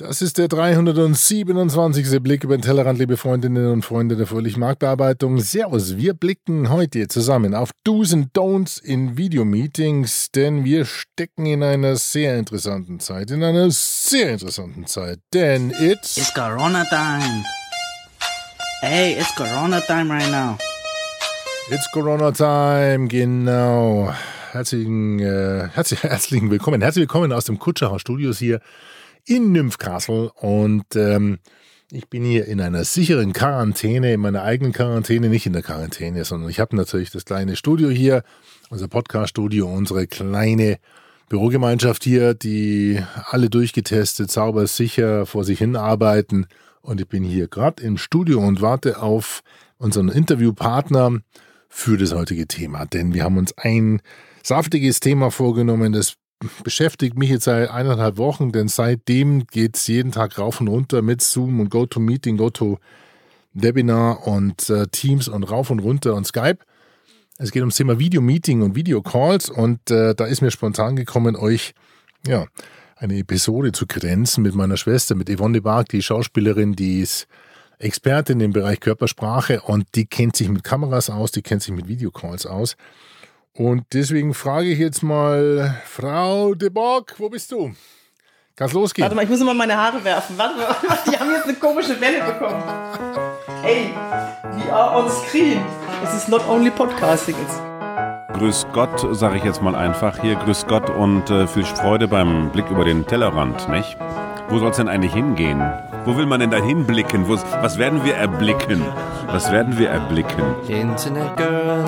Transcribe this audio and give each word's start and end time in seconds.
Das 0.00 0.22
ist 0.22 0.38
der 0.38 0.48
327. 0.48 2.22
Blick 2.22 2.42
über 2.42 2.56
den 2.56 2.62
Tellerrand, 2.62 2.98
liebe 2.98 3.18
Freundinnen 3.18 3.70
und 3.70 3.84
Freunde 3.84 4.16
der 4.16 4.26
fröhlichen 4.26 4.60
Marktbearbeitung. 4.60 5.40
Servus, 5.40 5.98
wir 5.98 6.14
blicken 6.14 6.70
heute 6.70 7.06
zusammen 7.08 7.54
auf 7.54 7.68
Do's 7.84 8.14
and 8.14 8.34
Don'ts 8.34 8.82
in 8.82 9.18
Videomeetings, 9.18 10.30
denn 10.30 10.64
wir 10.64 10.86
stecken 10.86 11.44
in 11.44 11.62
einer 11.62 11.96
sehr 11.96 12.38
interessanten 12.38 12.98
Zeit, 12.98 13.30
in 13.30 13.44
einer 13.44 13.70
sehr 13.70 14.30
interessanten 14.30 14.86
Zeit, 14.86 15.18
denn 15.34 15.68
it's... 15.68 16.16
It's 16.16 16.32
Corona 16.32 16.82
time. 16.84 17.44
Hey, 18.80 19.18
it's 19.20 19.34
Corona 19.34 19.80
time 19.80 20.10
right 20.10 20.30
now. 20.30 20.56
It's 21.70 21.90
Corona 21.92 22.32
time, 22.32 23.06
genau. 23.08 24.14
Herzlichen, 24.52 25.18
äh, 25.18 25.68
herzlich, 25.74 26.02
herzlichen 26.04 26.50
Willkommen. 26.50 26.80
Herzlich 26.80 27.02
willkommen 27.02 27.34
aus 27.34 27.44
dem 27.44 27.58
Kutscherhaus 27.58 28.00
Studios 28.00 28.38
hier 28.38 28.60
in 29.30 29.52
Nymphcastle 29.52 30.32
und 30.32 30.96
ähm, 30.96 31.38
ich 31.92 32.08
bin 32.08 32.24
hier 32.24 32.46
in 32.46 32.60
einer 32.60 32.84
sicheren 32.84 33.32
Quarantäne, 33.32 34.12
in 34.12 34.20
meiner 34.20 34.42
eigenen 34.42 34.72
Quarantäne, 34.72 35.28
nicht 35.28 35.46
in 35.46 35.52
der 35.52 35.62
Quarantäne, 35.62 36.24
sondern 36.24 36.50
ich 36.50 36.58
habe 36.58 36.74
natürlich 36.74 37.10
das 37.10 37.24
kleine 37.24 37.54
Studio 37.54 37.90
hier, 37.90 38.24
unser 38.70 38.88
Podcast-Studio, 38.88 39.72
unsere 39.72 40.08
kleine 40.08 40.78
Bürogemeinschaft 41.28 42.02
hier, 42.02 42.34
die 42.34 43.00
alle 43.26 43.50
durchgetestet, 43.50 44.32
sauber, 44.32 44.66
sicher 44.66 45.26
vor 45.26 45.44
sich 45.44 45.60
hin 45.60 45.76
arbeiten. 45.76 46.46
Und 46.82 47.00
ich 47.00 47.06
bin 47.06 47.22
hier 47.22 47.46
gerade 47.46 47.82
im 47.84 47.98
Studio 47.98 48.40
und 48.40 48.60
warte 48.60 49.00
auf 49.00 49.42
unseren 49.78 50.08
Interviewpartner 50.08 51.20
für 51.68 51.96
das 51.96 52.12
heutige 52.12 52.48
Thema. 52.48 52.84
Denn 52.84 53.14
wir 53.14 53.22
haben 53.22 53.36
uns 53.36 53.56
ein 53.56 54.02
saftiges 54.42 54.98
Thema 54.98 55.30
vorgenommen, 55.30 55.92
das 55.92 56.14
beschäftigt 56.62 57.18
mich 57.18 57.30
jetzt 57.30 57.44
seit 57.44 57.70
eineinhalb 57.70 58.16
Wochen, 58.16 58.52
denn 58.52 58.68
seitdem 58.68 59.46
geht 59.46 59.76
es 59.76 59.86
jeden 59.86 60.12
Tag 60.12 60.38
rauf 60.38 60.60
und 60.60 60.68
runter 60.68 61.02
mit 61.02 61.20
Zoom 61.20 61.60
und 61.60 61.70
GoToMeeting, 61.70 62.36
GoToWebinar 62.36 64.26
und 64.26 64.70
äh, 64.70 64.86
Teams 64.88 65.28
und 65.28 65.44
rauf 65.44 65.70
und 65.70 65.80
runter 65.80 66.14
und 66.14 66.26
Skype. 66.26 66.58
Es 67.38 67.52
geht 67.52 67.62
ums 67.62 67.76
Thema 67.76 67.98
Video-Meeting 67.98 68.62
und 68.62 68.74
Video-Calls 68.74 69.50
und 69.50 69.90
äh, 69.90 70.14
da 70.14 70.26
ist 70.26 70.40
mir 70.40 70.50
spontan 70.50 70.96
gekommen, 70.96 71.36
euch 71.36 71.74
ja, 72.26 72.46
eine 72.96 73.16
Episode 73.16 73.72
zu 73.72 73.86
grenzen 73.86 74.42
mit 74.42 74.54
meiner 74.54 74.76
Schwester, 74.76 75.14
mit 75.14 75.30
Yvonne 75.30 75.54
de 75.54 75.60
Barg, 75.62 75.88
die 75.88 76.02
Schauspielerin, 76.02 76.74
die 76.74 77.00
ist 77.00 77.26
Expertin 77.78 78.40
im 78.40 78.52
Bereich 78.52 78.80
Körpersprache 78.80 79.62
und 79.62 79.86
die 79.94 80.04
kennt 80.04 80.36
sich 80.36 80.50
mit 80.50 80.64
Kameras 80.64 81.08
aus, 81.08 81.32
die 81.32 81.40
kennt 81.40 81.62
sich 81.62 81.74
mit 81.74 81.88
Videocalls 81.88 82.44
aus. 82.44 82.76
Und 83.56 83.84
deswegen 83.92 84.32
frage 84.32 84.66
ich 84.68 84.78
jetzt 84.78 85.02
mal, 85.02 85.74
Frau 85.84 86.54
de 86.54 86.68
Bock, 86.70 87.14
wo 87.18 87.28
bist 87.28 87.50
du? 87.52 87.72
Kann's 88.56 88.72
losgehen? 88.72 89.02
Warte 89.04 89.16
mal, 89.16 89.24
ich 89.24 89.30
muss 89.30 89.40
immer 89.40 89.54
meine 89.54 89.76
Haare 89.76 90.02
werfen. 90.04 90.36
Warte 90.38 90.56
mal, 90.56 90.76
die 91.10 91.16
haben 91.18 91.30
jetzt 91.30 91.44
eine 91.44 91.54
komische 91.54 92.00
Welle 92.00 92.22
bekommen. 92.24 92.62
Hey, 93.62 93.92
we 94.56 94.72
are 94.72 94.96
on 95.02 95.10
screen. 95.10 95.60
Es 96.04 96.14
ist 96.14 96.28
not 96.28 96.46
only 96.48 96.70
podcasting. 96.70 97.34
It's 97.42 97.60
Grüß 98.38 98.66
Gott, 98.72 99.06
sage 99.16 99.36
ich 99.36 99.44
jetzt 99.44 99.60
mal 99.60 99.74
einfach 99.74 100.18
hier. 100.20 100.36
Grüß 100.36 100.66
Gott 100.66 100.88
und 100.88 101.28
äh, 101.30 101.46
viel 101.46 101.64
Freude 101.64 102.08
beim 102.08 102.50
Blick 102.50 102.70
über 102.70 102.84
den 102.84 103.06
Tellerrand, 103.06 103.68
nicht? 103.68 103.96
Wo 104.48 104.58
soll 104.58 104.70
es 104.70 104.76
denn 104.78 104.88
eigentlich 104.88 105.12
hingehen? 105.12 105.60
Wo 106.04 106.16
will 106.16 106.26
man 106.26 106.40
denn 106.40 106.50
da 106.50 106.56
hinblicken? 106.58 107.26
Wo's- 107.28 107.44
Was 107.60 107.76
werden 107.78 108.02
wir 108.04 108.14
erblicken? 108.14 108.82
Was 109.26 109.50
werden 109.52 109.76
wir 109.78 109.90
erblicken? 109.90 110.42
Internet 110.68 111.36
girl, 111.36 111.84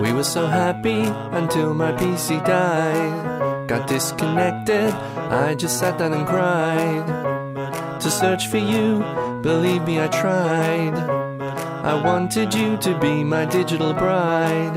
we 0.00 0.12
were 0.12 0.24
so 0.24 0.46
happy 0.46 1.02
until 1.32 1.74
my 1.74 1.92
PC 1.92 2.44
died. 2.44 3.68
Got 3.68 3.88
disconnected, 3.88 4.92
I 4.92 5.54
just 5.54 5.78
sat 5.78 5.98
down 5.98 6.12
and 6.12 6.26
cried. 6.26 7.06
To 8.00 8.10
search 8.10 8.48
for 8.48 8.58
you, 8.58 8.98
believe 9.42 9.84
me, 9.84 10.00
I 10.00 10.08
tried. 10.08 10.94
I 11.84 11.94
wanted 12.02 12.54
you 12.54 12.76
to 12.78 12.98
be 12.98 13.24
my 13.24 13.44
digital 13.44 13.94
bride. 13.94 14.76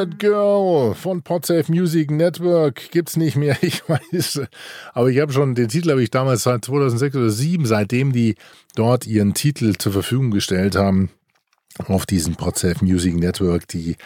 Internet 0.00 0.18
Girl 0.18 0.94
von 0.94 1.20
Podsafe 1.20 1.70
Music 1.70 2.10
Network 2.10 2.90
gibt's 2.90 3.18
nicht 3.18 3.36
mehr, 3.36 3.58
ich 3.62 3.86
weiß. 3.86 4.40
Aber 4.94 5.08
ich 5.10 5.18
habe 5.18 5.30
schon, 5.30 5.54
den 5.54 5.68
Titel 5.68 5.90
habe 5.90 6.02
ich 6.02 6.10
damals 6.10 6.44
seit 6.44 6.64
2006 6.64 7.16
oder 7.16 7.28
2007, 7.28 7.66
seitdem 7.66 8.12
die 8.12 8.36
dort 8.74 9.06
ihren 9.06 9.34
Titel 9.34 9.74
zur 9.76 9.92
Verfügung 9.92 10.30
gestellt 10.30 10.74
haben, 10.74 11.10
auf 11.86 12.06
diesem 12.06 12.34
Podsafe 12.34 12.82
Music 12.82 13.14
Network, 13.14 13.68
die 13.68 13.96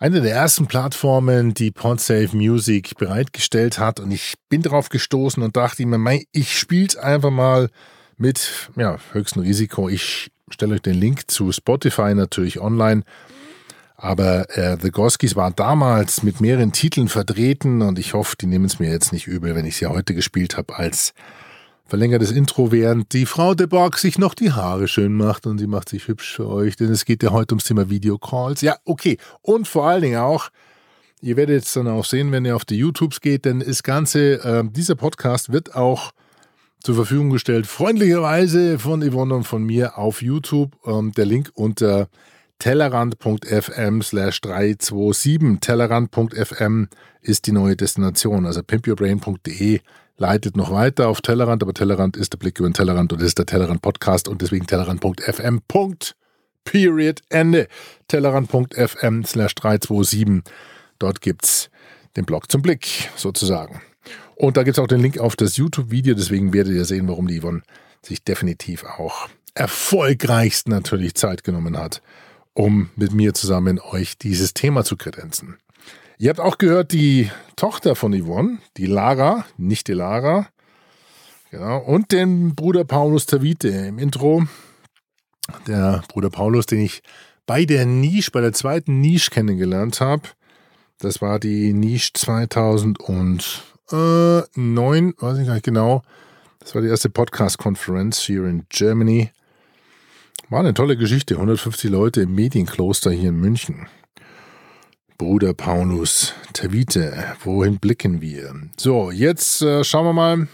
eine 0.00 0.22
der 0.22 0.34
ersten 0.34 0.66
Plattformen, 0.66 1.54
die 1.54 1.70
Podsafe 1.70 2.36
Music 2.36 2.96
bereitgestellt 2.96 3.78
hat. 3.78 4.00
Und 4.00 4.10
ich 4.10 4.34
bin 4.48 4.62
darauf 4.62 4.88
gestoßen 4.88 5.40
und 5.40 5.56
dachte 5.56 5.86
mir, 5.86 5.98
mei, 5.98 6.24
ich 6.32 6.58
spiel's 6.58 6.96
einfach 6.96 7.30
mal 7.30 7.70
mit 8.16 8.70
ja, 8.74 8.98
höchstem 9.12 9.42
Risiko. 9.42 9.88
Ich 9.88 10.32
stelle 10.50 10.74
euch 10.74 10.82
den 10.82 10.94
Link 10.94 11.30
zu 11.30 11.52
Spotify 11.52 12.12
natürlich 12.12 12.60
online. 12.60 13.04
Aber 14.02 14.50
äh, 14.58 14.76
The 14.82 14.90
Goskis 14.90 15.36
war 15.36 15.52
damals 15.52 16.24
mit 16.24 16.40
mehreren 16.40 16.72
Titeln 16.72 17.06
vertreten 17.06 17.82
und 17.82 18.00
ich 18.00 18.14
hoffe, 18.14 18.34
die 18.34 18.46
nehmen 18.46 18.64
es 18.64 18.80
mir 18.80 18.90
jetzt 18.90 19.12
nicht 19.12 19.28
übel, 19.28 19.54
wenn 19.54 19.64
ich 19.64 19.76
sie 19.76 19.86
heute 19.86 20.12
gespielt 20.12 20.56
habe 20.56 20.76
als 20.76 21.14
verlängertes 21.86 22.32
Intro, 22.32 22.72
während 22.72 23.12
die 23.12 23.26
Frau 23.26 23.54
de 23.54 23.68
Borg 23.68 23.96
sich 23.98 24.18
noch 24.18 24.34
die 24.34 24.50
Haare 24.50 24.88
schön 24.88 25.12
macht 25.12 25.46
und 25.46 25.58
sie 25.58 25.68
macht 25.68 25.88
sich 25.88 26.08
hübsch 26.08 26.34
für 26.34 26.48
euch, 26.48 26.74
denn 26.74 26.90
es 26.90 27.04
geht 27.04 27.22
ja 27.22 27.30
heute 27.30 27.54
ums 27.54 27.62
Thema 27.62 27.90
Videocalls. 27.90 28.60
Ja, 28.60 28.74
okay. 28.84 29.18
Und 29.40 29.68
vor 29.68 29.86
allen 29.86 30.02
Dingen 30.02 30.18
auch, 30.18 30.48
ihr 31.20 31.36
werdet 31.36 31.64
es 31.64 31.72
dann 31.72 31.86
auch 31.86 32.04
sehen, 32.04 32.32
wenn 32.32 32.44
ihr 32.44 32.56
auf 32.56 32.64
die 32.64 32.78
YouTubes 32.78 33.20
geht, 33.20 33.44
denn 33.44 33.60
das 33.60 33.84
Ganze, 33.84 34.42
äh, 34.42 34.64
dieser 34.68 34.96
Podcast 34.96 35.52
wird 35.52 35.76
auch 35.76 36.10
zur 36.82 36.96
Verfügung 36.96 37.30
gestellt, 37.30 37.68
freundlicherweise 37.68 38.80
von 38.80 39.08
Yvonne 39.08 39.36
und 39.36 39.44
von 39.44 39.62
mir 39.62 39.96
auf 39.96 40.22
YouTube. 40.22 40.72
Ähm, 40.84 41.12
der 41.12 41.26
Link 41.26 41.52
unter 41.54 42.08
tellerrand.fm 42.58 44.02
slash 44.02 44.40
327. 44.40 45.60
Tellerrand.fm 45.60 46.88
ist 47.20 47.46
die 47.46 47.52
neue 47.52 47.76
Destination. 47.76 48.46
Also 48.46 48.62
pimpyourbrain.de 48.62 49.80
leitet 50.16 50.56
noch 50.56 50.70
weiter 50.70 51.08
auf 51.08 51.20
Tellerrand, 51.20 51.62
aber 51.62 51.74
Tellerrand 51.74 52.16
ist 52.16 52.32
der 52.32 52.38
Blick 52.38 52.58
über 52.58 52.68
den 52.68 52.74
Tellerrand 52.74 53.12
und 53.12 53.22
ist 53.22 53.38
der 53.38 53.46
Tellerrand 53.46 53.82
Podcast 53.82 54.28
und 54.28 54.42
deswegen 54.42 54.66
tellerrand.fm. 54.66 55.60
Period. 56.64 57.20
Ende. 57.28 57.68
Tellerrand.fm 58.08 59.24
slash 59.24 59.54
327. 59.54 60.42
Dort 60.98 61.20
gibt's 61.20 61.70
den 62.16 62.24
Blog 62.24 62.50
zum 62.50 62.62
Blick 62.62 63.10
sozusagen. 63.16 63.82
Und 64.36 64.56
da 64.56 64.62
gibt 64.62 64.76
es 64.76 64.82
auch 64.82 64.88
den 64.88 65.00
Link 65.00 65.18
auf 65.18 65.36
das 65.36 65.56
YouTube-Video, 65.56 66.14
deswegen 66.14 66.52
werdet 66.52 66.74
ihr 66.74 66.84
sehen, 66.84 67.08
warum 67.08 67.28
die 67.28 67.40
Yvonne 67.40 67.62
sich 68.02 68.24
definitiv 68.24 68.84
auch 68.84 69.28
erfolgreichst 69.54 70.68
natürlich 70.68 71.14
Zeit 71.14 71.44
genommen 71.44 71.76
hat, 71.76 72.02
um 72.54 72.90
mit 72.96 73.12
mir 73.12 73.34
zusammen 73.34 73.78
euch 73.80 74.18
dieses 74.18 74.54
Thema 74.54 74.84
zu 74.84 74.96
kredenzen. 74.96 75.58
Ihr 76.18 76.30
habt 76.30 76.40
auch 76.40 76.58
gehört, 76.58 76.92
die 76.92 77.30
Tochter 77.56 77.96
von 77.96 78.12
Yvonne, 78.12 78.58
die 78.76 78.86
Lara, 78.86 79.44
nicht 79.56 79.88
die 79.88 79.94
Lara, 79.94 80.46
genau, 81.50 81.78
und 81.78 82.12
den 82.12 82.54
Bruder 82.54 82.84
Paulus 82.84 83.26
Tavite 83.26 83.68
im 83.68 83.98
Intro. 83.98 84.44
Der 85.66 86.02
Bruder 86.08 86.30
Paulus, 86.30 86.66
den 86.66 86.80
ich 86.80 87.02
bei 87.46 87.64
der 87.64 87.86
Nische, 87.86 88.30
bei 88.30 88.40
der 88.40 88.52
zweiten 88.52 89.00
Nische 89.00 89.30
kennengelernt 89.30 90.00
habe. 90.00 90.22
Das 90.98 91.20
war 91.20 91.40
die 91.40 91.72
Nische 91.72 92.12
2009, 92.12 93.48
weiß 93.90 95.38
ich 95.38 95.46
gar 95.46 95.54
nicht 95.54 95.64
genau. 95.64 96.02
Das 96.60 96.76
war 96.76 96.82
die 96.82 96.88
erste 96.88 97.10
Podcast-Konferenz 97.10 98.20
hier 98.20 98.44
in 98.44 98.66
Germany. 98.68 99.32
War 100.48 100.60
eine 100.60 100.74
tolle 100.74 100.96
Geschichte. 100.96 101.34
150 101.34 101.90
Leute 101.90 102.22
im 102.22 102.34
Medienkloster 102.34 103.10
hier 103.10 103.30
in 103.30 103.40
München. 103.40 103.88
Bruder 105.18 105.54
Paulus 105.54 106.34
Tavite, 106.52 107.36
wohin 107.44 107.78
blicken 107.78 108.20
wir? 108.20 108.54
So, 108.76 109.12
jetzt 109.12 109.62
äh, 109.62 109.84
schauen 109.84 110.04
wir 110.04 110.12
mal 110.12 110.48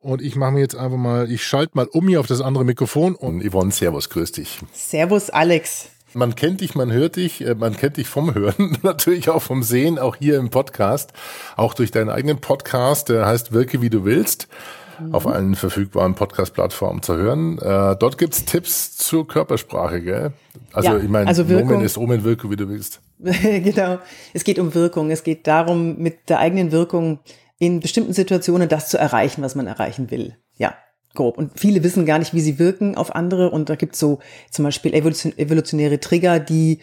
und 0.00 0.22
ich 0.22 0.36
mache 0.36 0.52
mir 0.52 0.60
jetzt 0.60 0.76
einfach 0.76 0.96
mal, 0.96 1.30
ich 1.30 1.44
schalte 1.44 1.72
mal 1.74 1.86
um 1.86 2.06
hier 2.06 2.20
auf 2.20 2.26
das 2.26 2.40
andere 2.40 2.64
Mikrofon 2.64 3.14
und 3.14 3.42
Yvonne, 3.42 3.72
Servus, 3.72 4.10
grüß 4.10 4.32
dich. 4.32 4.60
Servus, 4.72 5.28
Alex. 5.30 5.88
Man 6.12 6.36
kennt 6.36 6.60
dich, 6.60 6.76
man 6.76 6.92
hört 6.92 7.16
dich, 7.16 7.44
äh, 7.44 7.56
man 7.56 7.76
kennt 7.76 7.96
dich 7.96 8.06
vom 8.06 8.32
Hören, 8.32 8.78
natürlich 8.82 9.28
auch 9.28 9.42
vom 9.42 9.64
Sehen, 9.64 9.98
auch 9.98 10.16
hier 10.16 10.38
im 10.38 10.50
Podcast, 10.50 11.12
auch 11.56 11.74
durch 11.74 11.90
deinen 11.90 12.10
eigenen 12.10 12.40
Podcast, 12.40 13.08
der 13.08 13.26
heißt 13.26 13.52
Wirke 13.52 13.82
wie 13.82 13.90
du 13.90 14.04
willst, 14.04 14.46
auf 15.12 15.26
allen 15.26 15.54
verfügbaren 15.54 16.14
Podcast-Plattformen 16.14 17.02
zu 17.02 17.16
hören. 17.16 17.58
Äh, 17.58 17.96
dort 17.96 18.18
gibt's 18.18 18.44
Tipps 18.44 18.96
zur 18.96 19.26
Körpersprache, 19.26 20.00
gell? 20.02 20.32
Also 20.72 20.90
Ja, 20.90 20.98
ich 20.98 21.08
meine, 21.08 21.26
also 21.26 21.48
Wirkung- 21.48 21.68
Nomen 21.70 21.84
ist 21.84 21.98
Omen, 21.98 22.24
Wirke 22.24 22.50
wie 22.50 22.56
du 22.56 22.68
willst. 22.68 23.00
genau. 23.18 23.98
Es 24.32 24.44
geht 24.44 24.58
um 24.58 24.74
Wirkung. 24.74 25.10
Es 25.10 25.22
geht 25.24 25.46
darum, 25.46 25.96
mit 25.98 26.28
der 26.28 26.38
eigenen 26.40 26.72
Wirkung 26.72 27.20
in 27.58 27.80
bestimmten 27.80 28.12
Situationen 28.12 28.68
das 28.68 28.88
zu 28.88 28.98
erreichen, 28.98 29.42
was 29.42 29.54
man 29.54 29.66
erreichen 29.66 30.10
will. 30.10 30.36
Ja, 30.56 30.74
grob. 31.14 31.38
Und 31.38 31.58
viele 31.58 31.82
wissen 31.84 32.06
gar 32.06 32.18
nicht, 32.18 32.34
wie 32.34 32.40
sie 32.40 32.58
wirken 32.58 32.96
auf 32.96 33.14
andere. 33.14 33.50
Und 33.50 33.70
da 33.70 33.76
gibt's 33.76 33.98
so 33.98 34.18
zum 34.50 34.64
Beispiel 34.64 34.92
evolution 34.94 35.32
evolutionäre 35.38 36.00
Trigger, 36.00 36.40
die 36.40 36.80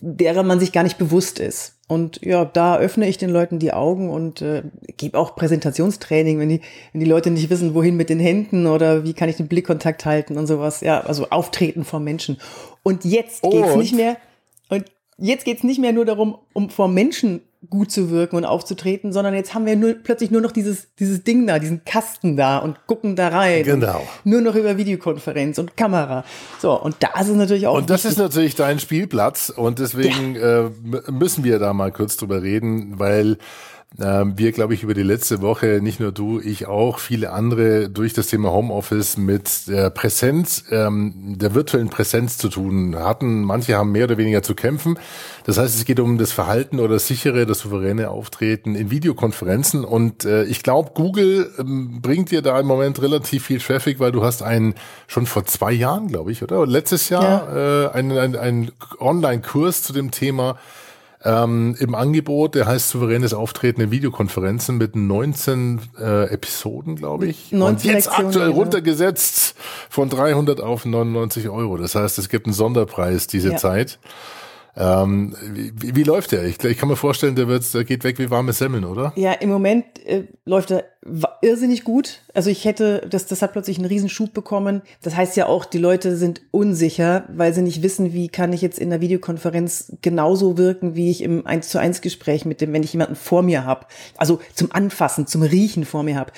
derer 0.00 0.42
man 0.42 0.60
sich 0.60 0.72
gar 0.72 0.82
nicht 0.82 0.98
bewusst 0.98 1.38
ist. 1.38 1.78
Und 1.86 2.20
ja, 2.22 2.44
da 2.44 2.78
öffne 2.78 3.08
ich 3.08 3.18
den 3.18 3.30
Leuten 3.30 3.58
die 3.58 3.72
Augen 3.72 4.10
und 4.10 4.40
äh, 4.40 4.62
gebe 4.96 5.18
auch 5.18 5.36
Präsentationstraining, 5.36 6.38
wenn 6.38 6.48
die, 6.48 6.60
wenn 6.92 7.00
die 7.00 7.06
Leute 7.06 7.30
nicht 7.30 7.50
wissen, 7.50 7.74
wohin 7.74 7.96
mit 7.96 8.08
den 8.08 8.20
Händen 8.20 8.66
oder 8.66 9.04
wie 9.04 9.12
kann 9.12 9.28
ich 9.28 9.36
den 9.36 9.48
Blickkontakt 9.48 10.04
halten 10.04 10.38
und 10.38 10.46
sowas. 10.46 10.80
Ja, 10.80 11.00
also 11.00 11.28
auftreten 11.30 11.84
vor 11.84 12.00
Menschen. 12.00 12.38
Und 12.82 13.04
jetzt 13.04 13.42
geht's 13.42 13.72
Und? 13.72 13.78
nicht 13.78 13.94
mehr. 13.94 14.16
Und 14.68 14.84
jetzt 15.18 15.44
geht's 15.44 15.62
nicht 15.62 15.80
mehr 15.80 15.92
nur 15.92 16.04
darum, 16.04 16.38
um 16.52 16.70
vor 16.70 16.88
Menschen 16.88 17.42
gut 17.70 17.90
zu 17.90 18.10
wirken 18.10 18.36
und 18.36 18.44
aufzutreten, 18.44 19.12
sondern 19.12 19.34
jetzt 19.34 19.54
haben 19.54 19.66
wir 19.66 19.76
nur, 19.76 19.94
plötzlich 19.94 20.30
nur 20.30 20.40
noch 20.40 20.52
dieses, 20.52 20.88
dieses 20.98 21.24
Ding 21.24 21.46
da, 21.46 21.58
diesen 21.58 21.84
Kasten 21.84 22.36
da 22.36 22.58
und 22.58 22.86
gucken 22.86 23.16
da 23.16 23.28
rein. 23.28 23.64
Genau. 23.64 24.02
Nur 24.24 24.40
noch 24.40 24.54
über 24.54 24.76
Videokonferenz 24.76 25.58
und 25.58 25.76
Kamera. 25.76 26.24
So, 26.60 26.80
und 26.80 26.96
da 27.00 27.20
ist 27.20 27.28
es 27.28 27.36
natürlich 27.36 27.66
auch. 27.66 27.76
Und 27.76 27.90
das 27.90 28.04
ist 28.04 28.18
natürlich 28.18 28.54
dein 28.54 28.78
Spielplatz 28.78 29.50
und 29.50 29.78
deswegen 29.78 30.36
äh, 30.36 30.58
m- 30.60 30.72
müssen 31.10 31.44
wir 31.44 31.58
da 31.58 31.72
mal 31.72 31.92
kurz 31.92 32.16
drüber 32.16 32.42
reden, 32.42 32.98
weil 32.98 33.32
äh, 33.32 33.36
wir, 33.96 34.50
glaube 34.50 34.74
ich, 34.74 34.82
über 34.82 34.94
die 34.94 35.04
letzte 35.04 35.40
Woche, 35.40 35.78
nicht 35.80 36.00
nur 36.00 36.10
du, 36.10 36.40
ich 36.40 36.66
auch, 36.66 36.98
viele 36.98 37.30
andere 37.30 37.88
durch 37.88 38.12
das 38.12 38.26
Thema 38.26 38.50
Homeoffice 38.50 39.16
mit 39.16 39.68
der 39.68 39.90
Präsenz, 39.90 40.64
ähm, 40.70 41.36
der 41.38 41.54
virtuellen 41.54 41.90
Präsenz 41.90 42.36
zu 42.36 42.48
tun 42.48 42.96
hatten. 42.96 43.42
Manche 43.44 43.76
haben 43.76 43.92
mehr 43.92 44.04
oder 44.04 44.16
weniger 44.16 44.42
zu 44.42 44.56
kämpfen. 44.56 44.98
Das 45.44 45.58
heißt, 45.58 45.76
es 45.76 45.84
geht 45.84 46.00
um 46.00 46.18
das 46.18 46.32
Verhalten 46.32 46.80
oder 46.80 46.94
das 46.94 47.06
sichere, 47.06 47.46
das 47.46 47.60
souveräne 47.60 48.10
Auftreten 48.10 48.74
in 48.74 48.90
Videokonferenzen. 48.90 49.84
Und 49.84 50.24
äh, 50.24 50.42
ich 50.44 50.64
glaube, 50.64 50.90
Google 50.94 51.52
ähm, 51.60 52.00
bringt 52.02 52.32
dir 52.32 52.42
da 52.42 52.58
im 52.58 52.66
Moment 52.66 53.00
relativ 53.00 53.46
viel 53.46 53.60
Traffic, 53.60 54.00
weil 54.00 54.10
du 54.10 54.24
hast 54.24 54.42
einen 54.42 54.74
schon 55.06 55.26
vor 55.26 55.44
zwei 55.44 55.70
Jahren, 55.70 56.08
glaube 56.08 56.32
ich, 56.32 56.42
oder? 56.42 56.66
Letztes 56.66 57.10
Jahr 57.10 57.54
äh, 57.54 57.88
einen, 57.90 58.18
einen, 58.18 58.36
einen 58.36 58.72
Online-Kurs 58.98 59.84
zu 59.84 59.92
dem 59.92 60.10
Thema 60.10 60.58
ähm, 61.24 61.74
im 61.78 61.94
Angebot, 61.94 62.54
der 62.54 62.66
heißt 62.66 62.90
souveränes 62.90 63.32
Auftreten 63.32 63.80
in 63.80 63.90
Videokonferenzen 63.90 64.76
mit 64.76 64.94
19 64.94 65.80
äh, 65.98 66.24
Episoden, 66.32 66.96
glaube 66.96 67.26
ich. 67.26 67.50
19 67.50 67.62
Und 67.62 67.84
jetzt 67.84 68.06
Lektionen, 68.06 68.26
aktuell 68.26 68.48
genau. 68.48 68.58
runtergesetzt 68.60 69.54
von 69.88 70.10
300 70.10 70.60
auf 70.60 70.84
99 70.84 71.48
Euro. 71.48 71.78
Das 71.78 71.94
heißt, 71.94 72.18
es 72.18 72.28
gibt 72.28 72.46
einen 72.46 72.52
Sonderpreis 72.54 73.26
diese 73.26 73.52
Ja. 73.52 73.56
Zeit. 73.56 73.98
Ähm, 74.76 75.36
wie, 75.52 75.94
wie, 75.94 76.02
läuft 76.02 76.32
der? 76.32 76.44
Ich, 76.44 76.62
ich 76.62 76.76
kann 76.76 76.88
mir 76.88 76.96
vorstellen, 76.96 77.36
der, 77.36 77.46
wird, 77.46 77.72
der 77.72 77.84
geht 77.84 78.02
weg 78.02 78.18
wie 78.18 78.30
warme 78.30 78.52
Semmeln, 78.52 78.84
oder? 78.84 79.12
Ja, 79.14 79.32
im 79.32 79.48
Moment 79.48 79.84
äh, 80.04 80.24
läuft 80.44 80.72
er 80.72 80.84
irrsinnig 81.42 81.84
gut. 81.84 82.22
Also 82.32 82.50
ich 82.50 82.64
hätte, 82.64 83.06
das, 83.08 83.26
das 83.26 83.40
hat 83.42 83.52
plötzlich 83.52 83.78
einen 83.78 83.86
Riesenschub 83.86 84.32
bekommen. 84.32 84.82
Das 85.02 85.14
heißt 85.14 85.36
ja 85.36 85.46
auch, 85.46 85.64
die 85.64 85.78
Leute 85.78 86.16
sind 86.16 86.42
unsicher, 86.50 87.24
weil 87.28 87.54
sie 87.54 87.62
nicht 87.62 87.82
wissen, 87.82 88.12
wie 88.12 88.28
kann 88.28 88.52
ich 88.52 88.62
jetzt 88.62 88.80
in 88.80 88.90
der 88.90 89.00
Videokonferenz 89.00 89.92
genauso 90.02 90.58
wirken, 90.58 90.96
wie 90.96 91.10
ich 91.10 91.22
im 91.22 91.46
1 91.46 91.68
zu 91.68 91.78
1 91.78 92.00
Gespräch 92.00 92.44
mit 92.44 92.60
dem, 92.60 92.72
wenn 92.72 92.82
ich 92.82 92.92
jemanden 92.92 93.16
vor 93.16 93.42
mir 93.42 93.64
habe. 93.64 93.86
Also 94.16 94.40
zum 94.54 94.72
Anfassen, 94.72 95.28
zum 95.28 95.42
Riechen 95.42 95.84
vor 95.84 96.02
mir 96.02 96.16
habe. 96.16 96.32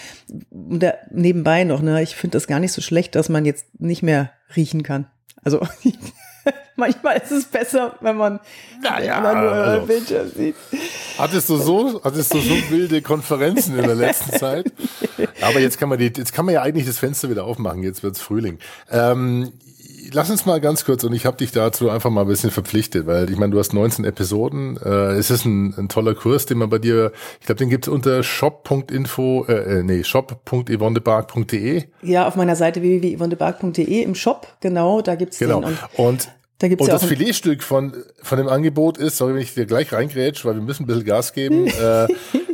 Und 0.50 0.82
da, 0.82 0.94
nebenbei 1.10 1.64
noch, 1.64 1.80
ne, 1.80 2.02
ich 2.02 2.16
finde 2.16 2.36
das 2.36 2.46
gar 2.46 2.60
nicht 2.60 2.72
so 2.72 2.82
schlecht, 2.82 3.14
dass 3.14 3.30
man 3.30 3.46
jetzt 3.46 3.66
nicht 3.80 4.02
mehr 4.02 4.32
riechen 4.54 4.82
kann. 4.82 5.06
Also 5.42 5.60
manchmal 6.76 7.16
ist 7.18 7.30
es 7.32 7.44
besser, 7.46 7.94
wenn 8.00 8.16
man, 8.16 8.40
Naja, 8.82 9.16
wenn 9.16 9.22
man 9.22 9.40
nur 9.44 9.52
also- 9.52 9.86
Bildschirm 9.86 10.28
sieht. 10.34 10.54
Hattest 11.18 11.48
du 11.48 11.56
so, 11.56 12.00
hattest 12.04 12.32
du 12.34 12.38
so 12.40 12.54
wilde 12.70 13.02
Konferenzen 13.02 13.78
in 13.78 13.84
der 13.86 13.94
letzten 13.94 14.32
Zeit? 14.38 14.72
Aber 15.42 15.60
jetzt 15.60 15.78
kann 15.78 15.88
man 15.88 15.98
die, 15.98 16.06
jetzt 16.06 16.32
kann 16.32 16.44
man 16.44 16.54
ja 16.54 16.62
eigentlich 16.62 16.86
das 16.86 16.98
Fenster 16.98 17.30
wieder 17.30 17.44
aufmachen. 17.44 17.82
Jetzt 17.82 18.02
wird's 18.02 18.20
Frühling. 18.20 18.58
Ähm, 18.90 19.52
lass 20.12 20.30
uns 20.30 20.46
mal 20.46 20.60
ganz 20.60 20.84
kurz 20.84 21.04
und 21.04 21.12
ich 21.12 21.26
habe 21.26 21.36
dich 21.36 21.52
dazu 21.52 21.90
einfach 21.90 22.10
mal 22.10 22.22
ein 22.22 22.26
bisschen 22.28 22.50
verpflichtet, 22.50 23.06
weil 23.06 23.30
ich 23.30 23.36
meine, 23.36 23.52
du 23.52 23.58
hast 23.58 23.72
19 23.72 24.04
Episoden. 24.04 24.76
Äh, 24.84 25.14
es 25.14 25.30
ist 25.30 25.44
ein, 25.44 25.74
ein 25.78 25.88
toller 25.88 26.14
Kurs, 26.14 26.46
den 26.46 26.58
man 26.58 26.68
bei 26.70 26.78
dir, 26.78 27.12
ich 27.40 27.46
glaube, 27.46 27.58
den 27.58 27.70
gibt's 27.70 27.88
unter 27.88 28.22
shop.info, 28.22 29.46
äh, 29.48 29.78
äh, 29.78 29.82
nee, 29.82 30.04
shop.yvonnebark.de. 30.04 31.84
Ja, 32.02 32.26
auf 32.26 32.36
meiner 32.36 32.56
Seite 32.56 32.82
www.yvonnebark.de 32.82 34.02
im 34.02 34.14
Shop, 34.14 34.46
genau, 34.60 35.00
da 35.02 35.14
gibt's 35.14 35.38
Genau. 35.38 35.60
den. 35.60 35.78
Und 35.96 36.06
Und, 36.06 36.28
da 36.58 36.68
gibt's 36.68 36.82
und 36.82 36.88
ja 36.88 36.94
das 36.94 37.04
Filetstück 37.04 37.62
von, 37.62 37.92
von 38.22 38.38
dem 38.38 38.48
Angebot 38.48 38.96
ist, 38.96 39.18
sorry, 39.18 39.34
wenn 39.34 39.42
ich 39.42 39.52
dir 39.52 39.66
gleich 39.66 39.92
reingrätsch, 39.92 40.44
weil 40.46 40.54
wir 40.54 40.62
müssen 40.62 40.84
ein 40.84 40.86
bisschen 40.86 41.04
Gas 41.04 41.34
geben. 41.34 41.66
äh, 41.80 42.04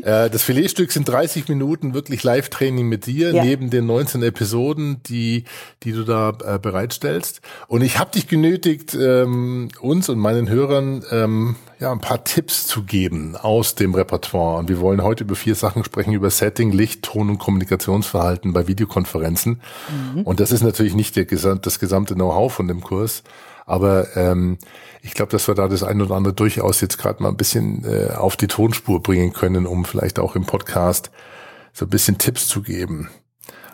äh, 0.02 0.28
das 0.28 0.42
Filetstück 0.42 0.90
sind 0.90 1.08
30 1.08 1.48
Minuten 1.48 1.94
wirklich 1.94 2.24
Live-Training 2.24 2.88
mit 2.88 3.06
dir, 3.06 3.32
Ja. 3.32 3.44
neben 3.44 3.70
den 3.70 3.86
19 3.86 4.22
Episoden, 4.24 5.00
die, 5.04 5.44
die 5.84 5.92
du 5.92 6.02
da 6.02 6.30
äh, 6.44 6.58
bereitstellst. 6.58 7.42
Und 7.68 7.82
ich 7.82 8.00
habe 8.00 8.10
dich 8.10 8.26
genötigt, 8.26 8.94
ähm, 8.94 9.68
uns 9.80 10.08
und 10.08 10.18
meinen 10.18 10.48
Hörern 10.48 11.04
ähm, 11.12 11.56
ja 11.78 11.92
ein 11.92 12.00
paar 12.00 12.24
Tipps 12.24 12.66
zu 12.66 12.82
geben 12.82 13.36
aus 13.36 13.76
dem 13.76 13.94
Repertoire. 13.94 14.58
Und 14.58 14.68
wir 14.68 14.80
wollen 14.80 15.02
heute 15.04 15.22
über 15.22 15.36
vier 15.36 15.54
Sachen 15.54 15.84
sprechen, 15.84 16.12
über 16.12 16.30
Setting, 16.30 16.72
Licht, 16.72 17.02
Ton 17.02 17.30
und 17.30 17.38
Kommunikationsverhalten 17.38 18.52
bei 18.52 18.66
Videokonferenzen. 18.66 19.60
Und 20.24 20.40
das 20.40 20.52
ist 20.52 20.62
natürlich 20.62 20.94
nicht 20.94 21.16
der, 21.16 21.24
das 21.24 21.78
gesamte 21.78 22.14
Know-how 22.14 22.52
von 22.52 22.68
dem 22.68 22.80
Kurs. 22.80 23.22
Aber 23.66 24.16
ähm, 24.16 24.58
ich 25.02 25.14
glaube, 25.14 25.32
dass 25.32 25.48
wir 25.48 25.54
da 25.54 25.68
das 25.68 25.82
ein 25.82 26.00
oder 26.00 26.14
andere 26.14 26.34
durchaus 26.34 26.80
jetzt 26.80 26.98
gerade 26.98 27.22
mal 27.22 27.28
ein 27.28 27.36
bisschen 27.36 27.84
äh, 27.84 28.12
auf 28.12 28.36
die 28.36 28.48
Tonspur 28.48 29.02
bringen 29.02 29.32
können, 29.32 29.66
um 29.66 29.84
vielleicht 29.84 30.18
auch 30.18 30.36
im 30.36 30.44
Podcast 30.44 31.10
so 31.72 31.86
ein 31.86 31.90
bisschen 31.90 32.18
Tipps 32.18 32.48
zu 32.48 32.62
geben. 32.62 33.08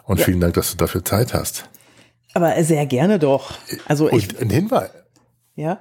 Und 0.04 0.20
vielen 0.20 0.40
Dank, 0.40 0.54
dass 0.54 0.70
du 0.70 0.76
dafür 0.76 1.04
Zeit 1.04 1.34
hast. 1.34 1.68
aber 2.34 2.62
sehr 2.64 2.86
gerne 2.86 3.18
doch. 3.18 3.52
Also 3.86 4.10
ich, 4.10 4.40
ein 4.40 4.50
Hinweis, 4.50 4.90
ja. 5.54 5.80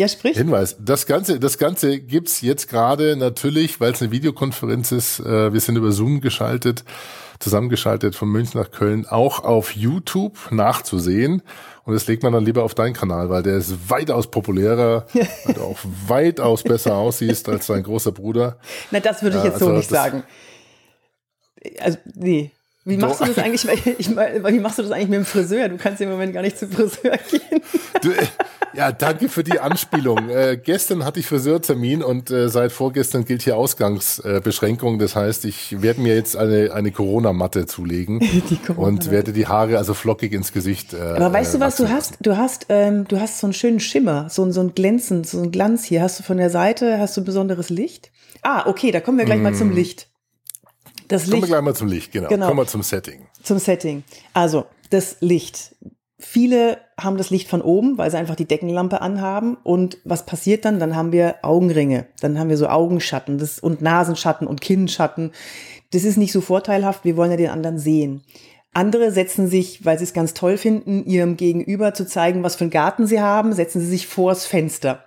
Ja, 0.00 0.08
sprich. 0.08 0.38
Hinweis. 0.38 0.76
Das 0.80 1.04
Ganze, 1.04 1.38
das 1.38 1.58
Ganze 1.58 2.00
gibt's 2.00 2.40
jetzt 2.40 2.70
gerade 2.70 3.16
natürlich, 3.16 3.80
weil 3.80 3.92
es 3.92 4.00
eine 4.00 4.10
Videokonferenz 4.10 4.92
ist. 4.92 5.20
Äh, 5.20 5.52
wir 5.52 5.60
sind 5.60 5.76
über 5.76 5.92
Zoom 5.92 6.22
geschaltet, 6.22 6.84
zusammengeschaltet 7.38 8.16
von 8.16 8.30
München 8.30 8.58
nach 8.58 8.70
Köln, 8.70 9.04
auch 9.06 9.44
auf 9.44 9.76
YouTube 9.76 10.38
nachzusehen. 10.50 11.42
Und 11.84 11.92
das 11.92 12.06
legt 12.06 12.22
man 12.22 12.32
dann 12.32 12.46
lieber 12.46 12.64
auf 12.64 12.74
deinen 12.74 12.94
Kanal, 12.94 13.28
weil 13.28 13.42
der 13.42 13.58
ist 13.58 13.90
weitaus 13.90 14.30
populärer, 14.30 15.04
du 15.54 15.60
auch 15.60 15.78
weitaus 16.06 16.62
besser 16.62 16.94
aussiehst 16.94 17.50
als 17.50 17.66
dein 17.66 17.82
großer 17.82 18.12
Bruder. 18.12 18.56
Na, 18.90 19.00
das 19.00 19.22
würde 19.22 19.36
ich 19.36 19.44
jetzt 19.44 19.58
so 19.58 19.66
also 19.66 19.76
nicht 19.76 19.90
das- 19.92 19.98
sagen. 19.98 20.22
Also, 21.78 21.98
nee. 22.14 22.52
Wie 22.84 22.96
machst 22.96 23.20
du 23.20 23.26
das 23.26 23.38
eigentlich? 23.38 23.66
Ich 23.98 24.08
meine, 24.10 24.42
wie 24.52 24.58
machst 24.58 24.78
du 24.78 24.82
das 24.82 24.90
eigentlich 24.90 25.08
mit 25.10 25.18
dem 25.18 25.24
Friseur? 25.26 25.68
Du 25.68 25.76
kannst 25.76 26.00
im 26.00 26.08
Moment 26.10 26.32
gar 26.32 26.40
nicht 26.42 26.58
zum 26.58 26.70
Friseur 26.70 27.16
gehen. 27.30 27.60
Du, 28.02 28.10
äh, 28.10 28.24
ja, 28.72 28.90
danke 28.90 29.28
für 29.28 29.44
die 29.44 29.58
Anspielung. 29.60 30.30
Äh, 30.30 30.56
gestern 30.56 31.04
hatte 31.04 31.20
ich 31.20 31.26
Friseurtermin 31.26 32.02
und 32.02 32.30
äh, 32.30 32.48
seit 32.48 32.72
vorgestern 32.72 33.24
gilt 33.26 33.42
hier 33.42 33.56
Ausgangsbeschränkung. 33.56 34.98
Das 34.98 35.16
heißt, 35.16 35.44
ich 35.44 35.82
werde 35.82 36.00
mir 36.00 36.14
jetzt 36.14 36.36
eine, 36.36 36.72
eine 36.72 36.90
Corona-Matte 36.92 37.66
zulegen 37.66 38.20
und 38.76 39.10
werde 39.10 39.32
die 39.32 39.46
Haare 39.46 39.76
also 39.78 39.94
flockig 39.94 40.32
ins 40.32 40.52
Gesicht. 40.52 40.94
Äh, 40.94 40.98
Aber 41.00 41.32
weißt 41.32 41.54
du, 41.54 41.60
was 41.60 41.76
du 41.76 41.88
hast? 41.88 42.14
Du 42.20 42.36
hast, 42.36 42.66
ähm, 42.68 43.06
du 43.08 43.20
hast 43.20 43.38
so 43.40 43.46
einen 43.46 43.54
schönen 43.54 43.80
Schimmer, 43.80 44.28
so, 44.30 44.42
ein- 44.44 44.52
so 44.52 44.60
ein 44.60 44.74
Glänzen, 44.74 45.24
so 45.24 45.40
ein 45.42 45.50
Glanz 45.50 45.84
hier. 45.84 46.02
Hast 46.02 46.18
du 46.18 46.22
von 46.22 46.36
der 46.38 46.50
Seite, 46.50 46.98
hast 46.98 47.16
du 47.16 47.24
besonderes 47.24 47.70
Licht? 47.70 48.10
Ah, 48.42 48.66
okay, 48.68 48.90
da 48.90 49.00
kommen 49.00 49.18
wir 49.18 49.24
gleich 49.26 49.40
mal 49.40 49.54
zum 49.54 49.70
Licht. 49.72 50.06
Das 51.10 51.24
Kommen 51.24 51.32
wir 51.32 51.40
Licht 51.40 51.48
gleich 51.48 51.62
mal 51.62 51.74
zum 51.74 51.88
Licht, 51.88 52.12
genau. 52.12 52.28
Genau. 52.28 52.46
Kommen 52.46 52.60
wir 52.60 52.66
zum 52.66 52.82
Setting. 52.82 53.26
zum 53.42 53.58
Setting. 53.58 54.04
Also, 54.32 54.66
das 54.90 55.16
Licht. 55.20 55.74
Viele 56.18 56.78
haben 57.00 57.16
das 57.16 57.30
Licht 57.30 57.48
von 57.48 57.62
oben, 57.62 57.98
weil 57.98 58.10
sie 58.10 58.16
einfach 58.16 58.36
die 58.36 58.44
Deckenlampe 58.44 59.00
anhaben. 59.00 59.56
Und 59.64 59.98
was 60.04 60.24
passiert 60.24 60.64
dann? 60.64 60.78
Dann 60.78 60.94
haben 60.94 61.12
wir 61.12 61.36
Augenringe. 61.42 62.06
Dann 62.20 62.38
haben 62.38 62.48
wir 62.48 62.56
so 62.56 62.68
Augenschatten 62.68 63.38
das, 63.38 63.58
und 63.58 63.82
Nasenschatten 63.82 64.46
und 64.46 64.60
Kinnschatten. 64.60 65.32
Das 65.90 66.04
ist 66.04 66.16
nicht 66.16 66.32
so 66.32 66.40
vorteilhaft. 66.40 67.04
Wir 67.04 67.16
wollen 67.16 67.32
ja 67.32 67.36
den 67.36 67.50
anderen 67.50 67.78
sehen. 67.78 68.22
Andere 68.72 69.10
setzen 69.10 69.48
sich, 69.48 69.84
weil 69.84 69.98
sie 69.98 70.04
es 70.04 70.12
ganz 70.12 70.32
toll 70.32 70.56
finden, 70.56 71.04
ihrem 71.04 71.36
Gegenüber 71.36 71.92
zu 71.92 72.06
zeigen, 72.06 72.44
was 72.44 72.54
für 72.54 72.64
einen 72.64 72.70
Garten 72.70 73.06
sie 73.06 73.20
haben, 73.20 73.52
setzen 73.52 73.80
sie 73.80 73.88
sich 73.88 74.06
vors 74.06 74.46
Fenster. 74.46 75.04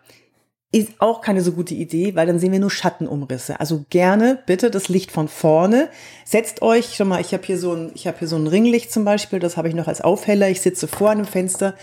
Ist 0.74 0.94
auch 0.98 1.22
keine 1.22 1.42
so 1.42 1.52
gute 1.52 1.76
Idee, 1.76 2.16
weil 2.16 2.26
dann 2.26 2.40
sehen 2.40 2.52
wir 2.52 2.60
nur 2.60 2.72
Schattenumrisse. 2.72 3.60
Also 3.60 3.86
gerne 3.92 4.40
bitte 4.48 4.72
das 4.72 4.90
Licht 4.90 5.12
von 5.12 5.28
vorne. 5.28 5.88
Setzt 6.26 6.64
euch 6.64 6.96
schon 6.96 7.10
mal, 7.10 7.22
ich 7.22 7.32
habe 7.32 7.44
hier 7.46 7.60
so 7.60 7.74
ein, 7.74 7.92
ich 7.94 8.08
habe 8.08 8.18
hier 8.18 8.28
so 8.28 8.38
ein 8.38 8.48
Ringlicht 8.48 8.92
zum 8.92 9.06
Beispiel, 9.06 9.38
das 9.38 9.56
habe 9.56 9.68
ich 9.68 9.76
noch 9.76 9.88
als 9.88 10.02
Aufheller. 10.02 10.50
Ich 10.50 10.62
sitze 10.62 10.88
vor 10.88 11.12
einem 11.12 11.26
Fenster, 11.26 11.76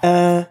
äh, 0.00 0.44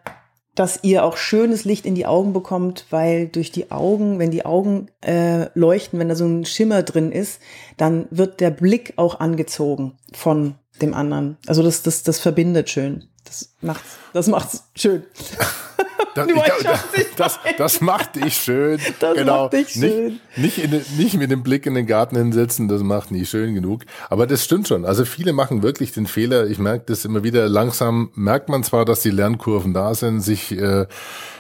dass 0.54 0.84
ihr 0.84 1.04
auch 1.04 1.18
schönes 1.18 1.66
Licht 1.66 1.88
in 1.88 1.96
die 1.96 2.06
Augen 2.06 2.32
bekommt, 2.32 2.86
weil 2.92 3.28
durch 3.28 3.52
die 3.52 3.72
Augen, 3.72 4.20
wenn 4.20 4.30
die 4.30 4.46
Augen 4.46 4.90
äh, 5.02 5.48
leuchten, 5.56 5.98
wenn 5.98 6.10
da 6.10 6.16
so 6.16 6.28
ein 6.28 6.46
Schimmer 6.46 6.84
drin 6.84 7.12
ist, 7.12 7.42
dann 7.76 8.06
wird 8.12 8.40
der 8.40 8.52
Blick 8.52 8.94
auch 8.98 9.20
angezogen 9.20 9.98
von 10.14 10.56
dem 10.80 10.94
anderen. 10.94 11.38
Also 11.48 11.64
das, 11.64 11.82
das, 11.82 12.04
das 12.04 12.20
verbindet 12.20 12.70
schön. 12.70 13.06
Das 13.24 13.56
macht's, 13.62 13.98
das 14.14 14.28
macht's 14.28 14.64
schön. 14.76 15.04
Das, 16.18 16.28
Du 16.28 16.34
ich 16.34 17.02
ich 17.02 17.16
das, 17.16 17.40
das 17.58 17.82
macht 17.82 18.16
dich 18.16 18.36
schön. 18.36 18.80
Das 19.00 19.16
genau. 19.16 19.44
macht 19.44 19.54
dich 19.54 19.70
schön. 19.70 20.20
Nicht, 20.36 20.58
nicht, 20.58 20.58
in, 20.58 20.98
nicht 20.98 21.18
mit 21.18 21.30
dem 21.30 21.44
Blick 21.44 21.66
in 21.66 21.76
den 21.76 21.86
Garten 21.86 22.16
hinsetzen, 22.16 22.68
das 22.68 22.82
macht 22.82 23.12
nicht 23.12 23.30
schön 23.30 23.54
genug. 23.54 23.84
Aber 24.10 24.26
das 24.26 24.44
stimmt 24.44 24.68
schon. 24.68 24.86
Also 24.86 25.06
viele 25.06 25.34
machen 25.34 25.62
wirklich 25.62 25.92
den 25.92 26.08
Fehler. 26.08 26.48
Ich 26.48 26.58
merke 26.58 26.86
das 26.88 27.06
immer 27.06 27.24
wieder. 27.24 27.48
Langsam 27.48 28.10
merkt 28.16 28.50
man 28.50 28.64
zwar, 28.64 28.86
dass 28.86 29.02
die 29.02 29.12
Lernkurven 29.12 29.74
da 29.74 29.94
sind, 29.94 30.22
sich 30.22 30.52
äh, 30.52 30.88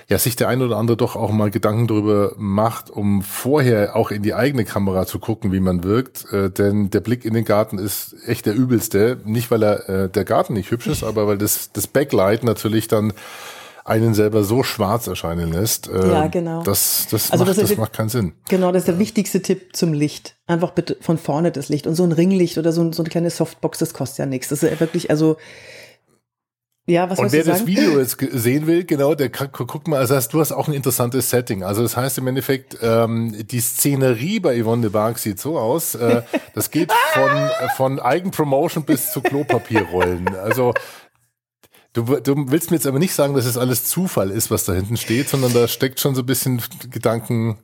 ja 0.07 0.17
sich 0.17 0.35
der 0.35 0.49
ein 0.49 0.61
oder 0.61 0.77
andere 0.77 0.97
doch 0.97 1.15
auch 1.15 1.31
mal 1.31 1.49
Gedanken 1.49 1.87
darüber 1.87 2.33
macht, 2.37 2.89
um 2.89 3.21
vorher 3.21 3.95
auch 3.95 4.11
in 4.11 4.23
die 4.23 4.33
eigene 4.33 4.63
Kamera 4.65 5.05
zu 5.05 5.19
gucken, 5.19 5.51
wie 5.51 5.59
man 5.59 5.83
wirkt. 5.83 6.31
Äh, 6.31 6.49
denn 6.51 6.89
der 6.91 7.01
Blick 7.01 7.25
in 7.25 7.33
den 7.33 7.45
Garten 7.45 7.77
ist 7.79 8.15
echt 8.25 8.45
der 8.45 8.55
übelste. 8.55 9.17
Nicht, 9.25 9.49
weil 9.49 9.63
er 9.63 9.89
äh, 9.89 10.09
der 10.09 10.25
Garten 10.25 10.53
nicht 10.53 10.71
hübsch 10.71 10.87
ist, 10.87 11.03
aber 11.03 11.27
weil 11.27 11.37
das, 11.37 11.71
das 11.71 11.87
Backlight 11.87 12.43
natürlich 12.43 12.87
dann 12.87 13.13
einen 13.87 14.13
selber 14.13 14.43
so 14.43 14.63
schwarz 14.63 15.07
erscheinen 15.07 15.51
lässt. 15.51 15.87
Äh, 15.87 16.11
Ja, 16.11 16.27
genau. 16.27 16.61
Das, 16.63 17.07
das, 17.09 17.31
Also 17.31 17.45
macht, 17.45 17.57
das 17.57 17.69
das 17.69 17.77
macht 17.77 17.93
keinen 17.93 18.09
Sinn. 18.09 18.33
Genau, 18.49 18.71
das 18.71 18.83
ist 18.83 18.87
der 18.87 18.99
wichtigste 18.99 19.41
Tipp 19.41 19.75
zum 19.75 19.93
Licht. 19.93 20.35
Einfach 20.45 20.71
bitte 20.71 20.97
von 21.01 21.17
vorne 21.17 21.51
das 21.51 21.69
Licht. 21.69 21.87
Und 21.87 21.95
so 21.95 22.03
ein 22.03 22.11
Ringlicht 22.11 22.57
oder 22.57 22.71
so, 22.71 22.81
ein, 22.81 22.93
so 22.93 23.01
eine 23.03 23.09
kleine 23.09 23.29
Softbox, 23.29 23.79
das 23.79 23.93
kostet 23.93 24.19
ja 24.19 24.25
nichts. 24.25 24.49
Das 24.49 24.61
ist 24.63 24.69
ja 24.71 24.79
wirklich, 24.79 25.09
also, 25.09 25.37
ja, 26.89 27.09
was 27.09 27.19
Und 27.19 27.33
wer 27.33 27.43
das? 27.43 27.67
Video 27.67 27.99
jetzt 27.99 28.17
sehen 28.31 28.65
will, 28.65 28.85
genau, 28.85 29.13
der 29.13 29.29
kann, 29.29 29.49
gu- 29.51 29.65
guck 29.65 29.89
mal, 29.89 29.99
also 29.99 30.15
hast, 30.15 30.29
du 30.29 30.39
hast 30.39 30.53
auch 30.53 30.69
ein 30.69 30.73
interessantes 30.73 31.29
Setting. 31.29 31.63
Also 31.63 31.81
das 31.81 31.97
heißt 31.97 32.17
im 32.17 32.27
Endeffekt, 32.27 32.77
ähm, 32.81 33.35
die 33.47 33.59
Szenerie 33.59 34.39
bei 34.39 34.61
Yvonne 34.61 34.83
de 34.83 34.89
Barg 34.91 35.17
sieht 35.17 35.37
so 35.39 35.59
aus. 35.59 35.95
Äh, 35.95 36.21
das 36.55 36.71
geht 36.71 36.91
von, 37.13 37.29
von 37.75 37.99
Eigenpromotion 37.99 38.85
bis 38.85 39.11
zu 39.11 39.19
Klopapierrollen. 39.21 40.29
Also 40.35 40.73
du, 41.97 42.19
du 42.19 42.51
willst 42.51 42.69
mir 42.71 42.77
jetzt 42.77 42.87
aber 42.87 42.99
nicht 42.99 43.13
sagen, 43.13 43.33
dass 43.33 43.45
es 43.45 43.57
alles 43.57 43.85
Zufall 43.85 44.29
ist, 44.31 44.51
was 44.51 44.65
da 44.65 44.73
hinten 44.73 44.97
steht, 44.97 45.29
sondern 45.29 45.53
da 45.53 45.67
steckt 45.67 45.99
schon 45.99 46.15
so 46.15 46.21
ein 46.21 46.25
bisschen 46.25 46.61
Gedanken. 46.91 47.57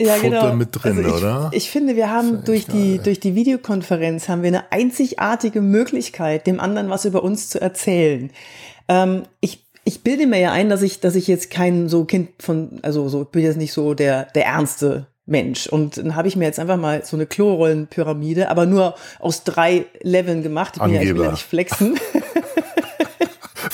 Futter 0.00 0.54
mit 0.54 0.70
drin, 0.72 0.98
Also 0.98 1.08
ich, 1.08 1.22
oder? 1.22 1.50
Ich 1.52 1.70
finde, 1.70 1.94
wir 1.94 2.10
haben 2.10 2.44
durch 2.44 2.66
die, 2.66 2.98
durch 2.98 3.20
die 3.20 3.36
Videokonferenz 3.36 4.28
haben 4.28 4.42
wir 4.42 4.48
eine 4.48 4.72
einzigartige 4.72 5.60
Möglichkeit, 5.60 6.46
dem 6.48 6.58
anderen 6.58 6.90
was 6.90 7.04
über 7.04 7.22
uns 7.22 7.48
zu 7.48 7.60
erzählen. 7.60 8.30
Ähm, 8.88 9.22
ich, 9.40 9.64
ich 9.84 10.02
bilde 10.02 10.26
mir 10.26 10.40
ja 10.40 10.50
ein, 10.50 10.68
dass 10.68 10.82
ich, 10.82 10.98
dass 10.98 11.14
ich 11.14 11.28
jetzt 11.28 11.50
kein 11.50 11.88
so 11.88 12.04
Kind 12.04 12.30
von, 12.40 12.80
also 12.82 13.08
so, 13.08 13.22
ich 13.22 13.28
bin 13.28 13.44
jetzt 13.44 13.58
nicht 13.58 13.72
so 13.72 13.94
der, 13.94 14.24
der 14.34 14.46
ernste 14.46 15.06
Mensch. 15.24 15.68
Und 15.68 15.98
dann 15.98 16.16
habe 16.16 16.26
ich 16.26 16.34
mir 16.34 16.46
jetzt 16.46 16.58
einfach 16.58 16.78
mal 16.78 17.04
so 17.04 17.16
eine 17.16 17.26
Klorollenpyramide, 17.26 18.48
aber 18.50 18.66
nur 18.66 18.96
aus 19.20 19.44
drei 19.44 19.86
Leveln 20.00 20.42
gemacht. 20.42 20.74
Ich, 20.76 20.82
bin 20.82 20.94
ja, 20.94 21.02
ich 21.02 21.14
will 21.14 21.22
ja 21.22 21.30
nicht 21.30 21.44
flexen. 21.44 21.96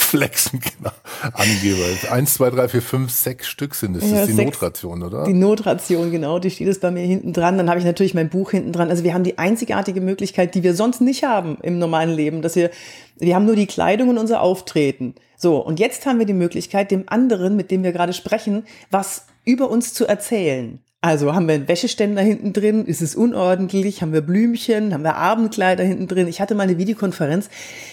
Flexen, 0.09 0.61
genau. 0.79 0.91
Angeber. 1.35 1.85
Eins, 2.11 2.35
zwei, 2.35 2.51
drei, 2.51 2.69
vier, 2.69 2.83
fünf, 2.83 3.11
sechs 3.11 3.47
Stück 3.49 3.75
sind 3.75 3.97
es. 3.97 4.03
Das 4.03 4.11
Ja, 4.11 4.21
ist 4.23 4.29
die 4.29 4.33
sechs. 4.33 4.53
Notration, 4.61 5.03
oder? 5.03 5.25
Die 5.25 5.35
Notration, 5.35 6.11
genau, 6.11 6.39
die 6.39 6.51
steht 6.51 6.69
es 6.69 6.81
bei 6.81 6.91
mir 6.91 7.03
hinten 7.03 7.33
dran. 7.33 7.59
Dann 7.59 7.69
habe 7.69 7.79
ich 7.79 7.85
natürlich 7.85 8.15
mein 8.15 8.29
Buch 8.31 8.51
hinten 8.53 8.73
dran. 8.73 8.89
Also 8.91 9.05
wir 9.05 9.15
haben 9.15 9.25
die 9.25 9.39
einzigartige 9.39 10.01
Möglichkeit, 10.01 10.55
die 10.55 10.63
wir 10.63 10.75
sonst 10.75 11.01
nicht 11.01 11.25
haben 11.25 11.59
im 11.63 11.79
normalen 11.79 12.11
Leben, 12.11 12.43
dass 12.43 12.57
wir, 12.57 12.71
wir 13.19 13.35
haben 13.35 13.45
nur 13.47 13.57
die 13.57 13.67
Kleidung 13.67 14.09
und 14.09 14.19
unser 14.19 14.41
Auftreten. 14.41 15.15
So, 15.37 15.59
und 15.59 15.79
jetzt 15.79 16.07
haben 16.07 16.19
wir 16.19 16.27
die 16.27 16.33
Möglichkeit, 16.33 16.91
dem 16.91 17.05
anderen, 17.07 17.55
mit 17.57 17.71
dem 17.71 17.83
wir 17.83 17.93
gerade 17.93 18.13
sprechen, 18.13 18.65
was 18.91 19.27
über 19.45 19.71
uns 19.71 19.95
zu 19.95 20.07
erzählen. 20.07 20.81
Also 21.01 21.33
haben 21.33 21.47
wir 21.47 21.55
einen 21.55 21.69
Wäscheständer 21.69 22.23
hinten 22.23 22.53
drin, 22.53 22.85
ist 22.85 23.03
es 23.03 23.15
unordentlich, 23.15 24.03
haben 24.03 24.13
wir 24.13 24.21
Blümchen, 24.21 24.93
haben 24.93 25.05
wir 25.05 25.15
Abendkleider 25.15 25.85
hinten 25.85 26.09
drin. 26.09 26.27
Ich 26.27 26.41
hatte 26.41 26.57
mal 26.57 26.65
eine 26.65 26.77
Videokonferenz, 26.77 27.51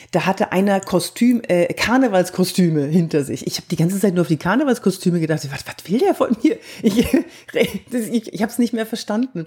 da 0.09 0.25
hatte 0.25 0.51
einer 0.51 0.79
Kostüm, 0.79 1.43
äh, 1.47 1.71
Karnevalskostüme 1.71 2.85
hinter 2.85 3.23
sich. 3.23 3.45
Ich 3.45 3.57
habe 3.57 3.67
die 3.69 3.75
ganze 3.75 3.99
Zeit 3.99 4.15
nur 4.15 4.21
auf 4.21 4.27
die 4.27 4.37
Karnevalskostüme 4.37 5.19
gedacht, 5.19 5.47
was, 5.51 5.67
was 5.67 5.91
will 5.91 5.99
der 5.99 6.15
von 6.15 6.35
mir? 6.41 6.57
Ich, 6.81 7.05
ich, 7.91 8.33
ich 8.33 8.41
habe 8.41 8.51
es 8.51 8.57
nicht 8.57 8.73
mehr 8.73 8.87
verstanden. 8.87 9.45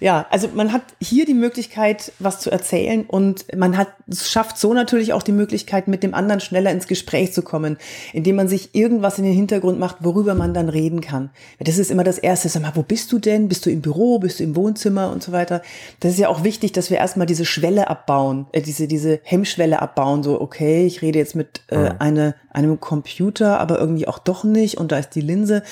Ja, 0.00 0.26
also 0.30 0.48
man 0.54 0.72
hat 0.72 0.82
hier 0.98 1.26
die 1.26 1.34
Möglichkeit, 1.34 2.12
was 2.18 2.40
zu 2.40 2.50
erzählen 2.50 3.04
und 3.06 3.44
man 3.54 3.76
hat, 3.76 3.88
es 4.08 4.30
schafft 4.30 4.56
so 4.56 4.72
natürlich 4.72 5.12
auch 5.12 5.22
die 5.22 5.32
Möglichkeit, 5.32 5.88
mit 5.88 6.02
dem 6.02 6.14
anderen 6.14 6.40
schneller 6.40 6.70
ins 6.70 6.86
Gespräch 6.86 7.34
zu 7.34 7.42
kommen, 7.42 7.76
indem 8.14 8.36
man 8.36 8.48
sich 8.48 8.74
irgendwas 8.74 9.18
in 9.18 9.24
den 9.24 9.34
Hintergrund 9.34 9.78
macht, 9.78 9.96
worüber 10.00 10.34
man 10.34 10.54
dann 10.54 10.70
reden 10.70 11.02
kann. 11.02 11.28
Das 11.58 11.76
ist 11.76 11.90
immer 11.90 12.02
das 12.02 12.16
Erste, 12.16 12.48
sag 12.48 12.62
mal, 12.62 12.72
wo 12.74 12.82
bist 12.82 13.12
du 13.12 13.18
denn? 13.18 13.48
Bist 13.48 13.66
du 13.66 13.70
im 13.70 13.82
Büro? 13.82 14.18
Bist 14.18 14.40
du 14.40 14.44
im 14.44 14.56
Wohnzimmer 14.56 15.12
und 15.12 15.22
so 15.22 15.32
weiter? 15.32 15.60
Das 16.00 16.12
ist 16.12 16.18
ja 16.18 16.28
auch 16.28 16.44
wichtig, 16.44 16.72
dass 16.72 16.88
wir 16.88 16.96
erstmal 16.96 17.26
diese 17.26 17.44
Schwelle 17.44 17.88
abbauen, 17.88 18.46
äh, 18.52 18.62
diese, 18.62 18.88
diese 18.88 19.20
Hemmschwelle 19.22 19.82
abbauen, 19.82 20.22
so, 20.22 20.40
okay, 20.40 20.86
ich 20.86 21.02
rede 21.02 21.18
jetzt 21.18 21.36
mit 21.36 21.60
äh, 21.68 21.90
eine, 21.98 22.34
einem 22.50 22.80
Computer, 22.80 23.60
aber 23.60 23.78
irgendwie 23.78 24.08
auch 24.08 24.18
doch 24.18 24.44
nicht 24.44 24.78
und 24.78 24.92
da 24.92 24.98
ist 24.98 25.14
die 25.14 25.20
Linse. 25.20 25.62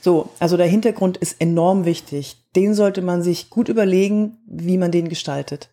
So, 0.00 0.30
also 0.38 0.56
der 0.56 0.66
Hintergrund 0.66 1.16
ist 1.16 1.40
enorm 1.40 1.84
wichtig. 1.84 2.36
Den 2.56 2.74
sollte 2.74 3.02
man 3.02 3.22
sich 3.22 3.50
gut 3.50 3.68
überlegen, 3.68 4.38
wie 4.46 4.78
man 4.78 4.90
den 4.90 5.08
gestaltet. 5.08 5.70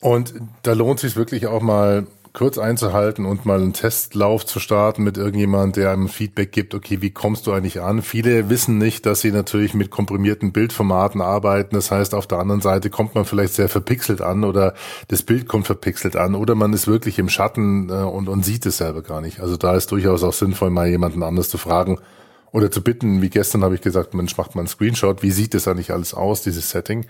Und 0.00 0.34
da 0.62 0.74
lohnt 0.74 1.00
sich 1.00 1.16
wirklich 1.16 1.46
auch 1.46 1.62
mal 1.62 2.06
kurz 2.38 2.56
einzuhalten 2.56 3.26
und 3.26 3.46
mal 3.46 3.60
einen 3.60 3.72
Testlauf 3.72 4.46
zu 4.46 4.60
starten 4.60 5.02
mit 5.02 5.16
irgendjemand, 5.16 5.74
der 5.74 5.90
einem 5.90 6.08
Feedback 6.08 6.52
gibt, 6.52 6.72
okay, 6.72 7.02
wie 7.02 7.10
kommst 7.10 7.48
du 7.48 7.52
eigentlich 7.52 7.80
an? 7.80 8.00
Viele 8.00 8.48
wissen 8.48 8.78
nicht, 8.78 9.06
dass 9.06 9.20
sie 9.20 9.32
natürlich 9.32 9.74
mit 9.74 9.90
komprimierten 9.90 10.52
Bildformaten 10.52 11.20
arbeiten. 11.20 11.74
Das 11.74 11.90
heißt, 11.90 12.14
auf 12.14 12.28
der 12.28 12.38
anderen 12.38 12.60
Seite 12.60 12.90
kommt 12.90 13.16
man 13.16 13.24
vielleicht 13.24 13.54
sehr 13.54 13.68
verpixelt 13.68 14.22
an 14.22 14.44
oder 14.44 14.74
das 15.08 15.24
Bild 15.24 15.48
kommt 15.48 15.66
verpixelt 15.66 16.14
an 16.14 16.36
oder 16.36 16.54
man 16.54 16.72
ist 16.72 16.86
wirklich 16.86 17.18
im 17.18 17.28
Schatten 17.28 17.90
äh, 17.90 17.94
und, 17.94 18.28
und 18.28 18.44
sieht 18.44 18.64
es 18.66 18.76
selber 18.76 19.02
gar 19.02 19.20
nicht. 19.20 19.40
Also 19.40 19.56
da 19.56 19.74
ist 19.74 19.90
durchaus 19.90 20.22
auch 20.22 20.32
sinnvoll, 20.32 20.70
mal 20.70 20.86
jemanden 20.86 21.24
anders 21.24 21.48
zu 21.48 21.58
fragen 21.58 21.98
oder 22.52 22.70
zu 22.70 22.82
bitten, 22.82 23.20
wie 23.20 23.30
gestern 23.30 23.64
habe 23.64 23.74
ich 23.74 23.80
gesagt, 23.80 24.14
Mensch, 24.14 24.36
macht 24.36 24.54
mal 24.54 24.60
einen 24.60 24.68
Screenshot, 24.68 25.24
wie 25.24 25.32
sieht 25.32 25.54
das 25.54 25.66
eigentlich 25.66 25.92
alles 25.92 26.14
aus, 26.14 26.42
dieses 26.42 26.70
Setting? 26.70 27.04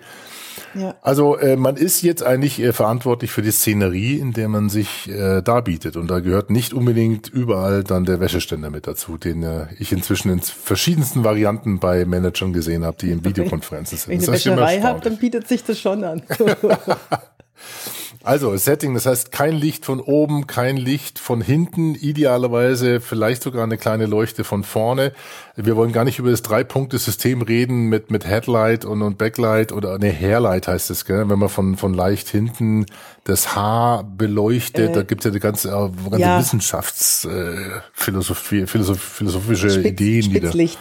Ja. 0.75 0.95
Also 1.03 1.37
äh, 1.37 1.57
man 1.57 1.77
ist 1.77 2.03
jetzt 2.03 2.23
eigentlich 2.23 2.61
äh, 2.61 2.73
verantwortlich 2.73 3.31
für 3.31 3.43
die 3.43 3.51
Szenerie, 3.51 4.19
in 4.19 4.33
der 4.33 4.49
man 4.49 4.69
sich 4.69 5.09
äh, 5.09 5.43
darbietet. 5.43 5.97
Und 5.97 6.11
da 6.11 6.21
gehört 6.21 6.51
nicht 6.51 6.73
unbedingt 6.73 7.29
überall 7.29 7.85
dann 7.85 8.05
der 8.05 8.21
Wäscheständer 8.21 8.71
mit 8.71 8.87
dazu, 8.87 9.17
den 9.17 9.43
äh, 9.43 9.67
ich 9.79 9.93
inzwischen 9.93 10.31
in 10.31 10.41
verschiedensten 10.41 11.25
Varianten 11.25 11.79
bei 11.79 12.05
Managern 12.05 12.53
gesehen 12.53 12.85
habe, 12.85 12.97
die 13.01 13.11
in 13.11 13.25
Videokonferenzen 13.25 13.99
sind. 13.99 14.09
Wenn 14.09 14.21
immer 14.21 14.33
Wäscherei 14.33 14.75
erstaunlich. 14.77 15.05
dann 15.05 15.17
bietet 15.19 15.49
sich 15.49 15.65
das 15.65 15.79
schon 15.79 16.05
an. 16.05 16.23
Also 18.29 18.55
Setting, 18.59 18.93
das 18.93 19.07
heißt 19.07 19.33
kein 19.33 19.55
Licht 19.55 19.87
von 19.87 20.01
oben, 20.01 20.47
kein 20.47 20.77
Licht 20.77 21.19
von 21.19 21.41
hinten, 21.41 21.95
idealerweise 21.95 23.01
vielleicht 23.01 23.43
sogar 23.43 23.65
eine 23.65 23.79
kleine 23.79 24.05
Leuchte 24.05 24.45
von 24.45 24.65
vorne. 24.65 25.15
Wir 25.57 25.77
wollen 25.77 25.93
gar 25.93 26.05
nicht 26.05 26.19
über 26.19 26.31
das 26.31 26.43
Drei-Punkte-System 26.43 27.41
reden 27.41 27.89
mit, 27.89 28.11
mit 28.11 28.27
Headlight 28.27 28.85
und, 28.85 29.01
und 29.01 29.17
Backlight 29.17 29.73
oder 29.73 29.99
ne, 29.99 30.13
Hairlight 30.13 30.69
heißt 30.69 30.91
es, 30.91 31.07
gell? 31.07 31.31
wenn 31.31 31.39
man 31.39 31.49
von, 31.49 31.79
von 31.79 31.95
leicht 31.95 32.29
hinten 32.29 32.85
das 33.25 33.57
Haar 33.57 34.05
beleuchtet, 34.05 34.95
da 34.95 35.05
gibt's 35.05 35.25
ja 35.25 35.31
die 35.31 35.41
ganze, 35.41 35.71
äh, 35.71 35.89
ganze 36.11 36.21
ja. 36.21 36.39
Wissenschaftsphilosophie, 36.39 38.61
äh, 38.61 38.67
philosoph, 38.67 39.01
philosophische 39.01 39.71
Spitz, 39.71 39.87
Ideen, 39.87 40.25
die 40.25 40.41
da. 40.41 40.49
Spitzlicht. 40.49 40.79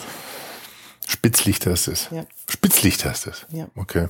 Spitzlicht 1.08 1.66
heißt 1.66 1.88
es. 1.88 2.10
Ja. 2.12 2.26
Spitzlicht 2.50 3.06
heißt 3.06 3.28
es. 3.28 3.46
Ja. 3.54 3.68
Okay. 3.78 4.10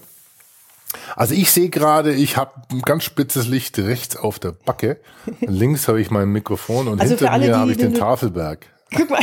Also 1.16 1.34
ich 1.34 1.52
sehe 1.52 1.70
gerade, 1.70 2.14
ich 2.14 2.38
habe 2.38 2.52
ein 2.72 2.82
ganz 2.82 3.04
spitzes 3.04 3.48
Licht 3.48 3.78
rechts 3.80 4.16
auf 4.16 4.40
der 4.40 4.52
Backe. 4.54 4.98
Links 5.42 5.88
habe 5.88 6.00
ich 6.02 6.12
mein 6.12 6.30
Mikrofon 6.30 6.88
und 6.88 7.02
Also 7.02 7.16
hinter 7.16 7.32
alle, 7.32 7.48
mir 7.48 7.58
habe 7.58 7.72
ich 7.72 7.78
den 7.78 7.92
den- 7.94 8.00
Tafelberg. 8.00 8.66
Guck 8.96 9.10
mal, 9.10 9.20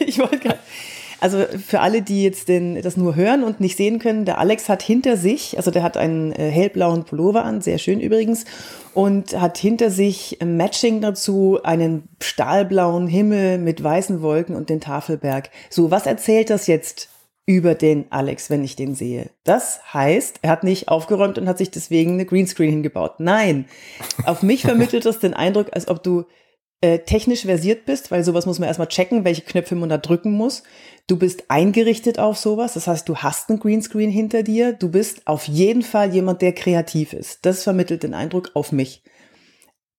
ich 0.00 0.18
wollte 0.18 0.38
gerade. 0.38 0.58
Also 1.20 1.44
für 1.66 1.80
alle, 1.80 2.02
die 2.02 2.22
jetzt 2.22 2.46
den, 2.48 2.80
das 2.80 2.96
nur 2.96 3.16
hören 3.16 3.42
und 3.42 3.58
nicht 3.58 3.76
sehen 3.76 3.98
können, 3.98 4.24
der 4.24 4.38
Alex 4.38 4.68
hat 4.68 4.82
hinter 4.82 5.16
sich, 5.16 5.56
also 5.56 5.72
der 5.72 5.82
hat 5.82 5.96
einen 5.96 6.30
äh, 6.30 6.48
hellblauen 6.50 7.02
Pullover 7.04 7.44
an, 7.44 7.60
sehr 7.60 7.78
schön 7.78 7.98
übrigens, 7.98 8.44
und 8.94 9.40
hat 9.40 9.58
hinter 9.58 9.90
sich 9.90 10.38
Matching 10.44 11.00
dazu 11.00 11.58
einen 11.64 12.08
stahlblauen 12.22 13.08
Himmel 13.08 13.58
mit 13.58 13.82
weißen 13.82 14.22
Wolken 14.22 14.54
und 14.54 14.68
den 14.70 14.80
Tafelberg. 14.80 15.50
So, 15.70 15.90
was 15.90 16.06
erzählt 16.06 16.50
das 16.50 16.68
jetzt 16.68 17.08
über 17.48 17.74
den 17.74 18.12
Alex, 18.12 18.50
wenn 18.50 18.62
ich 18.62 18.76
den 18.76 18.94
sehe? 18.94 19.30
Das 19.42 19.80
heißt, 19.94 20.40
er 20.42 20.50
hat 20.50 20.64
nicht 20.64 20.88
aufgeräumt 20.88 21.38
und 21.38 21.48
hat 21.48 21.56
sich 21.56 21.70
deswegen 21.70 22.12
eine 22.12 22.26
Greenscreen 22.26 22.68
hingebaut. 22.68 23.20
Nein, 23.20 23.64
auf 24.26 24.42
mich 24.42 24.60
vermittelt 24.62 25.06
das 25.06 25.18
den 25.18 25.32
Eindruck, 25.32 25.68
als 25.72 25.88
ob 25.88 26.02
du 26.02 26.26
äh, 26.82 26.98
technisch 26.98 27.46
versiert 27.46 27.86
bist, 27.86 28.10
weil 28.10 28.22
sowas 28.22 28.44
muss 28.44 28.58
man 28.58 28.68
erstmal 28.68 28.88
checken, 28.88 29.24
welche 29.24 29.40
Knöpfe 29.40 29.76
man 29.76 29.88
da 29.88 29.96
drücken 29.96 30.32
muss. 30.32 30.62
Du 31.06 31.16
bist 31.16 31.44
eingerichtet 31.48 32.18
auf 32.18 32.36
sowas, 32.36 32.74
das 32.74 32.86
heißt, 32.86 33.08
du 33.08 33.16
hast 33.16 33.48
einen 33.48 33.60
Greenscreen 33.60 34.10
hinter 34.10 34.42
dir. 34.42 34.74
Du 34.74 34.90
bist 34.90 35.26
auf 35.26 35.48
jeden 35.48 35.82
Fall 35.82 36.12
jemand, 36.12 36.42
der 36.42 36.52
kreativ 36.52 37.14
ist. 37.14 37.46
Das 37.46 37.62
vermittelt 37.62 38.02
den 38.02 38.12
Eindruck 38.12 38.50
auf 38.52 38.72
mich. 38.72 39.02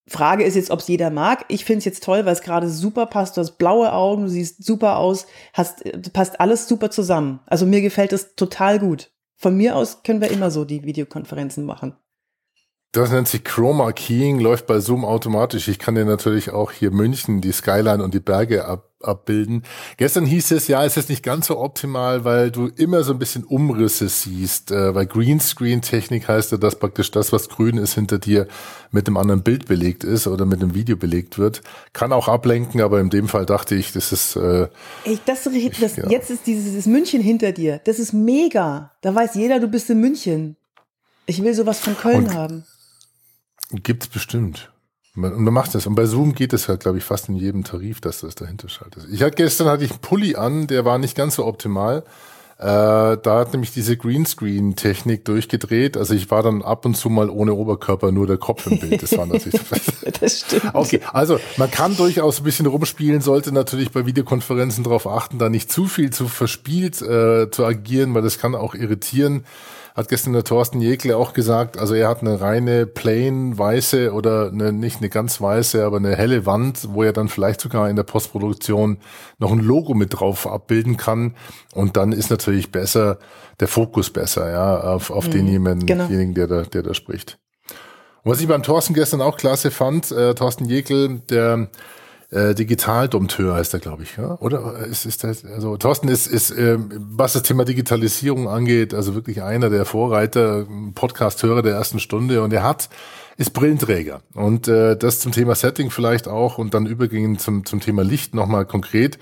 Frage 0.10 0.44
ist 0.44 0.56
jetzt, 0.56 0.72
ob 0.72 0.80
es 0.80 0.88
jeder 0.88 1.10
mag. 1.10 1.46
Ich 1.48 1.66
finde 1.66 1.80
es 1.80 1.86
jetzt 1.86 2.04
toll, 2.04 2.26
weil 2.26 2.34
es 2.34 2.42
gerade 2.42 2.70
super 2.70 3.06
passt. 3.06 3.38
Du 3.38 3.42
hast 3.42 3.58
blaue 3.58 3.94
Augen, 3.94 4.24
du 4.24 4.30
siehst 4.30 4.64
super 4.64 4.98
aus, 4.98 5.28
hast, 5.54 5.84
passt 6.14 6.40
alles 6.40 6.68
super 6.68 6.90
zusammen. 6.90 7.40
Also 7.46 7.66
mir 7.66 7.82
gefällt 7.82 8.14
es 8.14 8.36
total 8.36 8.80
gut. 8.80 9.12
Von 9.36 9.56
mir 9.56 9.76
aus 9.76 10.04
können 10.04 10.20
wir 10.20 10.32
immer 10.32 10.52
so 10.52 10.66
die 10.66 10.84
Videokonferenzen 10.84 11.66
machen. 11.66 11.96
Das 12.92 13.12
nennt 13.12 13.28
sich 13.28 13.44
Chroma 13.44 13.92
Keying, 13.92 14.40
läuft 14.40 14.66
bei 14.66 14.80
Zoom 14.80 15.06
automatisch. 15.06 15.68
Ich 15.68 15.78
kann 15.78 15.94
dir 15.94 16.06
natürlich 16.06 16.52
auch 16.52 16.72
hier 16.72 16.90
München, 16.90 17.40
die 17.40 17.52
Skyline 17.52 18.04
und 18.04 18.16
die 18.16 18.20
Berge 18.20 18.66
ab, 18.66 18.89
abbilden. 19.02 19.64
Gestern 19.98 20.26
hieß 20.26 20.52
es, 20.52 20.68
ja, 20.68 20.84
es 20.84 20.98
ist 20.98 21.10
nicht 21.10 21.24
ganz 21.24 21.48
so 21.48 21.60
optimal, 21.60 22.26
weil 22.26 22.52
du 22.52 22.68
immer 22.68 23.04
so 23.04 23.14
ein 23.14 23.20
bisschen 23.20 23.44
Umrisse 23.44 24.10
siehst. 24.10 24.72
Äh, 24.72 24.94
weil 24.96 25.06
Greenscreen-Technik 25.06 26.28
heißt 26.28 26.52
ja, 26.52 26.58
dass 26.58 26.78
praktisch 26.78 27.12
das, 27.12 27.32
was 27.32 27.50
grün 27.50 27.78
ist, 27.78 27.94
hinter 27.94 28.20
dir 28.20 28.48
mit 28.92 29.08
einem 29.08 29.18
anderen 29.18 29.44
Bild 29.44 29.68
belegt 29.68 30.04
ist 30.04 30.28
oder 30.28 30.46
mit 30.46 30.62
einem 30.62 30.76
Video 30.76 30.98
belegt 30.98 31.38
wird. 31.38 31.62
Kann 31.94 32.12
auch 32.12 32.28
ablenken, 32.28 32.82
aber 32.82 33.00
in 33.00 33.10
dem 33.10 33.28
Fall 33.28 33.46
dachte 33.46 33.76
ich, 33.76 33.94
das 33.94 34.12
ist... 34.12 34.36
Äh, 34.36 34.68
ich, 35.06 35.20
das, 35.26 35.48
das, 35.80 35.96
ja. 35.96 36.10
Jetzt 36.10 36.30
ist 36.30 36.48
dieses 36.48 36.86
München 36.86 37.22
hinter 37.22 37.52
dir. 37.52 37.82
Das 37.86 38.00
ist 38.00 38.14
mega. 38.14 38.92
Da 39.02 39.14
weiß 39.14 39.36
jeder, 39.36 39.60
du 39.60 39.68
bist 39.68 39.90
in 39.90 40.00
München. 40.02 40.58
Ich 41.26 41.44
will 41.44 41.54
sowas 41.54 41.80
von 41.80 41.96
Köln 41.96 42.26
und, 42.26 42.34
haben. 42.34 42.66
Gibt 43.72 44.04
es 44.04 44.10
bestimmt. 44.10 44.72
Und 45.24 45.44
man 45.44 45.54
macht 45.54 45.76
das. 45.76 45.88
Und 45.88 45.96
bei 45.96 46.06
Zoom 46.06 46.34
geht 46.34 46.54
es 46.54 46.68
halt, 46.68 46.82
glaube 46.82 46.98
ich, 46.98 47.04
fast 47.04 47.30
in 47.30 47.36
jedem 47.36 47.64
Tarif, 47.64 48.02
dass 48.02 48.22
das 48.22 48.36
dahinter 48.36 48.70
schaltet. 48.70 49.08
Ich 49.12 49.22
hatte 49.22 49.36
gestern 49.36 49.68
hatte 49.68 49.84
ich 49.84 49.92
einen 49.92 50.02
Pulli 50.02 50.36
an, 50.36 50.68
der 50.68 50.86
war 50.86 50.98
nicht 50.98 51.16
ganz 51.16 51.36
so 51.36 51.46
optimal. 51.46 52.04
Äh, 52.60 53.16
da 53.24 53.40
hat 53.40 53.54
nämlich 53.54 53.72
diese 53.72 53.96
Greenscreen-Technik 53.96 55.24
durchgedreht. 55.24 55.96
Also 55.96 56.14
ich 56.14 56.30
war 56.30 56.44
dann 56.44 56.62
ab 56.62 56.86
und 56.86 56.96
zu 56.96 57.10
mal 57.10 57.30
ohne 57.30 57.54
Oberkörper, 57.54 58.12
nur 58.12 58.28
der 58.28 58.38
Kopf 58.38 58.68
im 58.68 58.80
Bild. 58.80 59.02
Das 59.02 59.18
war 59.18 59.26
natürlich. 59.26 59.62
das 60.20 60.42
stimmt. 60.42 60.76
Okay, 60.76 61.00
also 61.14 61.40
man 61.56 61.72
kann 61.72 61.96
durchaus 61.96 62.42
ein 62.42 62.44
bisschen 62.44 62.66
rumspielen, 62.66 63.22
sollte 63.22 63.54
natürlich 63.54 63.92
bei 63.92 64.06
Videokonferenzen 64.06 64.84
darauf 64.84 65.08
achten, 65.08 65.40
da 65.40 65.48
nicht 65.48 65.72
zu 65.72 65.86
viel 65.86 66.10
zu 66.10 66.28
verspielt 66.28 67.02
äh, 67.02 67.50
zu 67.50 67.66
agieren, 67.66 68.14
weil 68.14 68.24
das 68.24 68.40
kann 68.40 68.56
auch 68.56 68.76
irritieren 68.76 69.46
hat 70.00 70.08
gestern 70.08 70.32
der 70.32 70.46
Thorsten 70.46 70.80
Jekle 70.82 71.18
auch 71.18 71.34
gesagt, 71.34 71.78
also 71.78 71.94
er 71.94 72.08
hat 72.08 72.22
eine 72.22 72.40
reine 72.40 72.86
plain 72.86 73.58
weiße 73.58 74.14
oder 74.14 74.48
eine, 74.48 74.72
nicht 74.72 75.00
eine 75.00 75.10
ganz 75.10 75.42
weiße, 75.42 75.84
aber 75.84 75.98
eine 75.98 76.16
helle 76.16 76.46
Wand, 76.46 76.88
wo 76.94 77.04
er 77.04 77.12
dann 77.12 77.28
vielleicht 77.28 77.60
sogar 77.60 77.90
in 77.90 77.98
der 77.98 78.04
Postproduktion 78.04 79.00
noch 79.40 79.52
ein 79.52 79.60
Logo 79.60 79.94
mit 79.94 80.18
drauf 80.18 80.48
abbilden 80.48 80.96
kann. 80.96 81.36
Und 81.74 81.98
dann 81.98 82.14
ist 82.14 82.30
natürlich 82.30 82.72
besser, 82.72 83.20
der 83.60 83.68
Fokus 83.68 84.10
besser, 84.10 84.50
ja, 84.50 84.80
auf, 84.80 85.12
auf 85.12 85.28
mhm, 85.28 85.32
denjenigen, 85.32 85.86
genau. 85.86 86.08
der 86.08 86.48
da, 86.48 86.62
der 86.62 86.84
da 86.84 86.94
spricht. 86.94 87.38
Und 88.24 88.32
was 88.32 88.40
ich 88.40 88.48
beim 88.48 88.64
Thorsten 88.64 88.94
gestern 88.94 89.22
auch 89.22 89.36
klasse 89.36 89.70
fand, 89.70 90.12
äh, 90.12 90.34
Thorsten 90.34 90.66
Jekel, 90.66 91.20
der 91.30 91.70
äh, 92.32 92.54
Digitaldompteur 92.54 93.56
heißt 93.56 93.74
er, 93.74 93.80
glaube 93.80 94.04
ich, 94.04 94.18
ja? 94.18 94.38
oder 94.40 94.86
ist, 94.86 95.06
ist 95.06 95.24
das, 95.24 95.44
also 95.44 95.78
Thorsten 95.78 96.08
ist, 96.10 96.28
ist 96.28 96.52
äh, 96.52 96.78
was 96.78 97.34
das 97.34 97.44
Thema 97.44 97.66
Digitalisierung 97.66 98.48
angeht, 98.48 98.94
also 98.94 99.16
wirklich 99.16 99.42
einer 99.42 99.70
der 99.70 99.86
Vorreiter, 99.86 100.68
Podcast-Hörer 100.94 101.64
der 101.64 101.74
ersten 101.74 102.00
Stunde 102.00 102.44
und 102.44 102.54
er 102.54 102.64
hat 102.64 102.90
ist 103.38 103.52
Brillenträger 103.54 104.22
und 104.34 104.68
äh, 104.68 104.98
das 104.98 105.22
zum 105.22 105.32
Thema 105.32 105.56
Setting 105.56 105.92
vielleicht 105.92 106.28
auch 106.28 106.58
und 106.58 106.74
dann 106.74 106.86
übergehen 106.86 107.40
zum 107.40 107.66
zum 107.66 107.80
Thema 107.80 108.04
Licht 108.04 108.36
nochmal 108.36 108.66
konkret. 108.66 109.18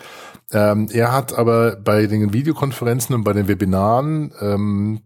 Ähm, 0.52 0.90
er 0.92 1.12
hat 1.12 1.38
aber 1.38 1.76
bei 1.76 2.08
den 2.08 2.34
Videokonferenzen 2.34 3.14
und 3.14 3.24
bei 3.24 3.34
den 3.34 3.48
Webinaren 3.48 4.34
ähm, 4.42 5.02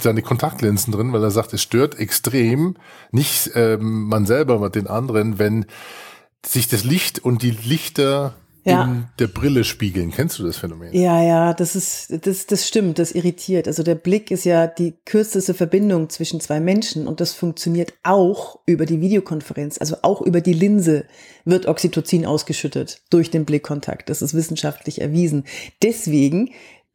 seine 0.00 0.22
Kontaktlinsen 0.22 0.92
drin, 0.92 1.12
weil 1.12 1.22
er 1.22 1.30
sagt, 1.30 1.52
es 1.52 1.62
stört 1.62 1.98
extrem, 1.98 2.76
nicht 3.12 3.50
ähm, 3.54 4.08
man 4.08 4.26
selber, 4.26 4.54
aber 4.54 4.70
den 4.70 4.86
anderen, 4.86 5.38
wenn 5.38 5.66
sich 6.46 6.68
das 6.68 6.84
Licht 6.84 7.24
und 7.24 7.42
die 7.42 7.50
Lichter 7.50 8.34
ja. 8.64 8.84
in 8.84 9.04
der 9.18 9.26
Brille 9.26 9.64
spiegeln. 9.64 10.10
Kennst 10.10 10.38
du 10.38 10.44
das 10.44 10.56
Phänomen? 10.56 10.92
Ja, 10.92 11.22
ja, 11.22 11.54
das 11.54 11.76
ist, 11.76 12.26
das, 12.26 12.46
das 12.46 12.66
stimmt, 12.66 12.98
das 12.98 13.12
irritiert. 13.12 13.68
Also 13.68 13.82
der 13.82 13.94
Blick 13.94 14.30
ist 14.30 14.44
ja 14.44 14.66
die 14.66 14.94
kürzeste 15.04 15.54
Verbindung 15.54 16.08
zwischen 16.08 16.40
zwei 16.40 16.60
Menschen 16.60 17.06
und 17.06 17.20
das 17.20 17.34
funktioniert 17.34 17.92
auch 18.02 18.58
über 18.66 18.86
die 18.86 19.00
Videokonferenz, 19.00 19.78
also 19.78 19.96
auch 20.02 20.22
über 20.22 20.40
die 20.40 20.54
Linse 20.54 21.04
wird 21.44 21.66
Oxytocin 21.66 22.26
ausgeschüttet 22.26 23.02
durch 23.10 23.30
den 23.30 23.44
Blickkontakt. 23.44 24.08
Das 24.08 24.22
ist 24.22 24.34
wissenschaftlich 24.34 25.00
erwiesen. 25.00 25.44
Deswegen, 25.82 26.50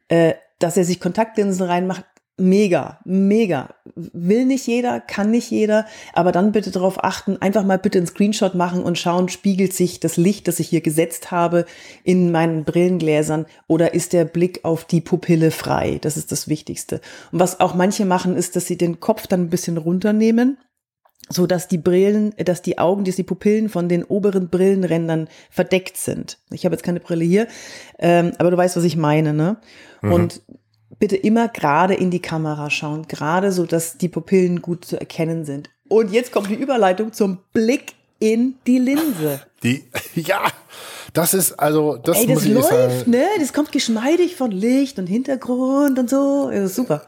äh, 0.08 0.34
dass 0.58 0.76
er 0.76 0.84
sich 0.84 1.00
Kontaktlinsen 1.00 1.66
reinmacht, 1.66 2.04
mega, 2.40 2.98
mega. 3.04 3.74
Will 3.94 4.46
nicht 4.46 4.66
jeder, 4.66 5.00
kann 5.00 5.30
nicht 5.30 5.50
jeder, 5.50 5.86
aber 6.12 6.32
dann 6.32 6.52
bitte 6.52 6.70
darauf 6.70 7.04
achten, 7.04 7.36
einfach 7.40 7.64
mal 7.64 7.78
bitte 7.78 7.98
einen 7.98 8.06
Screenshot 8.06 8.54
machen 8.54 8.82
und 8.82 8.98
schauen, 8.98 9.28
spiegelt 9.28 9.72
sich 9.72 10.00
das 10.00 10.16
Licht, 10.16 10.48
das 10.48 10.58
ich 10.58 10.68
hier 10.68 10.80
gesetzt 10.80 11.30
habe, 11.30 11.66
in 12.02 12.32
meinen 12.32 12.64
Brillengläsern 12.64 13.46
oder 13.68 13.94
ist 13.94 14.12
der 14.12 14.24
Blick 14.24 14.64
auf 14.64 14.84
die 14.84 15.00
Pupille 15.00 15.50
frei? 15.50 15.98
Das 16.00 16.16
ist 16.16 16.32
das 16.32 16.48
Wichtigste. 16.48 17.00
Und 17.30 17.38
was 17.38 17.60
auch 17.60 17.74
manche 17.74 18.04
machen, 18.04 18.36
ist, 18.36 18.56
dass 18.56 18.66
sie 18.66 18.76
den 18.76 19.00
Kopf 19.00 19.26
dann 19.26 19.42
ein 19.42 19.50
bisschen 19.50 19.76
runternehmen 19.76 20.58
so 21.32 21.46
dass 21.46 21.68
die 21.68 21.78
Brillen, 21.78 22.34
dass 22.44 22.60
die 22.60 22.78
Augen, 22.78 23.04
dass 23.04 23.14
die 23.14 23.22
Pupillen 23.22 23.68
von 23.68 23.88
den 23.88 24.02
oberen 24.02 24.48
Brillenrändern 24.48 25.28
verdeckt 25.48 25.96
sind. 25.96 26.38
Ich 26.50 26.64
habe 26.64 26.74
jetzt 26.74 26.82
keine 26.82 26.98
Brille 26.98 27.24
hier, 27.24 27.46
ähm, 28.00 28.32
aber 28.38 28.50
du 28.50 28.56
weißt, 28.56 28.76
was 28.76 28.82
ich 28.82 28.96
meine, 28.96 29.32
ne? 29.32 29.58
Mhm. 30.02 30.12
Und 30.12 30.42
bitte 31.00 31.16
immer 31.16 31.48
gerade 31.48 31.94
in 31.94 32.12
die 32.12 32.22
Kamera 32.22 32.70
schauen, 32.70 33.08
gerade 33.08 33.50
so, 33.50 33.66
dass 33.66 33.98
die 33.98 34.08
Pupillen 34.08 34.62
gut 34.62 34.84
zu 34.84 35.00
erkennen 35.00 35.44
sind. 35.44 35.70
Und 35.88 36.12
jetzt 36.12 36.30
kommt 36.30 36.48
die 36.48 36.54
Überleitung 36.54 37.12
zum 37.12 37.38
Blick 37.52 37.94
in 38.20 38.54
die 38.66 38.78
Linse. 38.78 39.40
Die, 39.64 39.84
ja, 40.14 40.42
das 41.12 41.34
ist 41.34 41.52
also, 41.54 41.96
das 41.96 42.18
Ey, 42.18 42.26
das 42.28 42.46
läuft, 42.46 43.08
ne? 43.08 43.24
Das 43.40 43.52
kommt 43.52 43.72
geschmeidig 43.72 44.36
von 44.36 44.52
Licht 44.52 44.98
und 44.98 45.08
Hintergrund 45.08 45.98
und 45.98 46.08
so. 46.08 46.50
Super. 46.68 47.06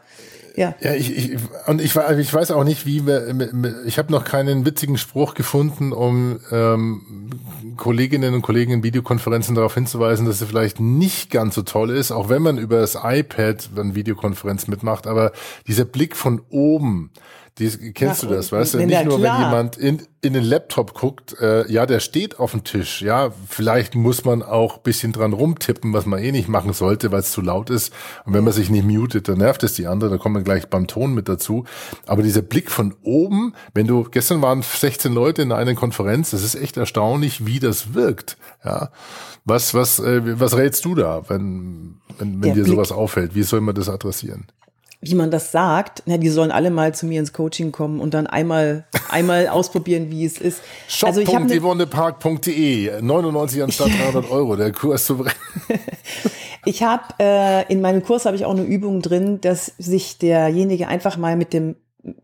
Ja. 0.55 0.75
Ja, 0.81 0.93
ich, 0.93 1.15
ich 1.15 1.37
und 1.65 1.81
ich, 1.81 1.95
ich 1.95 2.33
weiß 2.33 2.51
auch 2.51 2.63
nicht, 2.63 2.85
wie 2.85 3.07
wir, 3.07 3.83
ich 3.85 3.97
habe 3.97 4.11
noch 4.11 4.23
keinen 4.23 4.65
witzigen 4.65 4.97
Spruch 4.97 5.33
gefunden, 5.33 5.91
um 5.91 6.39
ähm, 6.51 7.29
Kolleginnen 7.75 8.35
und 8.35 8.43
Kollegen 8.43 8.71
in 8.71 8.83
Videokonferenzen 8.83 9.55
darauf 9.55 9.73
hinzuweisen, 9.73 10.27
dass 10.27 10.39
sie 10.39 10.45
vielleicht 10.45 10.79
nicht 10.79 11.31
ganz 11.31 11.55
so 11.55 11.63
toll 11.63 11.89
ist, 11.89 12.11
auch 12.11 12.29
wenn 12.29 12.43
man 12.43 12.57
über 12.57 12.79
das 12.79 12.97
iPad 13.03 13.69
eine 13.75 13.95
Videokonferenz 13.95 14.67
mitmacht, 14.67 15.07
aber 15.07 15.31
dieser 15.67 15.85
Blick 15.85 16.15
von 16.15 16.41
oben, 16.49 17.09
die, 17.59 17.93
kennst 17.93 18.23
Ach, 18.23 18.29
du 18.29 18.33
das, 18.33 18.51
weißt 18.51 18.73
du? 18.73 18.77
Nicht 18.79 19.05
nur, 19.05 19.19
klar. 19.19 19.37
wenn 19.37 19.45
jemand 19.45 19.77
in, 19.77 20.01
in 20.21 20.33
den 20.33 20.43
Laptop 20.43 20.95
guckt, 20.95 21.39
äh, 21.39 21.71
ja, 21.71 21.85
der 21.85 21.99
steht 21.99 22.39
auf 22.39 22.51
dem 22.51 22.63
Tisch, 22.63 23.03
ja, 23.03 23.31
vielleicht 23.47 23.93
muss 23.93 24.25
man 24.25 24.41
auch 24.41 24.79
bisschen 24.79 25.11
dran 25.11 25.33
rumtippen, 25.33 25.93
was 25.93 26.07
man 26.07 26.19
eh 26.19 26.31
nicht 26.31 26.49
machen 26.49 26.73
sollte, 26.73 27.11
weil 27.11 27.19
es 27.19 27.31
zu 27.31 27.41
laut 27.41 27.69
ist. 27.69 27.93
Und 28.25 28.33
wenn 28.33 28.43
man 28.43 28.53
sich 28.53 28.71
nicht 28.71 28.85
mutet, 28.85 29.27
dann 29.27 29.37
nervt 29.37 29.61
es 29.61 29.73
die 29.75 29.85
andere, 29.85 30.09
da 30.09 30.17
kommen 30.17 30.35
wir 30.35 30.41
gleich 30.41 30.67
beim 30.67 30.87
Ton 30.87 31.13
mit 31.13 31.29
dazu. 31.29 31.65
Aber 32.07 32.23
dieser 32.23 32.41
Blick 32.41 32.71
von 32.71 32.95
oben, 33.03 33.53
wenn 33.75 33.85
du, 33.85 34.03
gestern 34.03 34.41
waren 34.41 34.63
16 34.63 35.13
Leute 35.13 35.43
in 35.43 35.51
einer 35.51 35.75
Konferenz, 35.75 36.31
das 36.31 36.43
ist 36.43 36.55
echt 36.55 36.77
erstaunlich, 36.77 37.45
wie 37.45 37.59
das 37.59 37.93
wirkt, 37.93 38.37
ja. 38.65 38.89
Was, 39.45 39.73
was, 39.73 39.99
äh, 39.99 40.39
was 40.39 40.55
rätst 40.57 40.85
du 40.85 40.95
da, 40.95 41.29
wenn, 41.29 41.97
wenn, 42.17 42.41
wenn 42.41 42.53
dir 42.53 42.63
Blick. 42.63 42.67
sowas 42.67 42.91
auffällt? 42.91 43.35
Wie 43.35 43.43
soll 43.43 43.61
man 43.61 43.75
das 43.75 43.89
adressieren? 43.89 44.47
Wie 45.05 45.15
man 45.15 45.31
das 45.31 45.51
sagt, 45.51 46.03
na, 46.05 46.17
die 46.17 46.29
sollen 46.29 46.51
alle 46.51 46.71
mal 46.71 46.95
zu 46.95 47.05
mir 47.05 47.19
ins 47.19 47.33
Coaching 47.33 47.73
kommen 47.73 47.99
und 47.99 48.13
dann 48.13 48.25
einmal, 48.25 48.85
einmal 49.09 49.47
ausprobieren, 49.49 50.09
wie 50.09 50.23
es 50.25 50.37
ist. 50.37 50.61
Shop.yvonnepark.de, 50.87 52.89
also 52.89 53.05
99 53.05 53.63
anstatt 53.63 53.89
300 54.01 54.31
Euro, 54.31 54.55
der 54.55 54.71
Kurs 54.71 55.05
zu 55.05 55.25
Ich 56.65 56.83
habe, 56.83 57.03
äh, 57.19 57.69
in 57.71 57.81
meinem 57.81 58.03
Kurs 58.03 58.25
habe 58.25 58.37
ich 58.37 58.45
auch 58.45 58.51
eine 58.51 58.63
Übung 58.63 59.01
drin, 59.01 59.41
dass 59.41 59.73
sich 59.77 60.17
derjenige 60.17 60.87
einfach 60.87 61.17
mal 61.17 61.35
mit 61.35 61.51
dem, 61.51 61.75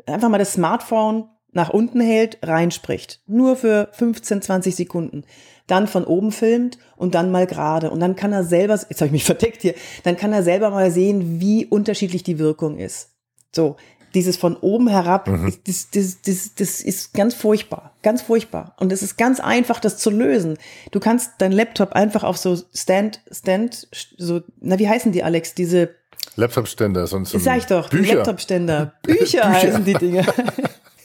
einfach 0.06 0.30
mal 0.30 0.38
das 0.38 0.54
Smartphone 0.54 1.26
nach 1.52 1.70
unten 1.70 2.00
hält, 2.00 2.38
reinspricht. 2.44 3.22
Nur 3.28 3.58
für 3.58 3.90
15, 3.92 4.42
20 4.42 4.76
Sekunden 4.76 5.26
dann 5.72 5.88
von 5.88 6.04
oben 6.04 6.32
filmt 6.32 6.78
und 6.98 7.16
dann 7.16 7.32
mal 7.32 7.48
gerade. 7.48 7.92
Und 7.92 8.00
dann 8.00 8.16
kann 8.16 8.34
er 8.34 8.44
selber, 8.44 8.74
jetzt 8.74 9.02
habe 9.02 9.08
ich 9.08 9.12
mich 9.12 9.24
verdeckt 9.26 9.62
hier, 9.62 9.76
dann 10.04 10.18
kann 10.18 10.34
er 10.34 10.44
selber 10.44 10.70
mal 10.70 10.92
sehen, 10.92 11.40
wie 11.40 11.66
unterschiedlich 11.66 12.24
die 12.24 12.40
Wirkung 12.40 12.78
ist. 12.78 13.10
So, 13.56 13.78
dieses 14.14 14.38
von 14.38 14.56
oben 14.58 14.88
herab, 14.88 15.28
mhm. 15.28 15.54
das, 15.66 15.90
das, 15.92 16.22
das, 16.22 16.56
das 16.56 16.82
ist 16.82 17.14
ganz 17.14 17.34
furchtbar, 17.34 17.94
ganz 18.02 18.22
furchtbar. 18.22 18.76
Und 18.80 18.92
es 18.92 19.04
ist 19.04 19.18
ganz 19.18 19.40
einfach, 19.40 19.80
das 19.80 19.98
zu 19.98 20.10
lösen. 20.10 20.58
Du 20.92 21.00
kannst 21.00 21.34
deinen 21.40 21.52
Laptop 21.52 21.94
einfach 21.94 22.24
auf 22.24 22.38
so 22.38 22.58
Stand, 22.74 23.22
Stand, 23.32 23.88
so, 24.18 24.42
na, 24.60 24.80
wie 24.80 24.90
heißen 24.90 25.12
die, 25.12 25.24
Alex? 25.24 25.54
Diese 25.54 25.96
Laptop-Ständer, 26.36 27.06
sonst. 27.08 27.32
Sag 27.32 27.58
ich 27.58 27.66
doch, 27.66 27.90
Bücher. 27.90 28.16
Laptop-Ständer. 28.16 28.94
Bücher, 29.04 29.20
Bücher 29.20 29.50
heißen 29.50 29.86
die 29.86 29.94
Dinge. 29.94 30.26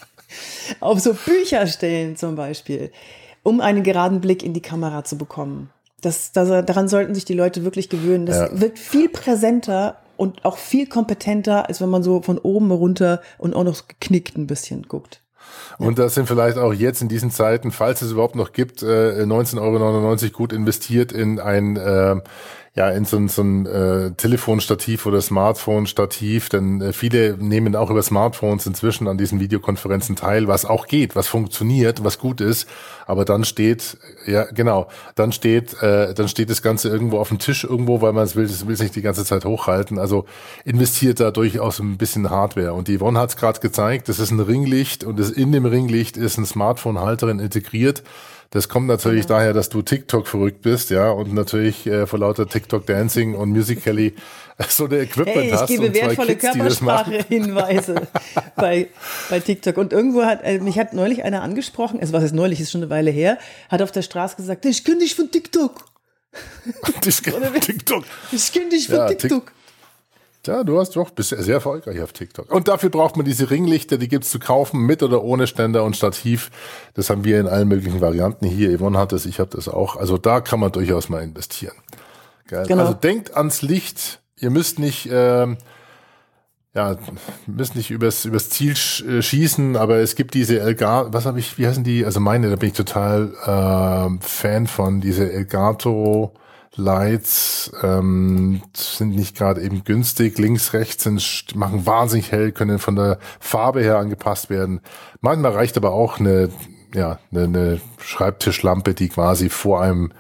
auf 0.81 1.01
so 1.01 1.15
Bücher 1.15 1.67
stellen 1.67 2.17
zum 2.17 2.37
Beispiel. 2.37 2.91
Um 3.45 3.61
einen 3.61 3.85
geraden 3.85 4.21
Blick 4.21 4.43
in 4.43 4.53
die 4.55 4.63
Kamera 4.63 5.05
zu 5.05 5.17
bekommen. 5.17 5.71
Das, 6.01 6.33
das, 6.33 6.49
daran 6.67 6.89
sollten 6.89 7.15
sich 7.15 7.25
die 7.25 7.35
Leute 7.35 7.63
wirklich 7.65 7.89
gewöhnen. 7.89 8.27
Das 8.27 8.37
Ja. 8.51 8.61
wirkt 8.61 8.79
viel 8.81 9.09
präsenter 9.09 9.99
und 10.17 10.45
auch 10.45 10.57
viel 10.59 10.87
kompetenter, 10.89 11.69
als 11.69 11.81
wenn 11.81 11.89
man 11.89 12.03
so 12.03 12.21
von 12.23 12.39
oben 12.39 12.71
runter 12.73 13.21
und 13.39 13.55
auch 13.55 13.65
noch 13.65 13.87
geknickt 13.87 14.37
ein 14.37 14.47
bisschen 14.47 14.83
guckt. 14.89 15.21
Und 15.79 15.99
das 15.99 16.15
sind 16.15 16.27
vielleicht 16.27 16.57
auch 16.57 16.73
jetzt 16.73 17.03
in 17.03 17.09
diesen 17.09 17.31
Zeiten, 17.31 17.71
falls 17.71 18.03
es 18.03 18.13
überhaupt 18.13 18.35
noch 18.35 18.53
gibt, 18.53 18.83
äh, 18.83 19.25
19,99 19.27 20.25
Euro 20.25 20.33
gut 20.33 20.53
investiert 20.53 21.13
in 21.13 21.39
ein, 21.41 21.77
äh, 21.77 22.17
ja, 22.77 22.91
in 22.91 23.05
so 23.05 23.17
ein, 23.17 23.29
so 23.29 23.43
ein 23.43 23.67
äh, 23.67 24.11
Telefonstativ 24.17 25.07
oder 25.07 25.21
Smartphone-Stativ. 25.21 26.49
Denn 26.49 26.81
äh, 26.81 26.93
viele 26.93 27.37
nehmen 27.39 27.77
auch 27.77 27.89
über 27.89 28.03
Smartphones 28.03 28.67
inzwischen 28.67 29.07
an 29.07 29.17
diesen 29.17 29.39
Videokonferenzen 29.39 30.17
teil, 30.17 30.49
was 30.49 30.65
auch 30.65 30.89
geht, 30.89 31.15
was 31.15 31.29
funktioniert, 31.29 32.03
was 32.03 32.19
gut 32.19 32.41
ist. 32.41 32.69
Aber 33.07 33.25
dann 33.25 33.45
steht, 33.45 33.97
ja 34.27 34.47
genau, 34.51 34.89
dann 35.15 35.31
steht, 35.31 35.81
äh, 35.83 36.15
dann 36.15 36.27
steht 36.27 36.51
das 36.51 36.63
Ganze 36.63 36.89
irgendwo 36.89 37.19
auf 37.19 37.29
dem 37.29 37.39
Tisch 37.39 37.63
irgendwo, 37.63 38.01
weil 38.01 38.13
man 38.13 38.25
es 38.25 38.35
will, 38.35 38.49
das 38.49 38.67
will 38.67 38.75
es 38.75 38.83
nicht 38.83 38.97
die 38.97 39.03
ganze 39.03 39.25
Zeit 39.25 39.45
hochhalten. 39.45 40.01
Also 40.01 40.25
investiert 40.65 41.21
da 41.21 41.31
durchaus 41.31 41.79
ein 41.79 41.97
bisschen 41.97 42.29
Hardware. 42.29 42.73
Und 42.73 42.89
Yvonne 42.89 43.21
hat 43.21 43.29
es 43.29 43.37
gerade 43.37 43.61
gezeigt, 43.61 44.09
das 44.09 44.19
ist 44.19 44.33
ein 44.33 44.41
Ringlicht 44.41 45.05
und 45.05 45.21
das 45.21 45.31
in 45.31 45.53
dem 45.53 45.65
Ringlicht 45.65 46.17
ist 46.17 46.39
ein 46.39 46.47
Smartphone-Halterin 46.47 47.39
integriert. 47.39 48.03
Das 48.55 48.69
kommt 48.69 48.87
natürlich 48.87 49.27
daher, 49.27 49.53
dass 49.53 49.69
du 49.69 49.83
TikTok 49.83 50.27
verrückt 50.29 50.63
bist, 50.63 50.89
ja, 50.91 51.11
und 51.11 51.35
natürlich 51.35 51.87
äh, 51.87 52.07
vor 52.07 52.21
lauter 52.21 52.49
TikTok 52.49 52.87
Dancing 52.87 53.35
und 53.35 53.51
Musical.ly 53.51 54.15
so 54.69 54.85
eine 54.85 54.99
Equipment 55.01 55.37
Hey, 55.37 55.47
ich 55.49 55.53
hast 55.53 55.67
gebe 55.67 55.87
und 55.89 55.95
wertvolle. 55.95 56.37
Körpersprache-Hinweise 56.37 58.07
bei, 58.57 58.87
bei 59.29 59.41
TikTok. 59.41 59.77
Und 59.77 59.93
irgendwo 59.93 60.23
hat, 60.25 60.45
äh, 60.45 60.61
mich 60.61 60.79
hat 60.79 60.93
neulich 60.93 61.25
einer 61.25 61.43
angesprochen, 61.43 61.99
also 62.01 62.13
was 62.13 62.23
ist 62.23 62.33
neulich, 62.35 62.61
ist 62.61 62.71
schon 62.71 62.83
eine 62.83 62.91
Weile 62.91 63.11
her, 63.11 63.39
hat 63.69 63.83
auf 63.83 63.91
der 63.91 64.03
Straße 64.03 64.37
gesagt, 64.37 64.65
ich 64.65 64.85
kenne 64.85 64.99
dich 64.99 65.15
von 65.17 65.31
TikTok. 65.31 65.85
Das- 67.03 67.21
TikTok. 67.23 68.05
Ich 68.33 68.53
kenne 68.53 68.69
dich 68.71 68.87
von 68.87 68.97
Ja, 68.97 69.07
Tik- 69.09 69.19
TikTok. 69.19 69.53
Ja, 70.47 70.63
du 70.63 70.79
hast 70.79 70.97
doch, 70.97 71.11
bist 71.11 71.31
sehr 71.31 71.55
erfolgreich 71.55 72.01
auf 72.03 72.13
TikTok. 72.13 72.51
Und 72.51 72.69
dafür 72.69 72.91
braucht 72.91 73.17
man 73.17 73.25
diese 73.25 73.51
Ringlichter, 73.51 73.99
die 73.99 74.09
gibt's 74.09 74.31
zu 74.31 74.39
kaufen, 74.39 74.81
mit 74.81 75.03
oder 75.03 75.23
ohne 75.23 75.47
Ständer 75.47 75.85
und 75.85 75.97
Stativ. 75.97 76.51
Das 76.95 77.11
haben 77.11 77.25
wir 77.25 77.41
in 77.41 77.47
allen 77.47 77.69
möglichen 77.69 78.01
Varianten 78.01 78.47
hier. 78.47 78.77
Yvonne 78.79 78.99
hat 78.99 79.13
das, 79.13 79.27
ich 79.27 79.41
habe 79.41 79.51
das 79.55 79.69
auch. 79.69 79.97
Also 79.97 80.19
da 80.19 80.41
kann 80.41 80.61
man 80.61 80.73
durchaus 80.73 81.09
mal 81.09 81.23
investieren. 81.23 81.75
Geil. 82.49 82.67
Genau. 82.67 82.83
Also 82.83 82.95
denkt 82.95 83.37
ans 83.37 83.63
Licht. 83.63 84.21
Ihr 84.39 84.51
müsst 84.51 84.79
nicht, 84.79 85.09
ähm, 85.11 85.57
ja, 86.75 86.97
müsst 87.47 87.77
nicht 87.77 87.91
übers, 87.91 88.25
übers 88.25 88.51
Ziel 88.51 88.73
äh, 88.73 89.23
schießen, 89.23 89.77
aber 89.77 89.99
es 89.99 90.17
gibt 90.17 90.35
diese 90.35 90.61
Elgato, 90.61 91.13
was 91.13 91.25
habe 91.25 91.39
ich, 91.39 91.57
wie 91.57 91.67
heißen 91.67 91.85
die? 91.85 92.05
Also 92.05 92.21
meine, 92.21 92.51
da 92.51 92.57
bin 92.57 92.69
ich 92.69 92.75
total 92.75 93.33
ähm, 93.47 94.21
Fan 94.21 94.67
von, 94.67 95.01
diese 95.01 95.33
Elgato 95.33 96.35
Lights 96.77 97.73
ähm, 97.83 98.63
sind 98.75 99.15
nicht 99.15 99.37
gerade 99.37 99.61
eben 99.63 99.85
günstig. 99.85 100.39
Links, 100.39 100.73
rechts 100.73 101.05
sind, 101.05 101.55
machen 101.55 101.87
wahnsinnig 101.87 102.33
hell, 102.33 102.53
können 102.53 102.79
von 102.79 102.97
der 102.97 103.19
Farbe 103.41 103.81
her 103.81 103.99
angepasst 103.99 104.51
werden. 104.51 104.81
Manchmal 105.21 105.53
reicht 105.53 105.77
aber 105.77 105.93
auch 105.93 106.19
eine, 106.19 106.51
ja, 106.95 107.19
eine, 107.31 107.45
eine 107.45 107.81
Schreibtischlampe, 107.99 108.95
die 108.95 109.09
quasi 109.09 109.49
vor 109.49 109.83
einem 109.83 110.13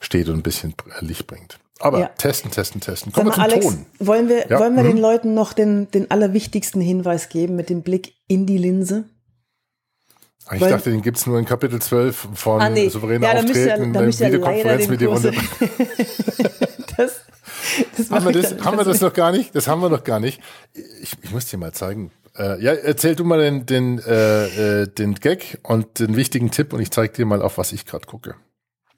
steht 0.00 0.28
und 0.28 0.36
ein 0.36 0.42
bisschen 0.42 0.74
Licht 1.00 1.26
bringt. 1.26 1.58
Aber 1.78 2.00
Ja. 2.00 2.06
testen, 2.18 2.50
testen, 2.50 2.80
testen. 2.80 3.12
Kommen 3.12 3.28
wir 3.28 3.32
zum 3.32 3.42
Alex, 3.42 3.64
Ton. 3.66 3.86
wollen 3.98 4.28
wir, 4.28 4.48
Ja, 4.48 4.58
wollen 4.58 4.76
wir 4.76 4.82
mhm. 4.84 4.88
den 4.88 4.98
Leuten 4.98 5.34
noch 5.34 5.52
den, 5.52 5.90
den 5.90 6.10
allerwichtigsten 6.10 6.80
Hinweis 6.80 7.28
geben 7.28 7.56
mit 7.56 7.70
dem 7.70 7.82
Blick 7.82 8.14
in 8.26 8.46
die 8.46 8.58
Linse? 8.58 9.04
Ich 10.52 10.60
weil- 10.60 10.70
dachte, 10.70 10.90
den 10.90 11.02
gibt's 11.02 11.26
nur 11.26 11.38
in 11.38 11.44
Kapitel 11.44 11.80
12 11.80 12.28
von 12.34 12.60
souveränen 12.90 13.24
Ah, 13.24 13.28
ja, 13.28 13.34
da 13.34 13.42
müsst 13.42 13.54
ihr, 13.54 13.72
Auftreten 13.72 13.82
in 13.84 13.92
da 13.92 14.00
der 14.00 14.08
Videokonferenz 14.08 14.88
mit 14.88 15.00
dem 15.00 15.08
Kurs. 15.08 15.22
das, 16.96 17.20
das 17.96 18.10
Haben 18.10 18.24
wir 18.24 18.32
das, 18.32 18.64
haben 18.64 18.76
wir 18.78 18.84
das 18.84 19.00
noch 19.00 19.12
gar 19.12 19.32
nicht? 19.32 19.54
Das 19.54 19.68
haben 19.68 19.80
wir 19.80 19.88
noch 19.88 20.02
gar 20.02 20.18
nicht. 20.18 20.40
Ich, 21.02 21.12
ich 21.22 21.30
muss 21.30 21.46
dir 21.46 21.58
mal 21.58 21.72
zeigen. 21.72 22.10
Äh, 22.36 22.62
ja, 22.62 22.72
erzähl 22.72 23.14
du 23.14 23.24
mal 23.24 23.38
den, 23.38 23.66
den, 23.66 23.98
äh, 24.00 24.82
äh, 24.82 24.86
den 24.88 25.14
Gag 25.14 25.58
und 25.62 25.98
den 25.98 26.16
wichtigen 26.16 26.50
Tipp 26.50 26.72
und 26.72 26.80
ich 26.80 26.90
zeig 26.90 27.14
dir 27.14 27.26
mal, 27.26 27.42
auf 27.42 27.58
was 27.58 27.72
ich 27.72 27.86
gerade 27.86 28.06
gucke. 28.06 28.34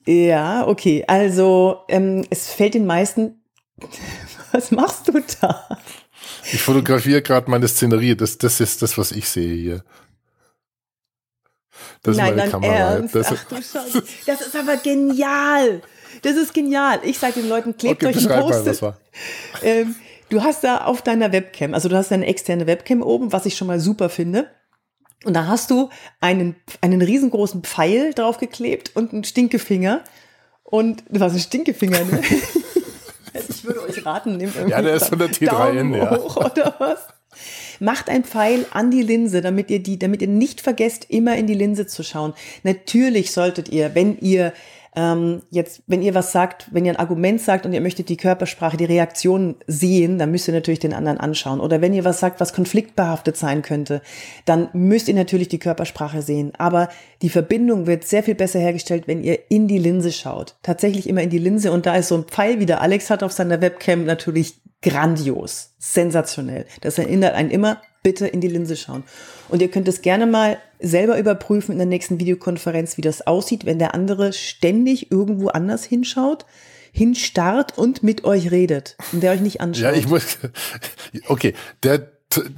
Ja, 0.07 0.67
okay. 0.67 1.05
Also 1.07 1.83
ähm, 1.89 2.25
es 2.31 2.49
fällt 2.51 2.75
den 2.75 2.87
meisten. 2.87 3.43
Was 4.53 4.71
machst 4.71 5.09
du 5.09 5.23
da? 5.41 5.79
Ich 6.53 6.61
fotografiere 6.63 7.23
gerade 7.23 7.51
meine 7.51 7.67
Szenerie. 7.67 8.15
Das, 8.15 8.37
das 8.37 8.61
ist 8.61 8.83
das, 8.83 8.99
was 8.99 9.13
ich 9.13 9.29
sehe 9.29 9.55
hier. 9.55 9.85
Das 12.03 12.17
Nein, 12.17 12.31
ist 12.31 12.37
meine 12.37 12.51
Kamera. 12.51 12.73
Ernst? 12.73 13.15
Das, 13.15 13.33
Ach 13.33 13.45
du 13.45 13.57
Scheiße. 13.57 14.05
Das 14.27 14.41
ist 14.41 14.57
aber 14.57 14.77
genial. 14.77 15.83
Das 16.23 16.37
ist 16.37 16.53
genial. 16.55 17.01
Ich 17.05 17.19
sage 17.19 17.41
den 17.41 17.49
Leuten, 17.49 17.77
klebt 17.77 18.05
okay, 18.05 18.17
euch 18.17 18.31
ein 18.31 18.83
war. 18.83 18.99
Ähm, 19.63 19.95
du 20.29 20.43
hast 20.43 20.65
da 20.65 20.85
auf 20.85 21.03
deiner 21.03 21.33
Webcam, 21.33 21.75
also 21.75 21.89
du 21.89 21.97
hast 21.97 22.13
eine 22.13 22.27
externe 22.27 22.67
Webcam 22.67 23.03
oben, 23.03 23.33
was 23.33 23.47
ich 23.47 23.57
schon 23.57 23.67
mal 23.67 23.81
super 23.81 24.09
finde. 24.09 24.49
Und 25.25 25.35
da 25.35 25.47
hast 25.47 25.71
du 25.71 25.89
einen, 26.21 26.57
einen 26.81 27.01
riesengroßen 27.01 27.63
Pfeil 27.63 28.13
draufgeklebt 28.13 28.97
und 28.97 29.13
einen 29.13 29.25
Stinkefinger. 29.25 30.03
Und 30.65 31.05
du 31.09 31.21
hast 31.21 31.35
ein 31.35 31.39
Stinkefinger, 31.39 32.05
ne? 32.05 32.23
ich 33.49 33.65
würde 33.65 33.83
euch 33.83 34.05
raten, 34.05 34.37
nehmt 34.37 34.57
irgendwie 34.57 34.73
Ja, 34.73 34.83
der 34.83 34.95
ist 34.95 35.09
von 35.09 35.19
der 35.19 35.29
T3N, 35.29 35.47
Daumen 35.51 35.95
ja. 35.95 36.19
hoch 36.19 36.37
oder 36.37 36.75
was? 36.79 37.07
Macht 37.83 38.09
ein 38.09 38.23
Pfeil 38.23 38.65
an 38.71 38.93
die 38.93 39.03
Linse, 39.03 39.41
damit 39.41 39.69
ihr 39.69 39.83
die, 39.83 39.99
damit 39.99 40.23
ihr 40.23 40.29
nicht 40.29 40.61
vergesst, 40.61 41.07
immer 41.09 41.37
in 41.37 41.49
die 41.49 41.55
Linse 41.55 41.89
zu 41.89 42.05
schauen. 42.05 42.33
Natürlich 42.63 43.33
solltet 43.33 43.71
ihr, 43.71 43.97
wenn 43.97 44.19
ihr 44.21 44.53
ähm, 44.95 45.43
jetzt, 45.51 45.83
wenn 45.87 46.03
ihr 46.03 46.15
was 46.15 46.33
sagt, 46.33 46.69
wenn 46.73 46.85
ihr 46.85 46.93
ein 46.93 46.99
Argument 46.99 47.41
sagt 47.41 47.65
und 47.65 47.73
ihr 47.73 47.81
möchtet 47.81 48.11
die 48.11 48.19
Körpersprache, 48.19 48.77
die 48.77 48.85
Reaktion 48.85 49.57
sehen, 49.67 50.19
dann 50.19 50.31
müsst 50.31 50.49
ihr 50.49 50.55
natürlich 50.55 50.81
den 50.81 50.93
anderen 50.93 51.19
anschauen. 51.19 51.61
Oder 51.61 51.81
wenn 51.81 51.95
ihr 51.95 52.05
was 52.05 52.21
sagt, 52.21 52.41
was 52.41 52.53
konfliktbehaftet 52.53 53.37
sein 53.37 53.63
könnte, 53.63 54.03
dann 54.45 54.69
müsst 54.75 55.09
ihr 55.09 55.15
natürlich 55.15 55.49
die 55.49 55.59
Körpersprache 55.59 56.21
sehen. 56.21 56.53
Aber 56.59 56.89
die 57.23 57.31
Verbindung 57.31 57.87
wird 57.87 58.05
sehr 58.05 58.23
viel 58.23 58.35
besser 58.35 58.59
hergestellt, 58.59 59.05
wenn 59.07 59.25
ihr 59.25 59.39
in 59.49 59.67
die 59.67 59.79
Linse 59.79 60.13
schaut. 60.13 60.57
Tatsächlich 60.63 61.09
immer 61.09 61.23
in 61.23 61.31
die 61.31 61.39
Linse 61.39 61.73
und 61.73 61.87
da 61.87 61.97
ist 61.97 62.09
so 62.09 62.17
ein 62.17 62.25
Pfeil, 62.25 62.61
wie 62.61 62.67
der 62.67 62.83
Alex 62.83 63.09
hat 63.09 63.23
auf 63.23 63.33
seiner 63.33 63.63
Webcam, 63.63 64.05
natürlich 64.05 64.61
grandios, 64.83 65.75
sensationell. 65.79 66.67
Das 66.81 66.99
erinnert 66.99 67.35
einen 67.35 67.51
immer, 67.51 67.81
bitte 68.03 68.27
in 68.27 68.41
die 68.41 68.49
Linse 68.49 68.77
schauen. 68.77 69.05
Und 69.49 69.63
ihr 69.63 69.71
könnt 69.71 69.89
es 69.89 70.03
gerne 70.03 70.27
mal 70.27 70.59
selber 70.81 71.19
überprüfen 71.19 71.73
in 71.73 71.79
der 71.79 71.87
nächsten 71.87 72.19
Videokonferenz, 72.19 72.97
wie 72.97 73.03
das 73.03 73.27
aussieht, 73.27 73.65
wenn 73.65 73.79
der 73.79 73.95
andere 73.95 74.33
ständig 74.33 75.11
irgendwo 75.11 75.49
anders 75.49 75.85
hinschaut, 75.85 76.45
hinstarrt 76.93 77.79
und 77.79 78.03
mit 78.03 78.25
euch 78.25 78.51
redet 78.51 78.97
und 79.13 79.23
der 79.23 79.33
euch 79.33 79.41
nicht 79.41 79.61
anschaut. 79.61 79.83
Ja, 79.83 79.93
ich 79.93 80.09
muss. 80.09 80.39
Okay, 81.29 81.55
der 81.83 82.09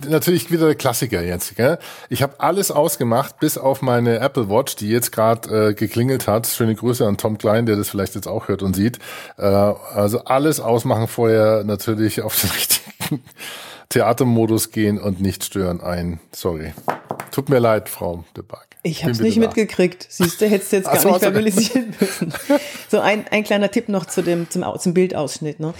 natürlich 0.08 0.50
wieder 0.50 0.66
der 0.66 0.74
Klassiker 0.74 1.22
jetzt. 1.22 1.56
Gell? 1.56 1.78
Ich 2.08 2.22
habe 2.22 2.38
alles 2.38 2.70
ausgemacht, 2.70 3.40
bis 3.40 3.58
auf 3.58 3.82
meine 3.82 4.18
Apple 4.18 4.48
Watch, 4.48 4.76
die 4.76 4.88
jetzt 4.88 5.12
gerade 5.12 5.70
äh, 5.70 5.74
geklingelt 5.74 6.28
hat. 6.28 6.46
Schöne 6.46 6.74
Grüße 6.74 7.04
an 7.04 7.16
Tom 7.16 7.38
Klein, 7.38 7.66
der 7.66 7.76
das 7.76 7.88
vielleicht 7.88 8.14
jetzt 8.14 8.28
auch 8.28 8.48
hört 8.48 8.62
und 8.62 8.76
sieht. 8.76 8.98
Äh, 9.36 9.44
also 9.44 10.24
alles 10.24 10.60
ausmachen 10.60 11.08
vorher, 11.08 11.64
natürlich 11.64 12.22
auf 12.22 12.40
den 12.40 12.50
richtigen 12.56 13.24
Theatermodus 13.94 14.72
gehen 14.72 14.98
und 15.00 15.20
nicht 15.20 15.44
stören 15.44 15.80
ein. 15.80 16.18
Sorry. 16.32 16.72
Tut 17.30 17.48
mir 17.48 17.60
leid, 17.60 17.88
Frau 17.88 18.24
de 18.36 18.42
Barg. 18.42 18.66
Ich 18.82 19.04
hab's 19.04 19.18
wieder 19.18 19.28
nicht 19.28 19.38
mitgekriegt. 19.38 20.06
Siehst 20.10 20.40
du, 20.40 20.46
hättest 20.46 20.72
du 20.72 20.76
jetzt 20.76 20.86
gar 20.86 20.98
so, 20.98 21.08
nicht 21.08 21.18
du- 21.18 21.26
verbalisieren 21.26 21.94
müssen. 22.00 22.34
So 22.88 22.98
ein, 22.98 23.24
ein 23.30 23.44
kleiner 23.44 23.70
Tipp 23.70 23.88
noch 23.88 24.06
zu 24.06 24.22
dem, 24.22 24.50
zum, 24.50 24.64
zum 24.78 24.94
Bildausschnitt. 24.94 25.60
Ne? 25.60 25.74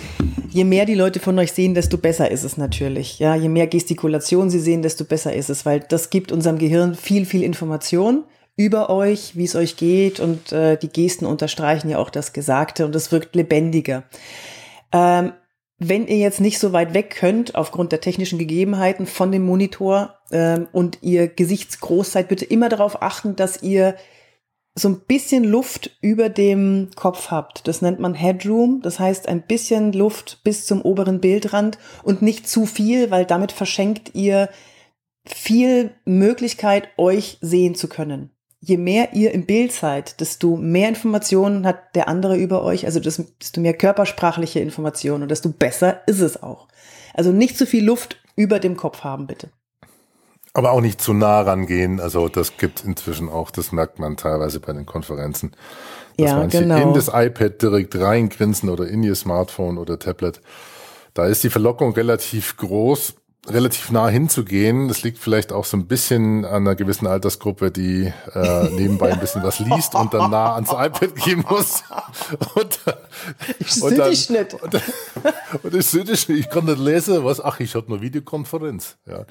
Je 0.49 0.63
mehr 0.63 0.87
die 0.87 0.95
Leute 0.95 1.19
von 1.19 1.37
euch 1.41 1.53
sehen, 1.53 1.75
desto 1.75 1.99
besser 1.99 2.31
ist 2.31 2.45
es 2.45 2.57
natürlich. 2.57 3.19
Ja, 3.19 3.35
je 3.35 3.49
mehr 3.49 3.67
Gestikulation 3.67 4.49
sie 4.49 4.61
sehen, 4.61 4.83
desto 4.83 5.05
besser 5.05 5.35
ist 5.35 5.51
es, 5.51 5.67
weil 5.67 5.81
das 5.81 6.09
gibt 6.09 6.31
unserem 6.31 6.59
Gehirn 6.59 6.95
viel, 6.95 7.27
viel 7.27 7.43
Information 7.43 8.23
über 8.57 8.91
euch, 8.91 9.37
wie 9.37 9.45
es 9.45 9.57
euch 9.57 9.77
geht 9.77 10.21
und 10.21 10.53
äh, 10.53 10.77
die 10.77 10.89
Gesten 10.89 11.27
unterstreichen 11.27 11.89
ja 11.91 11.99
auch 11.99 12.11
das 12.11 12.33
Gesagte 12.33 12.85
und 12.85 12.95
es 12.95 13.11
wirkt 13.11 13.35
lebendiger. 13.35 14.05
Ähm, 14.93 15.33
wenn 15.79 16.07
ihr 16.07 16.19
jetzt 16.19 16.41
nicht 16.41 16.59
so 16.59 16.73
weit 16.73 16.95
weg 16.95 17.11
könnt, 17.11 17.55
aufgrund 17.55 17.93
der 17.93 18.01
technischen 18.01 18.39
Gegebenheiten 18.39 19.07
von 19.07 19.33
dem 19.33 19.45
Monitor 19.45 20.19
ähm, 20.31 20.69
und 20.73 20.99
ihr 21.03 21.29
gesichtsgroß 21.29 22.13
seid, 22.13 22.29
bitte 22.29 22.45
immer 22.45 22.69
darauf 22.69 23.03
achten, 23.03 23.37
dass 23.37 23.63
ihr 23.63 23.97
so 24.77 24.89
ein 24.89 25.01
bisschen 25.01 25.45
Luft 25.45 25.97
über 26.01 26.29
dem 26.29 26.91
Kopf 26.97 27.31
habt. 27.31 27.69
Das 27.69 27.81
nennt 27.81 28.01
man 28.01 28.15
Headroom. 28.15 28.81
Das 28.83 28.99
heißt 28.99 29.29
ein 29.29 29.47
bisschen 29.47 29.93
Luft 29.93 30.41
bis 30.43 30.67
zum 30.67 30.83
oberen 30.83 31.21
Bildrand 31.21 31.79
und 32.03 32.23
nicht 32.23 32.49
zu 32.49 32.67
viel, 32.67 33.11
weil 33.11 33.25
damit 33.25 33.53
verschenkt 33.53 34.15
ihr 34.15 34.49
viel 35.25 35.95
Möglichkeit, 36.05 36.89
euch 36.97 37.39
sehen 37.41 37.75
zu 37.75 37.89
können. 37.89 38.34
Je 38.67 38.79
mehr 38.79 39.13
ihr 39.13 39.33
im 39.33 39.45
Bild 39.45 39.73
seid, 39.73 40.21
desto 40.21 40.57
mehr 40.57 40.89
Informationen 40.89 41.67
hat 41.67 41.95
der 41.95 42.09
andere 42.09 42.39
über 42.39 42.63
euch, 42.63 42.87
also 42.87 42.99
desto 42.99 43.25
mehr 43.59 43.75
körpersprachliche 43.75 44.61
Informationen 44.61 45.25
und 45.25 45.31
desto 45.31 45.51
besser 45.51 46.01
ist 46.07 46.21
es 46.21 46.43
auch. 46.43 46.69
Also 47.13 47.31
nicht 47.31 47.59
zu 47.59 47.67
viel 47.67 47.85
Luft 47.85 48.17
über 48.37 48.59
dem 48.61 48.77
Kopf 48.77 49.05
haben, 49.05 49.27
bitte. 49.27 49.51
Aber 50.55 50.73
auch 50.73 50.81
nicht 50.81 51.01
zu 51.03 51.13
nah 51.13 51.43
rangehen. 51.43 52.01
Also 52.01 52.29
das 52.29 52.57
gibt 52.57 52.85
inzwischen 52.85 53.29
auch, 53.29 53.51
das 53.51 53.73
merkt 53.73 53.99
man 53.99 54.17
teilweise 54.17 54.61
bei 54.61 54.73
den 54.73 54.87
Konferenzen. 54.87 55.53
Dass 56.17 56.31
Ja, 56.31 56.37
manche 56.37 56.61
genau. 56.61 56.81
in 56.81 56.95
das 56.95 57.09
iPad 57.09 57.61
direkt 57.61 57.97
reingrinsen 57.97 58.71
oder 58.71 58.87
in 58.87 59.03
ihr 59.03 59.15
Smartphone 59.17 59.77
oder 59.79 59.99
Tablet. 59.99 60.41
Da 61.13 61.27
ist 61.27 61.45
die 61.45 61.51
Verlockung 61.51 61.93
relativ 61.93 62.57
groß, 62.57 63.15
relativ 63.49 63.91
nah 63.91 64.09
hinzugehen. 64.09 64.89
Das 64.89 65.03
liegt 65.03 65.19
vielleicht 65.19 65.53
auch 65.53 65.65
so 65.65 65.77
ein 65.77 65.87
bisschen 65.87 66.45
an 66.45 66.63
einer 66.63 66.75
gewissen 66.75 67.07
Altersgruppe, 67.07 67.71
die 67.71 68.13
äh, 68.35 68.69
nebenbei 68.71 69.13
ein 69.13 69.21
bisschen 69.21 69.43
was 69.43 69.59
liest 69.59 69.95
und 69.95 70.15
dann 70.15 70.31
nah 70.31 70.55
ans 70.55 70.71
iPad 70.71 71.15
gehen 71.17 71.45
muss. 71.49 71.83
Und, 72.55 72.79
Ich 73.59 73.81
und 73.83 73.97
dann- 73.99 74.11
dich 74.11 74.29
nicht. 74.31 74.55
Und, 74.63 74.75
und 75.63 75.75
ich, 75.75 75.87
sehe 75.87 76.05
dich 76.05 76.29
nicht, 76.29 76.41
ich 76.41 76.51
kann 76.51 76.65
nicht 76.65 76.79
lesen, 76.79 77.25
was, 77.25 77.41
ach, 77.43 77.61
ich 77.61 77.75
hatte 77.75 77.89
eine 77.89 78.01
Videokonferenz. 78.01 78.97
Ja. 79.07 79.25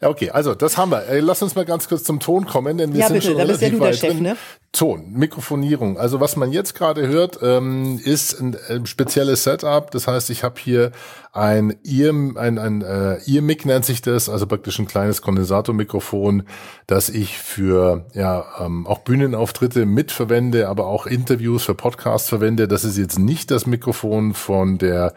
ja, 0.00 0.08
okay, 0.08 0.30
also 0.30 0.54
das 0.54 0.76
haben 0.76 0.90
wir. 0.90 1.06
Ey, 1.08 1.20
lass 1.20 1.42
uns 1.42 1.54
mal 1.54 1.64
ganz 1.64 1.88
kurz 1.88 2.04
zum 2.04 2.20
Ton 2.20 2.44
kommen, 2.46 2.76
denn 2.78 2.92
wir 2.92 3.00
Ja, 3.00 3.06
sind 3.08 3.14
bitte, 3.16 3.26
schon 3.28 3.36
bist 3.46 3.60
ja 3.62 3.68
relativ 3.68 3.70
du 3.70 3.78
der 3.78 3.88
weit 3.88 3.96
Chef, 3.98 4.10
drin. 4.12 4.22
ne? 4.22 4.36
Ton, 4.72 5.12
Mikrofonierung. 5.12 5.98
Also 5.98 6.20
was 6.20 6.36
man 6.36 6.52
jetzt 6.52 6.74
gerade 6.74 7.06
hört, 7.08 7.38
ähm, 7.42 8.00
ist 8.04 8.38
ein, 8.40 8.56
ein 8.68 8.86
spezielles 8.86 9.44
Setup. 9.44 9.90
Das 9.90 10.06
heißt, 10.06 10.30
ich 10.30 10.42
habe 10.44 10.60
hier 10.60 10.92
ein 11.32 11.76
Ear, 11.84 12.12
ein, 12.36 12.58
ein 12.58 12.82
äh, 12.82 13.18
Ear-Mic 13.44 13.66
nennt 13.66 13.84
sich 13.84 14.00
das, 14.00 14.28
also 14.28 14.46
praktisch 14.46 14.78
ein 14.78 14.86
kleines 14.86 15.20
Kondensatormikrofon, 15.20 16.44
das 16.86 17.10
ich 17.10 17.38
für 17.38 18.06
ja 18.14 18.44
ähm, 18.60 18.86
auch 18.86 19.00
Bühnenauftritte 19.00 19.84
mitverwende, 19.84 20.68
aber 20.68 20.86
auch 20.86 21.06
Interviews 21.06 21.64
für 21.64 21.74
Podcasts 21.74 22.28
verwende. 22.28 22.66
Das 22.66 22.84
ist 22.84 22.96
jetzt 22.96 23.18
nicht 23.18 23.50
das 23.50 23.66
Mikrofon 23.66 24.32
von 24.32 24.78
der 24.78 25.12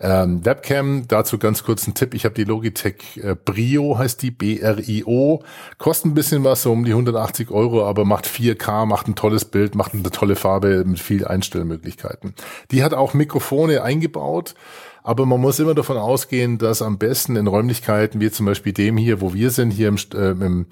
ähm, 0.00 0.44
Webcam. 0.44 1.08
Dazu 1.08 1.38
ganz 1.38 1.64
kurz 1.64 1.86
ein 1.86 1.94
Tipp. 1.94 2.14
Ich 2.14 2.24
habe 2.24 2.34
die 2.34 2.44
Logitech 2.44 3.20
äh, 3.22 3.34
Brio, 3.34 3.96
heißt 3.96 4.20
die, 4.22 4.30
B-R-I-O. 4.30 5.42
Kostet 5.78 6.12
ein 6.12 6.14
bisschen 6.14 6.44
was, 6.44 6.62
so 6.62 6.72
um 6.72 6.84
die 6.84 6.92
180 6.92 7.50
Euro, 7.50 7.86
aber 7.86 8.04
macht 8.04 8.26
4K, 8.26 8.84
macht 8.84 9.08
ein 9.08 9.14
tolles 9.14 9.46
Bild, 9.46 9.74
macht 9.74 9.94
eine 9.94 10.02
tolle 10.02 10.36
Farbe 10.36 10.84
mit 10.84 11.00
viel 11.00 11.26
Einstellmöglichkeiten. 11.26 12.34
Die 12.70 12.84
hat 12.84 12.92
auch 12.92 13.14
Mikrofone 13.14 13.82
eingebaut. 13.82 14.54
Aber 15.02 15.26
man 15.26 15.40
muss 15.40 15.58
immer 15.58 15.74
davon 15.74 15.96
ausgehen, 15.96 16.58
dass 16.58 16.82
am 16.82 16.98
besten 16.98 17.36
in 17.36 17.46
Räumlichkeiten 17.46 18.20
wie 18.20 18.30
zum 18.30 18.46
Beispiel 18.46 18.72
dem 18.72 18.96
hier, 18.96 19.20
wo 19.20 19.32
wir 19.32 19.50
sind, 19.50 19.70
hier 19.70 19.88
im, 19.88 19.96
äh, 20.14 20.30
im, 20.30 20.66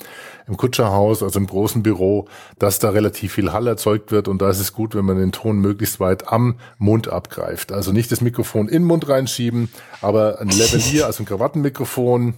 im 0.47 0.57
Kutscherhaus, 0.57 1.23
also 1.23 1.39
im 1.39 1.47
großen 1.47 1.83
Büro, 1.83 2.29
dass 2.59 2.79
da 2.79 2.91
relativ 2.91 3.33
viel 3.33 3.53
Hall 3.53 3.67
erzeugt 3.67 4.13
wird 4.13 4.29
und 4.29 4.43
da 4.43 4.51
ist 4.51 4.61
es 4.61 4.73
gut, 4.73 4.95
wenn 4.95 5.05
man 5.05 5.19
den 5.19 5.33
Ton 5.33 5.59
möglichst 5.59 6.01
weit 6.01 6.29
am 6.29 6.57
Mund 6.79 7.09
abgreift. 7.09 7.73
Also 7.73 7.93
nicht 7.93 8.13
das 8.13 8.21
Mikrofon 8.21 8.67
in 8.67 8.83
den 8.83 8.85
Mund 8.85 9.09
reinschieben, 9.09 9.69
aber 10.03 10.41
ein 10.41 10.49
Lavalier, 10.49 11.07
also 11.07 11.23
ein 11.23 11.27
Krawattenmikrofon, 11.27 12.35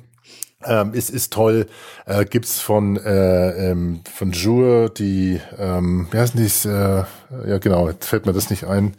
ähm, 0.65 0.93
ist, 0.93 1.11
ist 1.11 1.33
toll. 1.33 1.67
Äh, 2.07 2.25
gibt's 2.27 2.61
von, 2.61 2.97
äh, 2.99 3.71
ähm, 3.71 4.01
von 4.13 4.33
Jure 4.33 4.91
die, 4.91 5.41
ähm, 5.59 6.07
wie 6.11 6.19
heißen 6.19 6.41
die's, 6.41 6.65
äh, 6.67 7.05
ja 7.47 7.59
genau, 7.59 7.89
jetzt 7.89 8.07
fällt 8.07 8.27
mir 8.27 8.33
das 8.33 8.51
nicht 8.51 8.65
ein. 8.65 8.95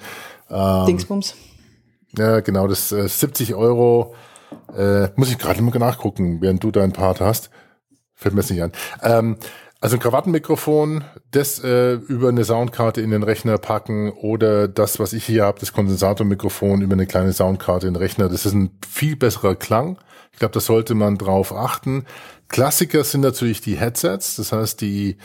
Ähm, 0.50 0.86
Dingsbums. 0.88 1.36
Ja, 2.18 2.40
genau, 2.42 2.68
das 2.68 2.92
äh, 2.92 3.08
70 3.08 3.56
Euro. 3.56 4.16
Äh, 4.76 5.10
muss 5.16 5.30
ich 5.32 5.38
gerade 5.38 5.62
mal 5.62 5.78
nachgucken, 5.80 6.42
während 6.42 6.64
du 6.64 6.72
deinen 6.72 6.94
Part 6.94 7.22
hast. 7.22 7.50
Fällt 8.14 8.36
mir 8.36 8.42
jetzt 8.42 8.52
nicht 8.52 8.62
an. 8.62 8.72
Ähm, 9.02 9.38
also 9.80 9.96
ein 9.96 10.00
Krawattenmikrofon, 10.00 11.04
das 11.32 11.64
äh, 11.64 11.94
über 11.94 12.30
eine 12.30 12.46
Soundkarte 12.46 13.02
in 13.02 13.10
den 13.10 13.24
Rechner 13.24 13.58
packen 13.58 14.12
oder 14.12 14.68
das, 14.68 15.00
was 15.00 15.12
ich 15.12 15.26
hier 15.26 15.44
habe, 15.46 15.60
das 15.60 15.74
Kondensatormikrofon 15.74 16.82
über 16.82 16.94
eine 16.94 17.08
kleine 17.08 17.34
Soundkarte 17.34 17.88
in 17.88 17.96
den 17.96 18.02
Rechner. 18.02 18.30
Das 18.30 18.46
ist 18.46 18.54
ein 18.54 18.78
viel 18.88 19.16
besserer 19.16 19.56
Klang. 19.56 19.98
Ich 20.34 20.40
glaube, 20.40 20.54
da 20.54 20.60
sollte 20.60 20.94
man 20.94 21.18
drauf 21.18 21.52
achten. 21.52 22.06
Klassiker 22.48 23.04
sind 23.04 23.22
natürlich 23.22 23.62
die 23.62 23.76
Headsets, 23.76 24.36
das 24.36 24.52
heißt 24.52 24.82
die 24.82 25.18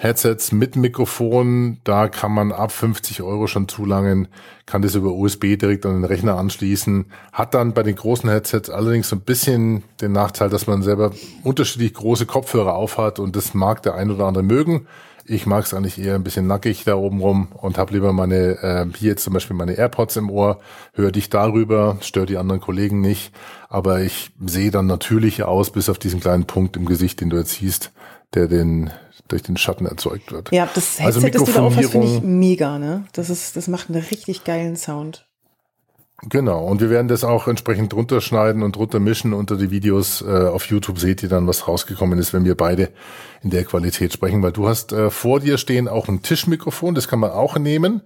Headsets 0.00 0.52
mit 0.52 0.76
Mikrofon, 0.76 1.78
da 1.82 2.06
kann 2.06 2.30
man 2.30 2.52
ab 2.52 2.70
50 2.70 3.20
Euro 3.22 3.48
schon 3.48 3.66
zulangen, 3.66 4.28
kann 4.64 4.80
das 4.80 4.94
über 4.94 5.10
USB 5.10 5.58
direkt 5.58 5.84
an 5.86 5.94
den 5.94 6.04
Rechner 6.04 6.36
anschließen. 6.36 7.06
Hat 7.32 7.52
dann 7.52 7.74
bei 7.74 7.82
den 7.82 7.96
großen 7.96 8.30
Headsets 8.30 8.70
allerdings 8.70 9.08
so 9.08 9.16
ein 9.16 9.22
bisschen 9.22 9.82
den 10.00 10.12
Nachteil, 10.12 10.50
dass 10.50 10.68
man 10.68 10.84
selber 10.84 11.10
unterschiedlich 11.42 11.94
große 11.94 12.26
Kopfhörer 12.26 12.74
aufhat 12.74 13.18
und 13.18 13.34
das 13.34 13.54
mag 13.54 13.82
der 13.82 13.96
ein 13.96 14.12
oder 14.12 14.26
andere 14.26 14.44
mögen. 14.44 14.86
Ich 15.24 15.46
mag 15.46 15.64
es 15.64 15.74
eigentlich 15.74 16.00
eher 16.00 16.14
ein 16.14 16.22
bisschen 16.22 16.46
nackig 16.46 16.84
da 16.84 16.94
oben 16.94 17.20
rum 17.20 17.48
und 17.60 17.76
habe 17.76 17.92
lieber 17.92 18.12
meine, 18.12 18.62
äh, 18.62 18.86
hier 18.96 19.10
jetzt 19.10 19.24
zum 19.24 19.34
Beispiel 19.34 19.56
meine 19.56 19.72
AirPods 19.72 20.16
im 20.16 20.30
Ohr, 20.30 20.60
höre 20.94 21.10
dich 21.10 21.28
darüber, 21.28 21.96
stört 22.02 22.28
die 22.28 22.38
anderen 22.38 22.60
Kollegen 22.60 23.00
nicht, 23.00 23.32
aber 23.68 24.00
ich 24.00 24.30
sehe 24.46 24.70
dann 24.70 24.86
natürlich 24.86 25.42
aus, 25.42 25.70
bis 25.70 25.88
auf 25.88 25.98
diesen 25.98 26.20
kleinen 26.20 26.46
Punkt 26.46 26.76
im 26.76 26.86
Gesicht, 26.86 27.20
den 27.20 27.30
du 27.30 27.36
jetzt 27.36 27.54
siehst, 27.54 27.90
der 28.32 28.46
den 28.46 28.90
durch 29.28 29.42
den 29.42 29.56
Schatten 29.56 29.86
erzeugt 29.86 30.32
wird. 30.32 30.50
Ja, 30.52 30.68
das 30.74 30.98
Also 31.00 31.20
Headset, 31.20 31.38
das 31.38 31.44
du 31.44 31.52
da 31.52 31.62
auf 31.62 31.76
hast, 31.76 31.90
finde 31.90 32.06
ich 32.06 32.22
mega, 32.22 32.78
ne? 32.78 33.04
Das 33.12 33.30
ist, 33.30 33.56
das 33.56 33.68
macht 33.68 33.90
einen 33.90 34.02
richtig 34.02 34.44
geilen 34.44 34.76
Sound. 34.76 35.26
Genau, 36.22 36.64
und 36.64 36.80
wir 36.80 36.90
werden 36.90 37.06
das 37.06 37.22
auch 37.22 37.46
entsprechend 37.46 37.92
drunter 37.92 38.20
schneiden 38.20 38.64
und 38.64 38.74
drunter 38.74 38.98
mischen 38.98 39.32
unter 39.32 39.56
die 39.56 39.70
Videos. 39.70 40.20
Äh, 40.20 40.48
auf 40.48 40.64
YouTube 40.64 40.98
seht 40.98 41.22
ihr 41.22 41.28
dann, 41.28 41.46
was 41.46 41.68
rausgekommen 41.68 42.18
ist, 42.18 42.34
wenn 42.34 42.44
wir 42.44 42.56
beide 42.56 42.90
in 43.42 43.50
der 43.50 43.64
Qualität 43.64 44.12
sprechen, 44.12 44.42
weil 44.42 44.50
du 44.50 44.66
hast 44.66 44.92
äh, 44.92 45.10
vor 45.10 45.38
dir 45.38 45.58
stehen 45.58 45.86
auch 45.86 46.08
ein 46.08 46.22
Tischmikrofon, 46.22 46.96
das 46.96 47.06
kann 47.06 47.20
man 47.20 47.30
auch 47.30 47.56
nehmen. 47.56 48.02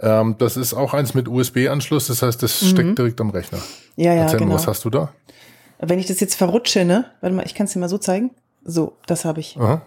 Ähm, 0.00 0.34
das 0.38 0.56
ist 0.56 0.74
auch 0.74 0.92
eins 0.92 1.14
mit 1.14 1.28
USB-Anschluss, 1.28 2.08
das 2.08 2.22
heißt, 2.22 2.42
das 2.42 2.68
steckt 2.68 2.98
direkt 2.98 3.20
am 3.20 3.30
Rechner. 3.30 3.58
Mhm. 3.58 4.02
Ja, 4.02 4.12
ja, 4.12 4.22
Erzähl 4.22 4.40
genau. 4.40 4.50
mal, 4.50 4.56
was 4.56 4.66
hast 4.66 4.84
du 4.84 4.90
da? 4.90 5.12
Wenn 5.78 6.00
ich 6.00 6.06
das 6.06 6.18
jetzt 6.18 6.34
verrutsche, 6.34 6.84
ne? 6.84 7.06
Warte 7.20 7.36
mal, 7.36 7.46
ich 7.46 7.54
kann 7.54 7.66
es 7.66 7.72
dir 7.72 7.78
mal 7.78 7.88
so 7.88 7.98
zeigen. 7.98 8.30
So, 8.64 8.96
das 9.06 9.24
habe 9.24 9.38
ich. 9.38 9.56
Aha. 9.56 9.82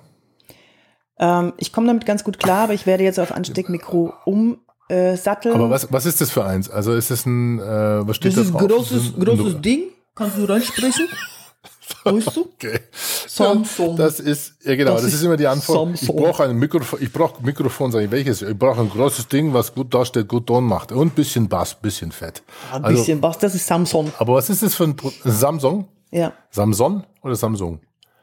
Ähm, 1.19 1.53
ich 1.58 1.71
komme 1.73 1.88
damit 1.88 2.05
ganz 2.05 2.23
gut 2.23 2.39
klar, 2.39 2.63
aber 2.65 2.73
ich 2.73 2.86
werde 2.86 3.03
jetzt 3.03 3.19
auf 3.19 3.32
Ansteckmikro 3.34 4.13
umsatteln. 4.25 5.53
Aber 5.55 5.69
was, 5.69 5.91
was 5.91 6.05
ist 6.05 6.21
das 6.21 6.32
für 6.32 6.45
eins? 6.45 6.69
Also 6.69 6.93
ist 6.93 7.12
es 7.12 7.25
ein, 7.25 7.60
äh, 7.60 8.08
was 8.08 8.15
steht 8.15 8.32
das 8.32 8.36
da 8.38 8.41
ist 8.43 8.51
drauf? 8.53 8.62
ein 8.62 8.67
großes, 8.69 8.89
Das 8.97 9.03
ist 9.08 9.17
ein- 9.17 9.25
großes 9.38 9.62
Ding. 9.62 9.82
Kannst 10.15 10.38
du 10.38 10.45
reinsprechen? 10.45 11.08
weißt 12.03 12.36
du? 12.36 12.41
Okay. 12.53 12.79
Samsung. 13.27 13.95
Das 13.97 14.19
ist, 14.19 14.53
ja 14.63 14.75
genau, 14.75 14.91
das, 14.93 15.01
Das 15.03 15.10
ist, 15.12 15.19
ist 15.19 15.23
immer 15.25 15.38
die 15.38 15.47
Antwort. 15.47 15.93
Ich 15.95 15.99
Samsung. 16.01 16.15
brauche 16.23 16.43
ein 16.43 16.55
Mikrofon, 16.58 16.99
ich 17.01 17.12
brauche 17.12 17.43
Mikrofon, 17.43 17.91
sag 17.91 18.01
ich, 18.03 18.12
welches? 18.12 18.41
Ich 18.41 18.58
brauche 18.58 18.79
ein 18.82 18.89
großes 18.89 19.27
Ding, 19.27 19.53
was 19.53 19.73
gut 19.73 19.93
darstellt, 19.93 20.27
gut 20.27 20.47
Ton 20.47 20.63
macht. 20.65 20.91
Und 20.91 21.08
ein 21.08 21.10
bisschen 21.12 21.47
Bass, 21.49 21.75
bisschen 21.75 22.12
Fett. 22.12 22.41
Ein 22.71 22.86
Also, 22.86 22.97
bisschen 22.99 23.21
was, 23.21 23.38
das 23.39 23.55
ist 23.55 23.67
Samsung. 23.67 24.12
aber 24.17 24.36
was 24.36 24.49
ist 24.49 24.63
das 24.63 24.75
für 24.75 24.86
ein 24.86 24.95
Pro 24.95 25.12
Samsung? 25.25 25.88
Ja, 26.12 26.32
Samsung 26.51 27.03
oder 27.21 27.36
Samsung? 27.36 27.79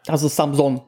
also 0.09 0.28
Samsung. 0.28 0.82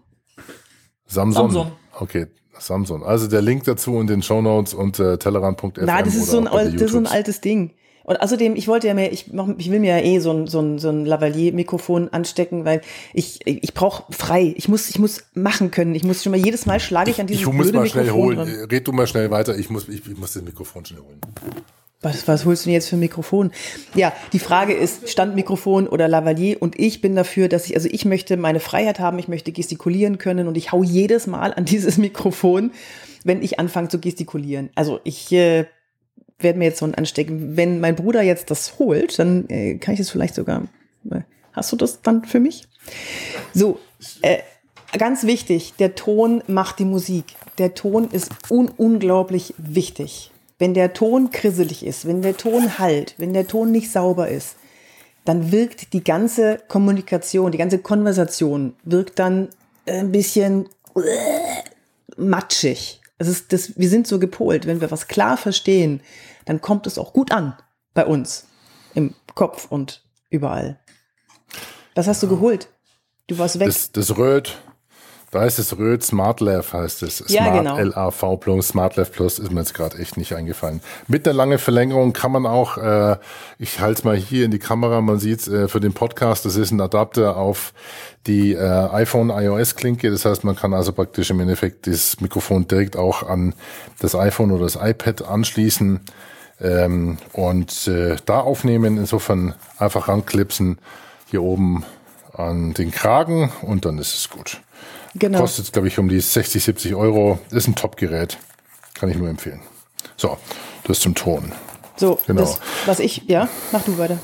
Samsung. 1.06 1.50
Samsung. 1.50 1.72
Okay, 2.00 2.26
Samsung. 2.58 3.04
Also 3.04 3.26
der 3.26 3.42
Link 3.42 3.64
dazu 3.64 4.00
in 4.00 4.06
den 4.06 4.22
Shownotes 4.22 4.74
und 4.74 4.98
äh, 4.98 5.18
tellerrand.fm. 5.18 5.84
Na, 5.84 6.02
das 6.02 6.14
ist, 6.14 6.26
so 6.26 6.38
ein, 6.38 6.44
das 6.44 6.82
ist 6.82 6.92
so 6.92 6.98
ein 6.98 7.06
altes 7.06 7.40
Ding. 7.40 7.72
Und 8.04 8.22
außerdem, 8.22 8.56
ich 8.56 8.68
wollte 8.68 8.87
ja 8.87 8.94
mehr, 8.94 9.12
ich, 9.12 9.34
mach, 9.34 9.48
ich 9.58 9.70
will 9.70 9.80
mir 9.80 9.98
ja 9.98 10.02
eh 10.02 10.18
so 10.18 10.30
ein, 10.30 10.46
so 10.46 10.61
ein, 10.61 10.78
so 10.78 10.88
ein 10.88 11.04
Lavalier-Mikrofon 11.04 12.08
anstecken, 12.08 12.64
weil 12.64 12.80
ich, 13.12 13.46
ich 13.46 13.74
brauche 13.74 14.11
frei. 14.11 14.54
Ich 14.56 14.66
muss, 14.66 14.88
ich 14.88 14.98
muss 14.98 15.24
machen 15.34 15.70
können. 15.70 15.94
Ich 15.94 16.04
muss 16.04 16.22
schon 16.22 16.30
mal 16.30 16.38
jedes 16.38 16.64
Mal 16.64 16.80
schlage 16.80 17.11
ich 17.11 17.20
an 17.20 17.26
dieses 17.26 17.42
Ich 17.42 17.52
muss 17.52 17.70
mal 17.70 17.87
schnell 17.87 18.04
Mikrofon 18.04 18.24
holen. 18.24 18.37
dran. 18.38 18.68
Red 18.70 18.88
du 18.88 18.92
mal 18.92 19.06
schnell 19.06 19.30
weiter. 19.30 19.58
Ich 19.58 19.68
muss, 19.68 19.88
ich, 19.88 20.06
ich 20.06 20.16
muss 20.16 20.32
das 20.32 20.42
Mikrofon 20.42 20.87
schnell 20.87 21.02
holen. 21.02 21.20
Was, 22.00 22.28
was 22.28 22.44
holst 22.44 22.64
du 22.64 22.68
denn 22.68 22.74
jetzt 22.74 22.88
für 22.88 22.96
ein 22.96 23.00
Mikrofon? 23.00 23.50
Ja, 23.94 24.12
die 24.32 24.38
Frage 24.38 24.72
ist 24.72 25.08
Standmikrofon 25.11 25.88
oder 25.88 26.06
Lavalier 26.06 26.62
und 26.62 26.78
ich 26.78 27.00
bin 27.00 27.16
dafür, 27.16 27.48
dass 27.48 27.66
ich, 27.66 27.74
also 27.74 27.88
ich 27.90 28.04
möchte 28.04 28.37
meine 28.37 28.61
Freiheit 28.61 29.00
haben, 29.00 29.18
ich 29.18 29.26
möchte 29.26 29.50
gestikulieren 29.50 30.18
können 30.18 30.46
und 30.46 30.56
ich 30.56 30.70
hau 30.70 30.84
jedes 30.84 31.26
Mal 31.26 31.52
an 31.52 31.64
dieses 31.64 31.98
Mikrofon, 31.98 32.70
wenn 33.24 33.42
ich 33.42 33.58
anfange 33.58 33.88
zu 33.88 33.98
gestikulieren. 33.98 34.70
Also 34.76 35.00
ich 35.02 35.32
äh, 35.32 35.66
werde 36.38 36.58
mir 36.61 36.66
jetzt 36.66 36.78
so 36.78 36.87
ein 36.87 36.94
anstecken. 36.94 37.56
Wenn 37.56 37.80
mein 37.80 37.96
Bruder 37.96 38.22
jetzt 38.22 38.52
das 38.52 38.78
holt, 38.78 39.18
dann 39.18 39.48
äh, 39.48 39.74
kann 39.78 39.94
ich 39.94 39.98
das 39.98 40.11
vielleicht 40.11 40.37
sogar. 40.37 40.68
Äh, 41.11 41.22
hast 41.52 41.72
du 41.72 41.76
das 41.76 42.00
dann 42.02 42.24
für 42.24 42.38
mich? 42.38 42.68
So, 43.52 43.80
äh, 44.22 44.38
ganz 44.96 45.24
wichtig, 45.24 45.74
der 45.80 45.96
Ton 45.96 46.44
macht 46.46 46.78
die 46.78 46.84
Musik. 46.84 47.24
Der 47.58 47.74
Ton 47.74 48.08
ist 48.12 48.30
un 48.50 48.70
unglaublich 48.76 49.54
wichtig. 49.58 50.30
Wenn 50.58 50.74
der 50.74 50.92
Ton 50.92 51.30
krisselig 51.30 51.84
ist, 51.84 52.06
wenn 52.06 52.22
der 52.22 52.36
Ton 52.36 52.78
halt, 52.78 53.14
wenn 53.18 53.32
der 53.32 53.46
Ton 53.46 53.70
nicht 53.70 53.90
sauber 53.90 54.28
ist, 54.28 54.56
dann 55.24 55.52
wirkt 55.52 55.92
die 55.92 56.02
ganze 56.02 56.58
Kommunikation, 56.68 57.52
die 57.52 57.58
ganze 57.58 57.78
Konversation 57.78 58.74
wirkt 58.82 59.18
dann 59.18 59.48
ein 59.86 60.10
bisschen 60.10 60.68
matschig. 62.16 63.00
Es 63.18 63.28
ist 63.28 63.52
das, 63.52 63.78
wir 63.78 63.88
sind 63.88 64.06
so 64.06 64.18
gepolt. 64.18 64.66
Wenn 64.66 64.80
wir 64.80 64.90
was 64.90 65.08
klar 65.08 65.36
verstehen, 65.36 66.00
dann 66.44 66.60
kommt 66.60 66.86
es 66.86 66.98
auch 66.98 67.12
gut 67.12 67.32
an 67.32 67.56
bei 67.94 68.06
uns 68.06 68.46
im 68.94 69.14
Kopf 69.34 69.66
und 69.70 70.02
überall. 70.30 70.78
Was 71.94 72.06
hast 72.06 72.22
du 72.22 72.28
geholt? 72.28 72.68
Du 73.26 73.38
warst 73.38 73.58
weg. 73.58 73.66
Das, 73.66 73.92
das 73.92 74.16
Röd, 74.16 74.56
Da 75.30 75.40
heißt 75.40 75.58
es 75.58 75.76
Röd 75.76 76.02
SmartLav, 76.02 76.72
heißt 76.72 77.02
es. 77.02 77.22
Ja, 77.28 77.44
Smart 77.44 77.58
genau. 77.58 77.78
LAV 77.78 78.40
Plus, 78.40 78.68
SmartLav 78.68 79.12
Plus 79.12 79.38
ist 79.38 79.52
mir 79.52 79.60
jetzt 79.60 79.74
gerade 79.74 79.98
echt 79.98 80.16
nicht 80.16 80.34
eingefallen. 80.34 80.80
Mit 81.06 81.28
einer 81.28 81.36
langen 81.36 81.58
Verlängerung 81.58 82.14
kann 82.14 82.32
man 82.32 82.46
auch, 82.46 82.78
äh, 82.78 83.16
ich 83.58 83.80
halte 83.80 83.98
es 83.98 84.04
mal 84.04 84.16
hier 84.16 84.46
in 84.46 84.50
die 84.50 84.58
Kamera, 84.58 85.02
man 85.02 85.18
sieht 85.18 85.46
äh, 85.46 85.68
für 85.68 85.80
den 85.80 85.92
Podcast, 85.92 86.46
das 86.46 86.56
ist 86.56 86.70
ein 86.70 86.80
Adapter 86.80 87.36
auf 87.36 87.74
die 88.26 88.54
äh, 88.54 88.58
iPhone 88.58 89.28
iOS 89.28 89.76
Klinke. 89.76 90.10
Das 90.10 90.24
heißt, 90.24 90.44
man 90.44 90.56
kann 90.56 90.72
also 90.72 90.92
praktisch 90.92 91.28
im 91.28 91.40
Endeffekt 91.40 91.86
das 91.86 92.20
Mikrofon 92.22 92.66
direkt 92.66 92.96
auch 92.96 93.22
an 93.22 93.54
das 94.00 94.14
iPhone 94.14 94.50
oder 94.50 94.64
das 94.64 94.76
iPad 94.76 95.28
anschließen 95.28 96.00
ähm, 96.62 97.18
und 97.34 97.86
äh, 97.86 98.16
da 98.24 98.40
aufnehmen. 98.40 98.96
Insofern 98.96 99.54
einfach 99.76 100.08
ranklipsen 100.08 100.78
hier 101.26 101.42
oben 101.42 101.84
an 102.32 102.72
den 102.72 102.92
Kragen 102.92 103.52
und 103.62 103.84
dann 103.84 103.98
ist 103.98 104.14
es 104.14 104.30
gut. 104.30 104.60
Genau. 105.18 105.40
Kostet, 105.40 105.72
glaube 105.72 105.88
ich, 105.88 105.98
um 105.98 106.09
die 106.09 106.20
60, 106.20 106.62
70 106.62 106.94
Euro. 106.94 107.38
Ist 107.50 107.66
ein 107.68 107.74
Top-Gerät. 107.74 108.38
Kann 108.94 109.09
ich 109.11 109.16
nur 109.16 109.28
empfehlen. 109.28 109.61
So, 110.16 110.37
das 110.85 111.00
zum 111.00 111.14
Ton. 111.14 111.52
So, 111.96 112.18
Genau. 112.26 112.40
das, 112.42 112.61
was 112.87 113.00
ich, 113.00 113.24
ja, 113.26 113.48
mach 113.72 113.83
du 113.83 113.98
weiter. 113.98 114.18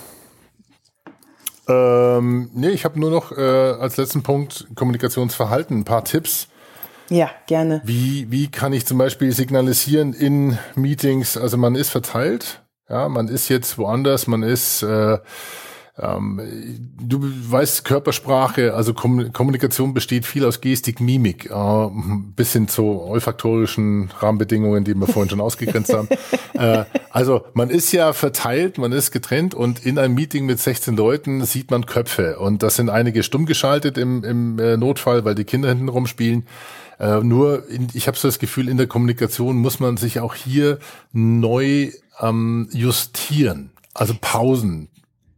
Ähm, 1.66 2.50
nee, 2.52 2.68
ich 2.68 2.84
habe 2.84 3.00
nur 3.00 3.10
noch 3.10 3.32
äh, 3.32 3.40
als 3.40 3.96
letzten 3.96 4.22
Punkt 4.22 4.66
Kommunikationsverhalten, 4.74 5.78
ein 5.78 5.84
paar 5.84 6.04
Tipps. 6.04 6.48
Ja, 7.08 7.30
gerne. 7.46 7.80
Wie, 7.84 8.30
wie 8.30 8.50
kann 8.50 8.72
ich 8.72 8.86
zum 8.86 8.98
Beispiel 8.98 9.32
signalisieren 9.32 10.12
in 10.12 10.58
Meetings? 10.74 11.36
Also 11.36 11.56
man 11.56 11.74
ist 11.74 11.90
verteilt, 11.90 12.62
ja, 12.88 13.08
man 13.08 13.28
ist 13.28 13.48
jetzt 13.48 13.78
woanders, 13.78 14.26
man 14.26 14.42
ist, 14.42 14.82
äh, 14.82 15.18
ähm, 15.96 16.40
du 17.00 17.20
weißt 17.22 17.84
Körpersprache, 17.84 18.74
also 18.74 18.94
Kom 18.94 19.32
Kommunikation 19.32 19.94
besteht 19.94 20.26
viel 20.26 20.44
aus 20.44 20.60
Gestik, 20.60 21.00
Mimik, 21.00 21.50
äh, 21.50 21.88
bis 22.34 22.52
hin 22.52 22.66
zu 22.66 23.00
olfaktorischen 23.00 24.10
Rahmenbedingungen, 24.18 24.82
die 24.82 24.94
wir 24.94 25.06
vorhin 25.06 25.30
schon 25.30 25.40
ausgegrenzt 25.40 25.92
haben. 25.92 26.08
Äh, 26.54 26.84
also 27.10 27.44
man 27.54 27.68
ist 27.68 27.90
ja 27.90 28.12
verteilt, 28.12 28.78
man 28.78 28.92
ist 28.92 29.10
getrennt 29.10 29.56
und 29.56 29.84
in 29.84 29.98
einem 29.98 30.14
Meeting 30.14 30.46
mit 30.46 30.60
16 30.60 30.96
Leuten 30.96 31.44
sieht 31.44 31.68
man 31.72 31.84
Köpfe 31.84 32.38
und 32.38 32.62
das 32.62 32.76
sind 32.76 32.90
einige 32.90 33.24
stumm 33.24 33.44
geschaltet 33.44 33.98
im, 33.98 34.22
im 34.22 34.60
äh, 34.60 34.76
Notfall, 34.76 35.24
weil 35.24 35.34
die 35.34 35.42
Kinder 35.42 35.68
hinten 35.68 35.88
rumspielen. 35.88 36.46
Äh, 37.00 37.24
nur, 37.24 37.68
in, 37.68 37.88
ich 37.92 38.06
habe 38.06 38.16
so 38.16 38.28
das 38.28 38.38
Gefühl, 38.38 38.68
in 38.68 38.76
der 38.76 38.86
Kommunikation 38.86 39.56
muss 39.56 39.80
man 39.80 39.96
sich 39.96 40.20
auch 40.20 40.36
hier 40.36 40.78
neu 41.12 41.90
ähm, 42.20 42.68
justieren. 42.70 43.72
Also 43.94 44.14
Pausen 44.20 44.88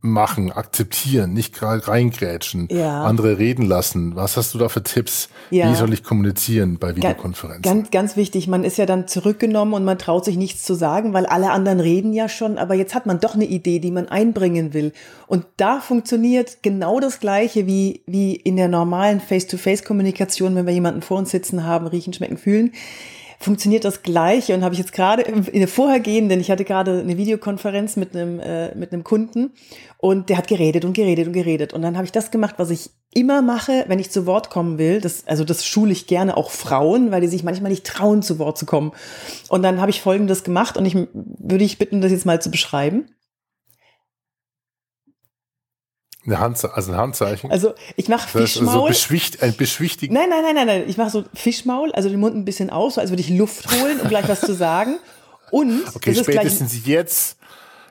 machen, 0.08 0.52
akzeptieren, 0.52 1.32
nicht 1.32 1.54
gerade 1.54 1.86
reingrätschen, 1.86 2.68
Ja. 2.70 3.04
andere 3.04 3.38
reden 3.38 3.64
lassen. 3.66 4.16
Was 4.16 4.36
hast 4.36 4.54
du 4.54 4.58
da 4.58 4.68
für 4.68 4.82
Tipps? 4.82 5.28
Ja. 5.50 5.70
Wie 5.70 5.74
soll 5.74 5.92
ich 5.92 6.02
kommunizieren 6.02 6.78
bei 6.78 6.96
Videokonferenzen? 6.96 7.62
Ganz, 7.62 7.90
ganz 7.90 8.16
wichtig, 8.16 8.48
man 8.48 8.64
ist 8.64 8.78
ja 8.78 8.86
dann 8.86 9.06
zurückgenommen 9.08 9.74
und 9.74 9.84
man 9.84 9.98
traut 9.98 10.24
sich 10.24 10.36
nichts 10.36 10.64
zu 10.64 10.74
sagen, 10.74 11.12
weil 11.12 11.26
alle 11.26 11.50
anderen 11.50 11.80
reden 11.80 12.12
ja 12.12 12.28
schon, 12.28 12.58
aber 12.58 12.74
jetzt 12.74 12.94
hat 12.94 13.06
man 13.06 13.20
doch 13.20 13.34
eine 13.34 13.44
Idee, 13.44 13.78
die 13.78 13.90
man 13.90 14.08
einbringen 14.08 14.74
will. 14.74 14.92
Und 15.26 15.44
da 15.56 15.80
funktioniert 15.80 16.58
genau 16.62 17.00
das 17.00 17.20
Gleiche 17.20 17.66
wie, 17.66 18.02
wie 18.06 18.34
in 18.34 18.56
der 18.56 18.68
normalen 18.68 19.20
Face-to-Face-Kommunikation, 19.20 20.54
wenn 20.54 20.66
wir 20.66 20.72
jemanden 20.74 21.02
vor 21.02 21.18
uns 21.18 21.30
sitzen 21.30 21.64
haben, 21.64 21.86
riechen, 21.86 22.12
schmecken, 22.12 22.38
fühlen. 22.38 22.72
Funktioniert 23.38 23.84
das 23.84 24.02
Gleiche 24.02 24.54
und 24.54 24.62
habe 24.64 24.74
ich 24.74 24.78
jetzt 24.78 24.92
gerade 24.92 25.22
in 25.22 25.44
der 25.44 25.68
vorhergehenden, 25.68 26.40
ich 26.40 26.50
hatte 26.50 26.64
gerade 26.64 27.00
eine 27.00 27.16
Videokonferenz 27.16 27.96
mit 27.96 28.16
einem, 28.16 28.40
äh, 28.40 28.74
mit 28.74 28.92
einem 28.92 29.04
Kunden 29.04 29.52
und 29.98 30.28
der 30.28 30.38
hat 30.38 30.48
geredet 30.48 30.84
und 30.84 30.94
geredet 30.94 31.26
und 31.26 31.32
geredet. 31.32 31.72
Und 31.72 31.82
dann 31.82 31.96
habe 31.96 32.04
ich 32.04 32.12
das 32.12 32.30
gemacht, 32.30 32.54
was 32.58 32.70
ich 32.70 32.90
immer 33.14 33.40
mache, 33.42 33.84
wenn 33.88 33.98
ich 33.98 34.10
zu 34.10 34.26
Wort 34.26 34.50
kommen 34.50 34.78
will. 34.78 35.00
Das, 35.00 35.26
also 35.26 35.44
das 35.44 35.64
schule 35.64 35.92
ich 35.92 36.06
gerne 36.06 36.36
auch 36.36 36.50
Frauen, 36.50 37.10
weil 37.10 37.22
die 37.22 37.28
sich 37.28 37.44
manchmal 37.44 37.70
nicht 37.70 37.86
trauen, 37.86 38.22
zu 38.22 38.38
Wort 38.38 38.58
zu 38.58 38.66
kommen. 38.66 38.92
Und 39.48 39.62
dann 39.62 39.80
habe 39.80 39.90
ich 39.90 40.02
Folgendes 40.02 40.44
gemacht 40.44 40.76
und 40.76 40.84
ich 40.84 40.96
würde 41.14 41.64
ich 41.64 41.78
bitten, 41.78 42.00
das 42.00 42.12
jetzt 42.12 42.26
mal 42.26 42.40
zu 42.40 42.50
beschreiben. 42.50 43.08
Eine 46.26 46.40
Handze 46.40 46.74
also 46.74 46.92
ein 46.92 46.98
Handzeichen. 46.98 47.50
Also 47.50 47.72
ich 47.96 48.08
mache 48.08 48.26
ist 48.26 48.34
also 48.36 48.60
Fischmaul. 48.60 48.88
beschwicht, 48.88 49.42
ein 49.42 49.56
beschwichtigen. 49.56 50.12
Nein, 50.14 50.28
nein, 50.28 50.42
nein, 50.42 50.54
nein, 50.54 50.66
nein. 50.66 50.84
Ich 50.88 50.96
mache 50.96 51.10
so 51.10 51.24
Fischmaul, 51.34 51.92
also 51.92 52.08
den 52.08 52.18
Mund 52.20 52.34
ein 52.36 52.44
bisschen 52.44 52.70
aus, 52.70 52.94
so 52.94 53.00
als 53.00 53.10
würde 53.10 53.20
ich 53.22 53.30
Luft 53.30 53.70
holen, 53.80 54.00
um 54.00 54.08
gleich 54.08 54.28
was 54.28 54.40
zu 54.40 54.54
sagen. 54.54 54.98
Und 55.50 55.82
Okay, 55.94 56.10
ist 56.10 56.24
gleich, 56.24 56.36
spätestens 56.38 56.84
jetzt 56.86 57.38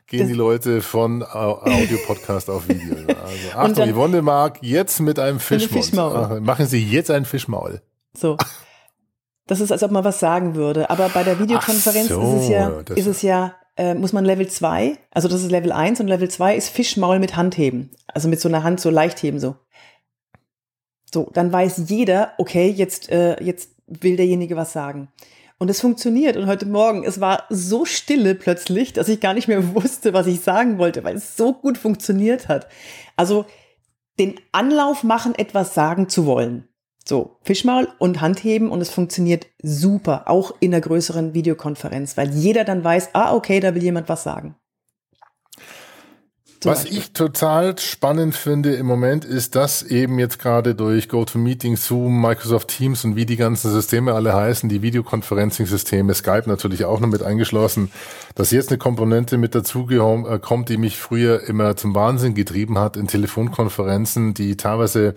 gehen 0.07 0.27
die 0.27 0.33
Leute 0.33 0.81
von 0.81 1.23
Au- 1.23 1.61
Audio-Podcast 1.63 2.49
auf 2.49 2.67
Video. 2.67 2.95
Also 3.07 3.15
Achtung, 3.55 3.73
dann- 3.75 3.93
Yvonne 3.93 4.21
Mark, 4.21 4.57
jetzt 4.61 4.99
mit 4.99 5.17
einem 5.17 5.39
Fischmaul. 5.39 5.81
Fischmaul. 5.81 6.15
Ach, 6.15 6.39
Machen 6.41 6.65
Sie 6.67 6.83
jetzt 6.83 7.09
ein 7.11 7.25
Fischmaul. 7.25 7.81
So. 8.17 8.37
Das 9.47 9.59
ist, 9.59 9.71
als 9.71 9.83
ob 9.83 9.91
man 9.91 10.03
was 10.03 10.19
sagen 10.19 10.55
würde. 10.55 10.89
Aber 10.89 11.07
bei 11.09 11.21
der 11.23 11.37
Videokonferenz 11.39 12.07
so, 12.09 12.19
ist 12.35 12.41
es 12.45 12.49
ja, 12.49 12.69
ist 12.95 13.05
es 13.05 13.21
ja, 13.21 13.53
äh, 13.77 13.93
muss 13.93 14.13
man 14.13 14.25
Level 14.25 14.47
2, 14.47 14.97
also 15.11 15.27
das 15.27 15.43
ist 15.43 15.51
Level 15.51 15.71
1 15.71 15.99
und 15.99 16.07
Level 16.07 16.29
2 16.29 16.55
ist 16.55 16.69
Fischmaul 16.69 17.19
mit 17.19 17.35
Handheben. 17.35 17.91
Also 18.07 18.27
mit 18.27 18.39
so 18.39 18.47
einer 18.47 18.63
Hand 18.63 18.79
so 18.79 18.89
leicht 18.89 19.21
heben, 19.21 19.39
so. 19.39 19.55
So, 21.13 21.29
dann 21.33 21.51
weiß 21.51 21.83
jeder, 21.87 22.33
okay, 22.37 22.67
jetzt, 22.69 23.09
äh, 23.09 23.41
jetzt 23.43 23.71
will 23.87 24.17
derjenige 24.17 24.55
was 24.55 24.73
sagen. 24.73 25.09
Und 25.57 25.69
es 25.69 25.79
funktioniert. 25.79 26.35
Und 26.35 26.47
heute 26.47 26.65
Morgen, 26.65 27.03
es 27.03 27.21
war 27.21 27.43
so 27.49 27.85
stille 27.85 28.35
plötzlich, 28.35 28.93
dass 28.93 29.07
ich 29.07 29.21
gar 29.21 29.33
nicht 29.33 29.47
mehr 29.47 29.75
wusste, 29.75 30.13
was 30.13 30.27
ich 30.27 30.41
sagen 30.41 30.77
wollte, 30.77 31.03
weil 31.03 31.15
es 31.15 31.37
so 31.37 31.53
gut 31.53 31.77
funktioniert 31.77 32.47
hat. 32.47 32.67
Also 33.15 33.45
den 34.19 34.35
Anlauf 34.51 35.03
machen, 35.03 35.35
etwas 35.35 35.73
sagen 35.73 36.09
zu 36.09 36.25
wollen. 36.25 36.67
So, 37.07 37.37
Fischmaul 37.43 37.87
und 37.99 38.19
Handheben 38.19 38.71
und 38.71 38.81
es 38.81 38.89
funktioniert 38.89 39.45
super, 39.61 40.23
auch 40.25 40.53
in 40.59 40.73
einer 40.73 40.81
größeren 40.81 41.35
Videokonferenz, 41.35 42.17
weil 42.17 42.33
jeder 42.33 42.63
dann 42.63 42.83
weiß, 42.83 43.09
ah, 43.13 43.35
okay, 43.35 43.59
da 43.59 43.75
will 43.75 43.83
jemand 43.83 44.09
was 44.09 44.23
sagen. 44.23 44.55
Zum 46.61 46.71
Was 46.71 46.83
Beispiel. 46.85 46.97
ich 46.97 47.13
total 47.13 47.77
spannend 47.77 48.33
finde 48.33 48.73
im 48.73 48.87
Moment 48.87 49.23
ist, 49.23 49.55
dass 49.55 49.83
eben 49.83 50.17
jetzt 50.17 50.39
gerade 50.39 50.73
durch 50.73 51.07
GoToMeeting, 51.07 51.75
Zoom, 51.75 52.19
Microsoft 52.19 52.69
Teams 52.69 53.05
und 53.05 53.15
wie 53.15 53.27
die 53.27 53.35
ganzen 53.35 53.69
Systeme 53.69 54.15
alle 54.15 54.33
heißen, 54.33 54.67
die 54.67 54.81
Videoconferencing-Systeme, 54.81 56.11
Skype 56.15 56.45
natürlich 56.47 56.85
auch 56.85 57.01
noch 57.01 57.09
mit 57.09 57.21
eingeschlossen, 57.21 57.91
dass 58.33 58.49
jetzt 58.49 58.69
eine 58.69 58.79
Komponente 58.79 59.37
mit 59.37 59.53
dazu 59.53 59.87
äh, 59.91 60.39
kommt, 60.39 60.69
die 60.69 60.77
mich 60.77 60.97
früher 60.97 61.43
immer 61.47 61.75
zum 61.75 61.93
Wahnsinn 61.93 62.33
getrieben 62.33 62.79
hat 62.79 62.97
in 62.97 63.07
Telefonkonferenzen, 63.07 64.33
die 64.33 64.57
teilweise 64.57 65.13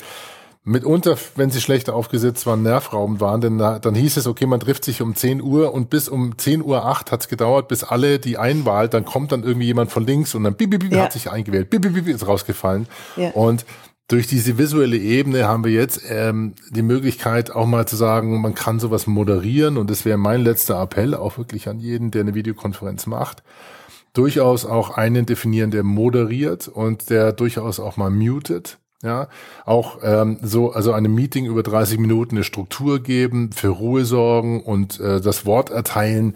mitunter, 0.68 1.16
wenn 1.36 1.50
sie 1.50 1.60
schlecht 1.60 1.90
aufgesetzt 1.90 2.46
waren, 2.46 2.62
nervraubend 2.62 3.20
waren, 3.20 3.40
denn 3.40 3.58
da, 3.58 3.78
dann 3.78 3.94
hieß 3.94 4.16
es, 4.16 4.26
okay, 4.26 4.46
man 4.46 4.60
trifft 4.60 4.84
sich 4.84 5.02
um 5.02 5.14
10 5.14 5.42
Uhr 5.42 5.72
und 5.74 5.90
bis 5.90 6.08
um 6.08 6.36
10 6.38 6.62
Uhr 6.62 6.84
8 6.84 7.10
hat 7.10 7.22
es 7.22 7.28
gedauert, 7.28 7.68
bis 7.68 7.84
alle 7.84 8.18
die 8.18 8.38
einwahlt, 8.38 8.94
dann 8.94 9.04
kommt 9.04 9.32
dann 9.32 9.42
irgendwie 9.42 9.66
jemand 9.66 9.90
von 9.90 10.06
links 10.06 10.34
und 10.34 10.44
dann 10.44 10.54
bip, 10.54 10.70
bip, 10.70 10.80
bip, 10.80 10.92
Ja. 10.92 11.04
hat 11.04 11.12
sich 11.12 11.30
eingewählt, 11.30 11.70
bip, 11.70 11.82
bip, 11.82 11.94
bip, 11.94 12.08
ist 12.08 12.26
rausgefallen. 12.26 12.86
Ja. 13.16 13.30
Und 13.30 13.64
durch 14.08 14.26
diese 14.26 14.56
visuelle 14.56 14.96
Ebene 14.96 15.46
haben 15.46 15.64
wir 15.64 15.72
jetzt 15.72 16.00
ähm, 16.08 16.54
die 16.70 16.82
Möglichkeit 16.82 17.50
auch 17.50 17.66
mal 17.66 17.86
zu 17.86 17.96
sagen, 17.96 18.40
man 18.40 18.54
kann 18.54 18.80
sowas 18.80 19.06
moderieren 19.06 19.76
und 19.76 19.90
das 19.90 20.04
wäre 20.04 20.16
mein 20.16 20.42
letzter 20.42 20.80
Appell, 20.80 21.14
auch 21.14 21.36
wirklich 21.36 21.68
an 21.68 21.78
jeden, 21.78 22.10
der 22.10 22.22
eine 22.22 22.34
Videokonferenz 22.34 23.06
macht, 23.06 23.42
durchaus 24.14 24.64
auch 24.64 24.90
einen 24.96 25.26
definieren, 25.26 25.70
der 25.70 25.82
moderiert 25.82 26.68
und 26.68 27.10
der 27.10 27.32
durchaus 27.32 27.80
auch 27.80 27.96
mal 27.98 28.10
mutet. 28.10 28.78
Ja, 29.02 29.28
auch 29.64 29.98
ähm, 30.02 30.38
so, 30.42 30.72
also 30.72 30.92
einem 30.92 31.14
Meeting 31.14 31.46
über 31.46 31.62
30 31.62 32.00
Minuten 32.00 32.34
eine 32.34 32.42
Struktur 32.42 33.00
geben, 33.00 33.52
für 33.52 33.68
Ruhe 33.68 34.04
sorgen 34.04 34.60
und 34.62 34.98
äh, 34.98 35.20
das 35.20 35.46
Wort 35.46 35.70
erteilen. 35.70 36.34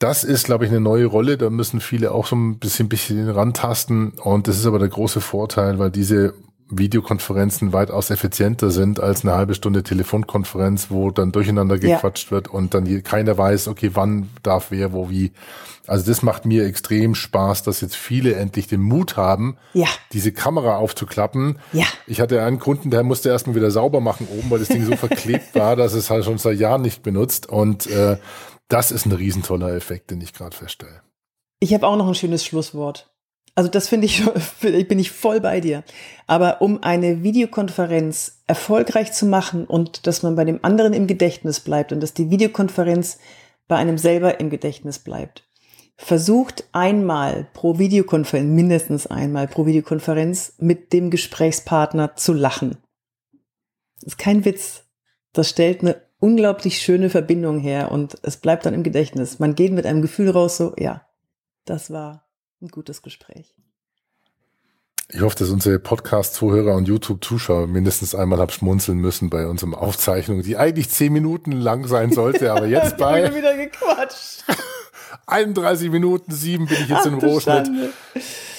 Das 0.00 0.24
ist, 0.24 0.46
glaube 0.46 0.64
ich, 0.64 0.70
eine 0.70 0.80
neue 0.80 1.06
Rolle. 1.06 1.38
Da 1.38 1.50
müssen 1.50 1.80
viele 1.80 2.12
auch 2.12 2.26
so 2.26 2.34
ein 2.34 2.58
bisschen, 2.58 2.88
bisschen 2.88 3.28
rantasten. 3.28 4.10
Und 4.10 4.48
das 4.48 4.58
ist 4.58 4.66
aber 4.66 4.80
der 4.80 4.88
große 4.88 5.20
Vorteil, 5.20 5.78
weil 5.78 5.90
diese 5.90 6.34
Videokonferenzen 6.70 7.72
weitaus 7.72 8.10
effizienter 8.10 8.70
sind 8.70 9.00
als 9.00 9.24
eine 9.24 9.34
halbe 9.34 9.54
Stunde 9.54 9.82
Telefonkonferenz, 9.82 10.90
wo 10.90 11.10
dann 11.10 11.32
durcheinander 11.32 11.76
Ja. 11.76 11.96
gequatscht 11.96 12.30
wird 12.30 12.48
und 12.48 12.74
dann 12.74 13.02
keiner 13.02 13.36
weiß, 13.38 13.68
okay, 13.68 13.90
wann 13.94 14.28
darf 14.42 14.70
wer, 14.70 14.92
wo, 14.92 15.10
wie. 15.10 15.32
Also 15.86 16.04
das 16.10 16.22
macht 16.22 16.44
mir 16.44 16.66
extrem 16.66 17.14
Spaß, 17.14 17.62
dass 17.62 17.80
jetzt 17.80 17.96
viele 17.96 18.34
endlich 18.34 18.66
den 18.66 18.82
Mut 18.82 19.16
haben, 19.16 19.56
Ja. 19.72 19.86
diese 20.12 20.32
Kamera 20.32 20.76
aufzuklappen. 20.76 21.58
Ja. 21.72 21.86
Ich 22.06 22.20
hatte 22.20 22.42
einen 22.42 22.58
Kunden, 22.58 22.90
der 22.90 23.02
musste 23.04 23.30
erstmal 23.30 23.56
wieder 23.56 23.70
sauber 23.70 24.00
machen 24.00 24.28
oben, 24.38 24.50
weil 24.50 24.58
das 24.58 24.68
Ding 24.68 24.84
so 24.84 24.96
verklebt 24.96 25.54
war, 25.54 25.76
dass 25.76 25.94
es 25.94 26.10
halt 26.10 26.24
schon 26.26 26.36
seit 26.38 26.58
Jahren 26.58 26.82
nicht 26.82 27.02
benutzt. 27.02 27.48
Und 27.48 27.86
äh, 27.86 28.18
das 28.68 28.90
ist 28.92 29.06
ein 29.06 29.12
riesentoller 29.12 29.72
Effekt, 29.74 30.10
den 30.10 30.20
ich 30.20 30.34
gerade 30.34 30.54
feststelle. 30.54 31.00
Ich 31.60 31.72
habe 31.72 31.86
auch 31.86 31.96
noch 31.96 32.06
ein 32.08 32.14
schönes 32.14 32.44
Schlusswort. 32.44 33.10
Also 33.58 33.68
das 33.68 33.88
finde 33.88 34.06
ich, 34.06 34.22
bin 34.60 35.00
ich 35.00 35.10
voll 35.10 35.40
bei 35.40 35.58
dir. 35.60 35.82
Aber 36.28 36.62
um 36.62 36.80
eine 36.84 37.24
Videokonferenz 37.24 38.40
erfolgreich 38.46 39.12
zu 39.12 39.26
machen 39.26 39.64
und 39.64 40.06
dass 40.06 40.22
man 40.22 40.36
bei 40.36 40.44
dem 40.44 40.64
anderen 40.64 40.92
im 40.92 41.08
Gedächtnis 41.08 41.58
bleibt 41.58 41.90
und 41.92 42.00
dass 42.00 42.14
die 42.14 42.30
Videokonferenz 42.30 43.18
bei 43.66 43.74
einem 43.74 43.98
selber 43.98 44.38
im 44.38 44.48
Gedächtnis 44.48 45.00
bleibt, 45.00 45.42
versucht 45.96 46.68
einmal 46.70 47.48
pro 47.52 47.80
Videokonferenz, 47.80 48.48
mindestens 48.48 49.08
einmal 49.08 49.48
pro 49.48 49.66
Videokonferenz 49.66 50.54
mit 50.58 50.92
dem 50.92 51.10
Gesprächspartner 51.10 52.14
zu 52.14 52.34
lachen. 52.34 52.76
Das 54.02 54.12
ist 54.12 54.18
kein 54.18 54.44
Witz. 54.44 54.84
Das 55.32 55.48
stellt 55.48 55.80
eine 55.80 56.00
unglaublich 56.20 56.78
schöne 56.78 57.10
Verbindung 57.10 57.58
her 57.58 57.90
und 57.90 58.18
es 58.22 58.36
bleibt 58.36 58.66
dann 58.66 58.74
im 58.74 58.84
Gedächtnis. 58.84 59.40
Man 59.40 59.56
geht 59.56 59.72
mit 59.72 59.84
einem 59.84 60.00
Gefühl 60.00 60.30
raus, 60.30 60.58
so, 60.58 60.74
ja, 60.78 61.08
das 61.64 61.90
war 61.90 62.27
ein 62.60 62.68
gutes 62.68 63.02
Gespräch. 63.02 63.54
Ich 65.10 65.22
hoffe, 65.22 65.36
dass 65.36 65.48
unsere 65.48 65.78
Podcast-Zuhörer 65.78 66.74
und 66.74 66.86
YouTube-Zuschauer 66.86 67.66
mindestens 67.66 68.14
einmal 68.14 68.40
hab 68.40 68.52
schmunzeln 68.52 68.98
müssen 68.98 69.30
bei 69.30 69.46
unserem 69.46 69.74
Aufzeichnung, 69.74 70.42
die 70.42 70.58
eigentlich 70.58 70.90
zehn 70.90 71.14
Minuten 71.14 71.52
lang 71.52 71.86
sein 71.86 72.12
sollte, 72.12 72.52
aber 72.52 72.66
jetzt 72.66 72.98
bei 72.98 73.34
wieder 73.34 73.56
gequatscht. 73.56 74.44
31 75.26 75.90
Minuten 75.90 76.32
sieben 76.32 76.66
bin 76.66 76.76
ich 76.80 76.88
jetzt 76.88 77.02
Ach, 77.02 77.06
im 77.06 77.18
Rohschnitt. 77.18 77.70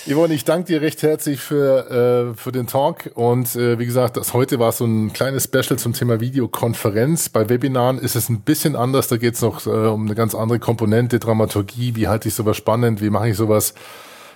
Yvonne, 0.08 0.34
ich 0.34 0.46
danke 0.46 0.68
dir 0.68 0.82
recht 0.82 1.04
herzlich 1.04 1.40
für, 1.40 2.32
äh, 2.32 2.38
für 2.38 2.52
den 2.52 2.68
Talk. 2.68 3.12
Und 3.14 3.56
äh, 3.56 3.78
wie 3.78 3.86
gesagt, 3.86 4.18
das 4.18 4.34
heute 4.34 4.58
war 4.58 4.72
so 4.72 4.86
ein 4.86 5.14
kleines 5.14 5.44
Special 5.44 5.78
zum 5.78 5.94
Thema 5.94 6.20
Videokonferenz. 6.20 7.30
Bei 7.30 7.50
Webinaren 7.50 8.00
ist 8.00 8.16
es 8.16 8.30
ein 8.30 8.42
bisschen 8.42 8.76
anders. 8.76 9.08
Da 9.08 9.18
geht 9.18 9.36
es 9.36 9.42
noch 9.42 9.68
äh, 9.68 9.70
um 9.70 10.06
eine 10.06 10.16
ganz 10.16 10.34
andere 10.34 10.60
Komponente, 10.60 11.20
Dramaturgie. 11.20 11.96
Wie 11.96 12.08
halte 12.08 12.28
ich 12.28 12.34
sowas 12.34 12.58
spannend? 12.58 13.02
Wie 13.02 13.10
mache 13.10 13.30
ich 13.30 13.38
sowas? 13.38 13.74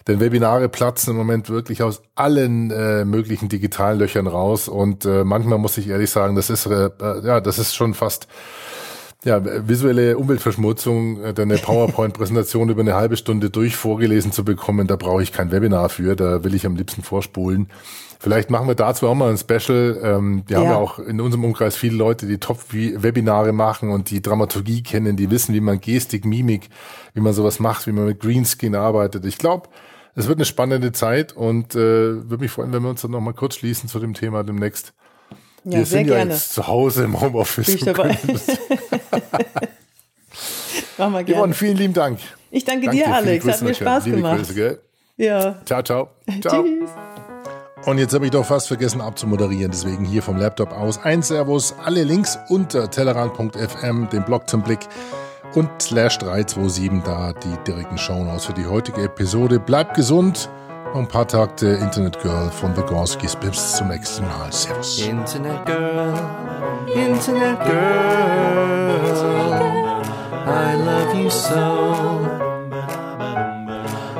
Denn 0.07 0.19
Webinare 0.19 0.67
platzen 0.67 1.11
im 1.11 1.17
Moment 1.17 1.49
wirklich 1.49 1.81
aus 1.81 2.01
allen 2.15 2.71
äh, 2.71 3.05
möglichen 3.05 3.47
digitalen 3.47 3.99
Löchern 3.99 4.27
raus. 4.27 4.67
Und 4.67 5.05
äh, 5.05 5.23
manchmal 5.23 5.59
muss 5.59 5.77
ich 5.77 5.87
ehrlich 5.87 6.09
sagen, 6.09 6.35
das 6.35 6.49
ist 6.49 6.65
äh, 6.65 6.89
äh, 7.01 7.25
ja, 7.25 7.39
das 7.39 7.57
ist 7.57 7.73
schon 7.73 7.93
fast 7.93 8.27
ja, 9.23 9.41
visuelle 9.67 10.17
Umweltverschmutzung, 10.17 11.21
äh, 11.23 11.33
eine 11.37 11.57
PowerPoint-Präsentation 11.57 12.69
über 12.69 12.81
eine 12.81 12.95
halbe 12.95 13.17
Stunde 13.17 13.49
durch 13.49 13.75
vorgelesen 13.75 14.31
zu 14.31 14.43
bekommen, 14.43 14.87
da 14.87 14.95
brauche 14.95 15.23
ich 15.23 15.31
kein 15.31 15.51
Webinar 15.51 15.89
für, 15.89 16.15
da 16.15 16.43
will 16.43 16.53
ich 16.53 16.65
am 16.65 16.75
liebsten 16.75 17.03
vorspulen. 17.03 17.69
Vielleicht 18.19 18.49
machen 18.49 18.67
wir 18.69 18.75
dazu 18.75 19.07
auch 19.07 19.15
mal 19.15 19.29
ein 19.29 19.37
Special. 19.37 19.99
Ähm, 20.01 20.43
wir 20.47 20.57
haben 20.57 20.63
Ja. 20.63 20.71
ja 20.71 20.77
auch 20.77 20.97
in 20.97 21.19
unserem 21.19 21.43
Umkreis 21.43 21.75
viele 21.75 21.97
Leute, 21.97 22.25
die 22.25 22.37
Top-Webinare 22.37 23.51
machen 23.51 23.89
und 23.89 24.09
die 24.11 24.21
Dramaturgie 24.21 24.81
kennen, 24.81 25.17
die 25.17 25.29
wissen, 25.29 25.53
wie 25.53 25.59
man 25.59 25.81
Gestik, 25.81 26.23
Mimik, 26.23 26.69
wie 27.13 27.19
man 27.19 27.33
sowas 27.33 27.59
macht, 27.59 27.85
wie 27.85 27.91
man 27.91 28.05
mit 28.05 28.21
Greenscreen 28.21 28.75
arbeitet. 28.75 29.25
Ich 29.25 29.37
glaube, 29.37 29.67
es 30.15 30.27
wird 30.27 30.37
eine 30.37 30.45
spannende 30.45 30.93
Zeit 30.93 31.33
und 31.33 31.75
äh, 31.75 31.77
würde 32.29 32.37
mich 32.43 32.51
freuen, 32.51 32.71
wenn 32.71 32.83
wir 32.83 32.89
uns 32.89 33.01
dann 33.01 33.11
noch 33.11 33.19
mal 33.19 33.33
kurz 33.33 33.55
schließen 33.55 33.89
zu 33.89 33.99
dem 33.99 34.13
Thema 34.13 34.43
demnächst. 34.43 34.93
Ja, 35.65 35.71
wir 35.71 35.85
sehr 35.85 35.99
sind 35.99 36.07
ja 36.07 36.15
gerne. 36.15 36.33
jetzt 36.33 36.53
zu 36.53 36.67
Hause 36.67 37.05
im 37.05 37.19
Homeoffice. 37.19 37.65
Bin 37.67 37.75
ich 37.75 37.83
dabei. 37.85 38.17
Machen 40.97 41.13
wir 41.13 41.21
Yvonne, 41.21 41.25
gerne. 41.25 41.53
vielen 41.53 41.77
lieben 41.77 41.93
Dank. 41.93 42.19
Ich 42.51 42.65
danke, 42.65 42.85
Danke 42.87 42.97
dir, 42.97 43.05
viele 43.05 43.15
Alex. 43.15 43.45
Hat 43.47 43.61
mir. 43.61 43.73
Spaß 43.73 44.05
Liebe 44.05 44.17
gemacht. 44.17 44.37
Grüße, 44.39 44.53
gell? 44.53 44.79
Ja. 45.17 45.55
Ciao, 45.65 45.81
ciao. 45.81 46.09
Ciao. 46.41 46.63
Tschüss. 46.65 46.89
Und 47.85 47.97
jetzt 47.97 48.13
habe 48.13 48.25
ich 48.25 48.31
doch 48.31 48.45
fast 48.45 48.69
vergessen 48.69 49.01
abzumoderieren, 49.01 49.71
deswegen 49.71 50.05
hier 50.05 50.21
vom 50.23 50.37
Laptop 50.37 50.71
aus 50.71 51.03
ein 51.03 51.21
Servus, 51.21 51.75
alle 51.83 52.03
Links 52.03 52.39
unter 52.47 52.89
tellerrand.fm, 52.89 54.09
den 54.09 54.23
Blog 54.23 54.49
zum 54.49 54.61
Blick 54.63 54.79
und 55.53 55.69
slash 55.81 56.17
327 56.19 57.03
da 57.03 57.33
die 57.33 57.63
direkten 57.67 57.97
Shownotes 57.97 58.45
für 58.45 58.53
die 58.53 58.65
heutige 58.65 59.03
Episode. 59.03 59.59
Bleibt 59.59 59.95
gesund, 59.95 60.49
Ein 60.95 61.07
paar 61.07 61.27
Takte 61.27 61.69
Internet 61.69 62.21
Girl 62.21 62.51
von 62.51 62.75
The 62.75 62.83
Bis 63.37 63.77
zum 63.77 63.87
nächsten 63.87 64.27
Mal. 64.27 64.51
Servus. 64.51 64.99
Internet 64.99 65.65
Girl, 65.65 66.13
Internet 66.93 67.59
Girl, 67.65 68.93
I 70.45 70.75
love 70.75 71.15
you 71.17 71.29
so. 71.31 72.19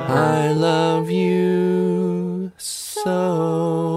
I 0.09 0.51
love 0.51 1.11
you 1.11 2.49
so. 2.57 3.92